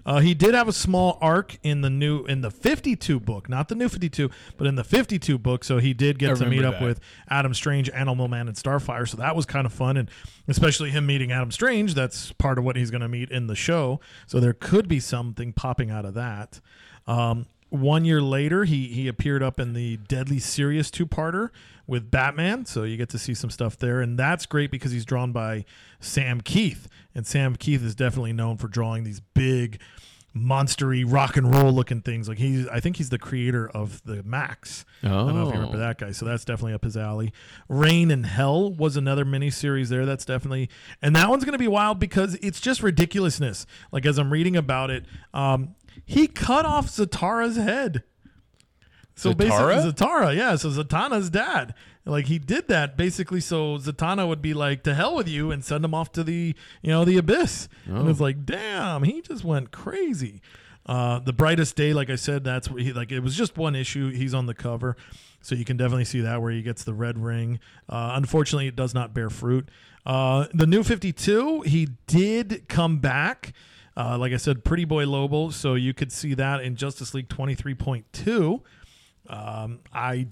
[0.05, 3.69] Uh, he did have a small arc in the new in the 52 book, not
[3.69, 5.63] the new 52, but in the 52 book.
[5.63, 6.85] So he did get I to meet remember up that.
[6.85, 9.07] with Adam Strange, Animal Man, and Starfire.
[9.07, 10.11] So that was kind of fun, and
[10.47, 11.95] especially him meeting Adam Strange.
[11.95, 13.99] That's part of what he's going to meet in the show.
[14.27, 16.59] So there could be something popping out of that.
[17.07, 21.49] Um, one year later, he he appeared up in the Deadly Serious two parter
[21.87, 25.05] with Batman, so you get to see some stuff there, and that's great because he's
[25.05, 25.65] drawn by
[25.99, 29.79] Sam Kieth, and Sam Kieth is definitely known for drawing these big,
[30.35, 32.27] monstery rock and roll looking things.
[32.27, 34.83] Like he's, I think he's the creator of the Maxx.
[35.01, 35.79] I don't know if you remember Oh.
[35.79, 37.31] that guy, so that's definitely up his alley.
[37.69, 40.05] Rain and Hell was another miniseries there.
[40.05, 40.69] That's definitely,
[41.01, 43.65] and that one's going to be wild because it's just ridiculousness.
[43.93, 45.75] Like as I'm reading about it, um,
[46.05, 48.03] he cut off Zatara's head.
[49.15, 49.37] So Zatara?
[49.37, 50.55] basically, Zatara, yeah.
[50.57, 51.73] So Zatanna's dad,
[52.05, 55.63] like he did that basically, so Zatanna would be like, "To hell with you," and
[55.63, 57.69] send him off to the, you know, the abyss.
[57.99, 60.41] And it's like, damn, he just went crazy.
[60.85, 63.11] Uh, the brightest day, like I said, that's what he like.
[63.11, 64.11] It was just one issue.
[64.11, 64.95] He's on the cover,
[65.41, 67.59] so you can definitely see that where he gets the red ring.
[67.89, 69.69] Uh, unfortunately, it does not bear fruit.
[70.05, 73.53] Uh, the new Fifty Two, he did come back.
[73.97, 75.49] Uh, like I said, Pretty Boy Lobo.
[75.49, 78.61] So you could see that in Justice League twenty three point two.
[79.29, 80.27] Um, I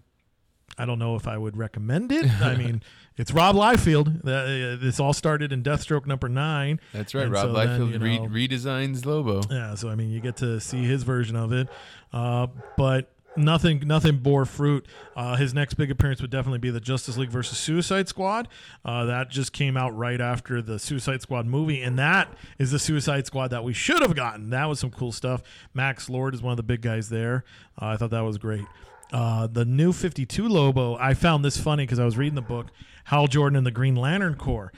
[0.77, 2.25] I don't know if I would recommend it.
[2.41, 2.81] I mean,
[3.17, 4.19] it's Rob Liefeld.
[4.27, 6.79] Uh, this all started in Deathstroke number nine.
[6.93, 7.25] That's right.
[7.25, 9.41] And Rob so then, Liefeld you re- redesigns Lobo.
[9.51, 11.67] yeah, so I mean, you get to see his version of it,
[12.11, 12.47] uh,
[12.77, 14.85] but nothing, nothing bore fruit.
[15.15, 18.47] Uh, his next big appearance would definitely be the Justice League versus Suicide Squad.
[18.84, 22.80] Uh, that just came out right after the Suicide Squad movie, and that is the
[22.80, 24.49] Suicide Squad that we should have gotten.
[24.49, 25.41] That was some cool stuff.
[25.73, 27.43] Max Lord is one of the big guys there.
[27.81, 28.65] Uh, I thought that was great.
[29.11, 32.68] Uh, the new 52 Lobo, I found this funny because I was reading the book,
[33.05, 34.72] Hal Jordan and the Green Lantern Corps.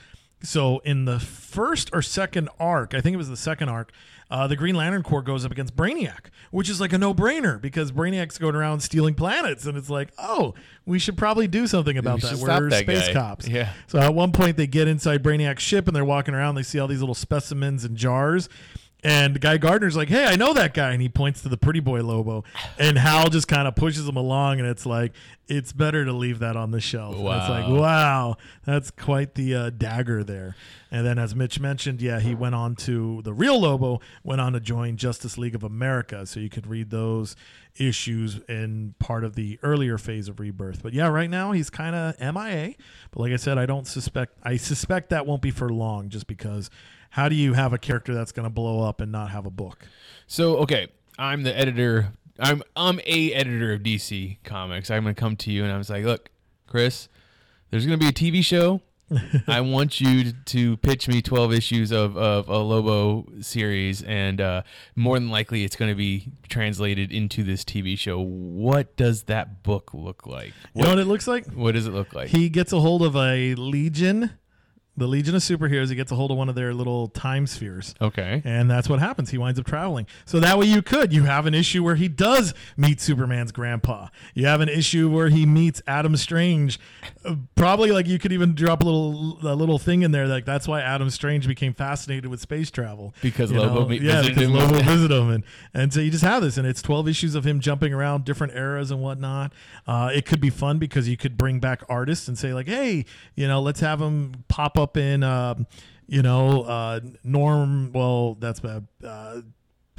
[0.43, 3.91] So in the first or second arc, I think it was the second arc,
[4.29, 7.91] uh, the Green Lantern Corps goes up against Brainiac, which is like a no-brainer because
[7.91, 10.53] Brainiac's going around stealing planets, and it's like, oh,
[10.85, 12.37] we should probably do something about We that.
[12.37, 13.13] We're that space guy.
[13.13, 13.47] cops.
[13.47, 13.73] Yeah.
[13.87, 16.55] So at one point, they get inside Brainiac's ship and they're walking around.
[16.55, 18.49] They see all these little specimens and jars.
[19.05, 21.79] And Guy Gardner's like, "Hey, I know that guy," and he points to the Pretty
[21.79, 22.43] Boy Lobo,
[22.79, 25.13] and Hal just kind of pushes him along, and it's like,
[25.47, 27.13] it's better to leave that on the shelf.
[27.15, 27.79] And it's like, Wow.
[27.79, 30.55] wow, that's quite the uh, dagger there.
[30.89, 34.53] And then, as Mitch mentioned, yeah, he went on to the real Lobo, went on
[34.53, 37.35] to join Justice League of America, so you could read those
[37.77, 40.81] issues in part of the earlier phase of Rebirth.
[40.83, 42.75] But yeah, right now he's kind of MIA.
[43.11, 44.37] But like I said, I don't suspect.
[44.43, 46.69] I suspect that won't be for long, just because.
[47.11, 49.49] How do you have a character that's going to blow up and not have a
[49.49, 49.87] book?
[50.27, 52.11] So okay, I'm the editor.
[52.39, 54.91] I'm I'm a editor of DC Comics.
[54.91, 56.29] I'm gonna come to you and I was like, look,
[56.67, 57.07] Chris,
[57.69, 58.81] there's gonna be a TV show.
[59.47, 64.63] I want you to pitch me 12 issues of, of a Lobo series, and uh,
[64.95, 68.19] more than likely it's going to be translated into this TV show.
[68.19, 70.53] What does that book look like?
[70.73, 71.45] You know what it looks like?
[71.51, 72.29] What does it look like?
[72.29, 74.31] He gets a hold of a Legion,
[74.97, 75.89] the Legion of Superheroes.
[75.89, 77.93] He gets a hold of one of their little time spheres.
[78.01, 78.41] okay.
[78.45, 79.29] And that's what happens.
[79.31, 80.07] He winds up traveling.
[80.25, 81.11] So that way you could.
[81.13, 84.07] You have an issue where he does meet Superman's grandpa.
[84.33, 86.79] You have an issue where he meets Adam Strange.
[87.25, 90.45] Uh, Probably like you could even drop a little a little thing in there like
[90.45, 93.13] that's why Adam Strange became fascinated with space travel.
[93.21, 93.87] Because You Lobo know?
[93.87, 94.53] meet- yeah, because him.
[94.53, 95.43] Lobo visited him, and
[95.73, 98.53] and so you just have this, and it's twelve issues of him jumping around different
[98.53, 99.51] eras and whatnot.
[99.87, 103.05] Uh, it could be fun because you could bring back artists and say like, hey,
[103.35, 105.67] you know, let's have him pop up in, um,
[106.07, 107.91] you know, uh, Norm.
[107.91, 108.87] Well, that's bad.
[109.03, 109.41] Uh,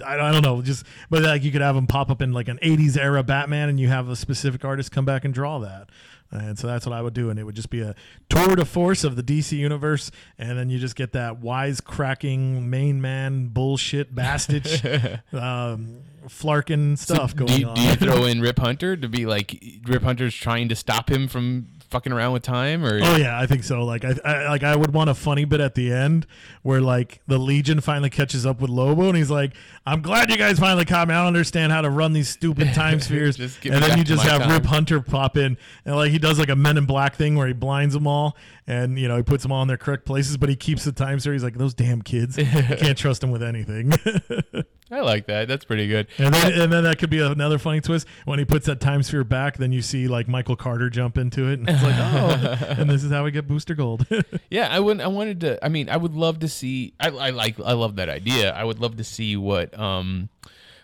[0.04, 2.48] I, I don't know, just but like you could have him pop up in like
[2.48, 5.90] an '80s era Batman, and you have a specific artist come back and draw that.
[6.30, 7.94] And so that's what I would do, and it would just be a
[8.28, 13.00] tour de force of the DC universe, and then you just get that wisecracking main
[13.00, 17.74] man bullshit bastich, um, flarkin stuff do, going you, on.
[17.76, 21.28] do you throw in Rip Hunter to be like Rip Hunter's trying to stop him
[21.28, 23.84] from fucking around with time, or Oh yeah, I think so.
[23.84, 26.26] Like I, I like I would want a funny bit at the end
[26.62, 29.52] where like the Legion finally catches up with Lobo and he's like,
[29.86, 31.14] "I'm glad you guys finally caught me.
[31.14, 34.42] I don't understand how to run these stupid time spheres." And then you just have
[34.42, 34.50] time.
[34.50, 37.46] Rip Hunter pop in and like he does like a Men in Black thing where
[37.46, 38.36] he blinds them all
[38.66, 40.92] and you know he puts them all in their correct places, but he keeps the
[40.92, 41.32] time sphere.
[41.32, 43.92] He's like, "Those damn kids, can't trust them with anything."
[44.90, 45.48] I like that.
[45.48, 46.06] That's pretty good.
[46.18, 49.02] And then, and then that could be another funny twist when he puts that time
[49.02, 49.56] sphere back.
[49.56, 53.02] Then you see like Michael Carter jump into it, and it's like, oh, and this
[53.02, 54.06] is how we get Booster Gold.
[54.48, 55.02] Yeah, I wouldn't.
[55.02, 55.64] I wanted to.
[55.64, 56.94] I mean, I would love to see.
[57.00, 57.58] I, I like.
[57.58, 58.52] I love that idea.
[58.52, 60.28] I would love to see what, um,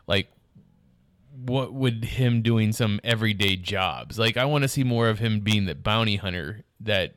[0.06, 0.28] like,
[1.46, 4.18] what would him doing some everyday jobs.
[4.18, 7.14] Like I want to see more of him being the bounty hunter that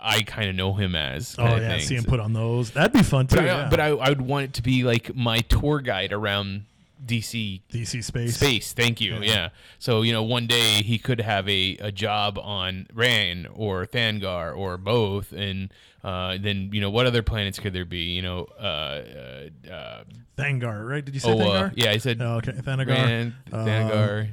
[0.00, 1.36] I kind of know him as.
[1.38, 2.70] Oh yeah, see him put on those.
[2.70, 3.36] That'd be fun too.
[3.36, 3.68] but, I, yeah.
[3.70, 6.64] but I, I would want it to be like my tour guide around
[7.04, 8.36] DC DC space.
[8.36, 8.72] space.
[8.72, 9.18] Thank you.
[9.22, 9.50] Yeah.
[9.78, 14.56] So you know, one day he could have a, a job on Rann or Thangar
[14.56, 15.72] or both, and
[16.04, 18.10] uh, then you know what other planets could there be?
[18.10, 20.04] You know, uh, uh, uh,
[20.36, 21.04] Thangar, right?
[21.04, 21.38] Did you say Oa.
[21.38, 21.72] Thangar?
[21.76, 22.88] Yeah, I said Oh, okay, Thanagar.
[22.88, 24.28] Rann, Thangar.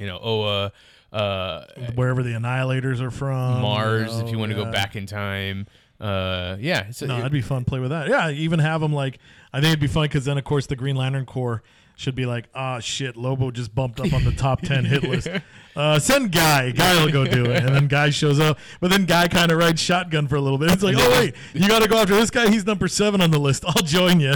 [0.00, 0.72] you know, Oa.
[1.12, 1.64] Uh,
[1.94, 3.62] wherever the Annihilators are from.
[3.62, 4.64] Mars, if you want to yeah.
[4.64, 5.66] go back in time.
[6.00, 6.90] Uh, yeah.
[6.90, 7.64] So No, that'd be fun.
[7.64, 8.08] to Play with that.
[8.08, 9.18] Yeah, even have them like.
[9.52, 11.62] I think it'd be fun because then, of course, the Green Lantern Corps
[11.96, 15.28] should be like, ah, shit, Lobo just bumped up on the top ten hit list.
[15.76, 16.72] Uh, send Guy.
[16.72, 18.58] Guy will go do it, and then Guy shows up.
[18.80, 20.72] But then Guy kind of rides shotgun for a little bit.
[20.72, 22.50] It's like, oh wait, you got to go after this guy.
[22.50, 23.64] He's number seven on the list.
[23.64, 24.34] I'll join you.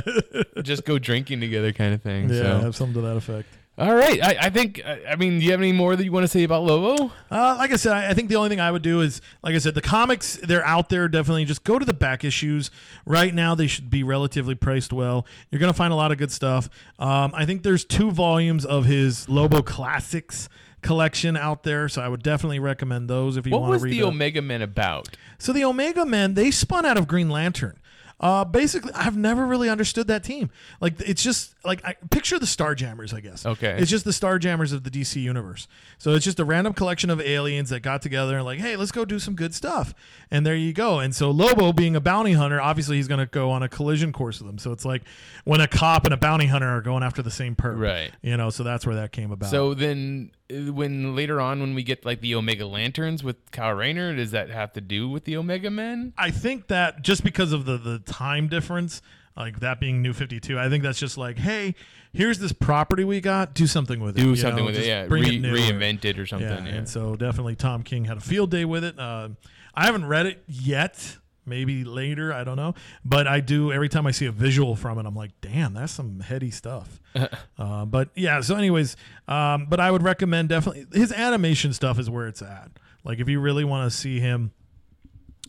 [0.63, 2.31] just go drinking together kind of thing.
[2.31, 2.59] yeah, so.
[2.61, 3.49] have something to that effect.
[3.79, 4.23] All right.
[4.23, 6.29] I, I think, I, I mean, do you have any more that you want to
[6.29, 7.11] say about Lobo?
[7.31, 9.55] Uh, like I said, I I think the only thing I would do is, like
[9.55, 11.09] I said, the comics they're out there.
[11.09, 12.71] Definitely, just go to the back issues.
[13.07, 15.27] Right now, they should be relatively priced well.
[15.51, 16.69] You're gonna find a lot of good stuff.
[16.99, 20.51] Um, I think there's two volumes of his Lobo Classics
[20.83, 23.93] collection out there, so I would definitely recommend those if you What want to read.
[24.03, 24.17] What was the.
[24.17, 25.17] Omega Men about?
[25.39, 27.79] So the Omega Men, they spun out of Green Lantern.
[28.23, 30.51] Uh, basically, I've never really understood that team.
[30.81, 33.45] Like, it's just like I picture the Starjammers, I guess.
[33.45, 33.77] Okay.
[33.79, 35.67] it's just the Starjammers of the DC universe.
[35.99, 38.93] So it's just a random collection of aliens that got together and like, hey, let's
[38.93, 39.93] go do some good stuff.
[40.31, 41.01] And there you go.
[41.01, 44.13] And so Lobo, being a bounty hunter, obviously he's going to go on a collision
[44.13, 44.59] course with them.
[44.59, 45.03] So it's like
[45.45, 47.79] when a cop and a bounty hunter are going after the same perp.
[47.79, 48.13] Right.
[48.23, 49.51] You know, so that's where that came about.
[49.51, 50.31] So then,
[50.71, 54.51] when later on, when we get like the Omega Lanterns with Kyle Rayner, does that
[54.51, 56.13] have to do with the Omega Men?
[56.19, 59.03] I think that just because of the the time difference,
[59.37, 61.75] like that being New Fifty Two, I think that's just like, hey,
[62.13, 64.23] here's this property we got, do something with it.
[64.23, 65.07] Do something know, with it, yeah.
[65.07, 66.49] bring Re- it reinvent it or something.
[66.49, 66.75] Yeah, Yeah.
[66.79, 68.99] and so definitely Tom King had a field day with it.
[68.99, 69.31] Uh,
[69.75, 71.17] I haven't read it yet.
[71.45, 72.75] Maybe later, I don't know.
[73.05, 75.93] But I do every time I see a visual from it, I'm like, damn, that's
[75.93, 77.01] some heady stuff.
[77.59, 78.97] uh, but yeah, so anyways,
[79.29, 82.71] um, but I would recommend definitely his animation stuff is where it's at.
[83.05, 84.53] Like if you really want to see him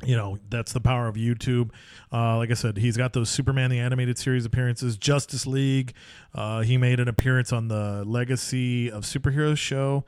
[0.06, 1.70] you know that's the power of youtube
[2.12, 5.94] uh, like i said he's got those superman the animated series appearances justice league
[6.36, 10.04] uh, he made an appearance on the legacy of superheroes show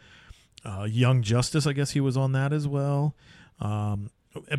[0.66, 3.16] uh, young justice i guess he was on that as well
[3.60, 4.10] um,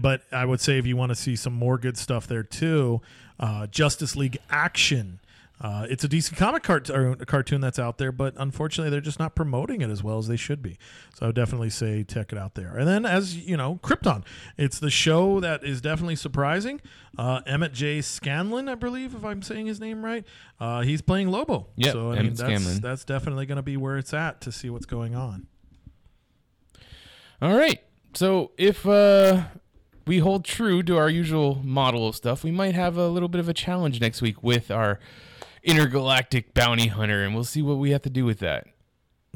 [0.01, 3.01] but i would say if you want to see some more good stuff there too
[3.39, 5.20] uh, justice league action
[5.59, 6.90] uh, it's a DC comic cart-
[7.27, 10.36] cartoon that's out there, but unfortunately, they're just not promoting it as well as they
[10.36, 10.77] should be.
[11.15, 12.77] So I would definitely say check it out there.
[12.77, 14.23] And then, as you know, Krypton.
[14.59, 16.82] It's the show that is definitely surprising.
[17.16, 18.03] Uh, Emmett J.
[18.03, 20.24] Scanlon, I believe, if I'm saying his name right,
[20.61, 21.69] uh, he's playing Lobo.
[21.77, 22.81] Yep, so I mean, Emmett that's Scanlon.
[22.82, 25.47] that's definitely going to be where it's at to see what's going on.
[27.40, 27.82] All right.
[28.12, 29.44] So if uh,
[30.06, 33.40] we hold true to our usual model of stuff, we might have a little bit
[33.40, 34.98] of a challenge next week with our
[35.62, 38.66] intergalactic bounty hunter, and we'll see what we have to do with that.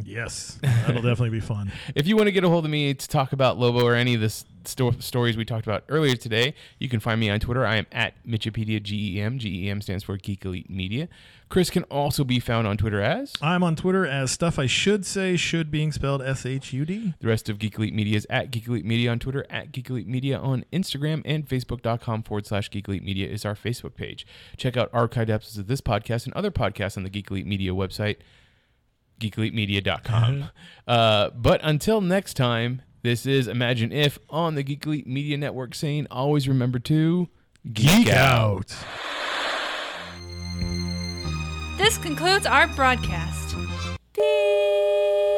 [0.03, 1.73] Yes, that'll definitely be fun.
[1.95, 4.15] If you want to get a hold of me to talk about Lobo or any
[4.15, 7.41] of the s- sto- stories we talked about earlier today, you can find me on
[7.41, 7.67] Twitter.
[7.67, 9.39] I am at Mitchipedia GEM.
[9.39, 11.09] GEM stands for Geek Elite Media.
[11.49, 15.05] Chris can also be found on Twitter as I'm on Twitter as stuff I should
[15.05, 17.15] say should being spelled S H U D.
[17.19, 19.91] the rest of Geek Elite Media is at Geek Elite Media on Twitter, at Geek
[19.91, 24.25] Elite Media on Instagram, and Facebook.com forward slash Geek Elite Media is our Facebook page.
[24.57, 27.73] Check out archived episodes of this podcast and other podcasts on the Geek Elite Media
[27.73, 28.19] website,
[29.21, 30.51] geekelitemedia.com.
[30.87, 36.07] uh, but until next time, this is Imagine If on the Geekly Media Network saying
[36.11, 37.29] always remember to
[37.73, 38.75] geek, out.
[41.79, 43.57] This concludes our broadcast.
[44.15, 45.30] Beep.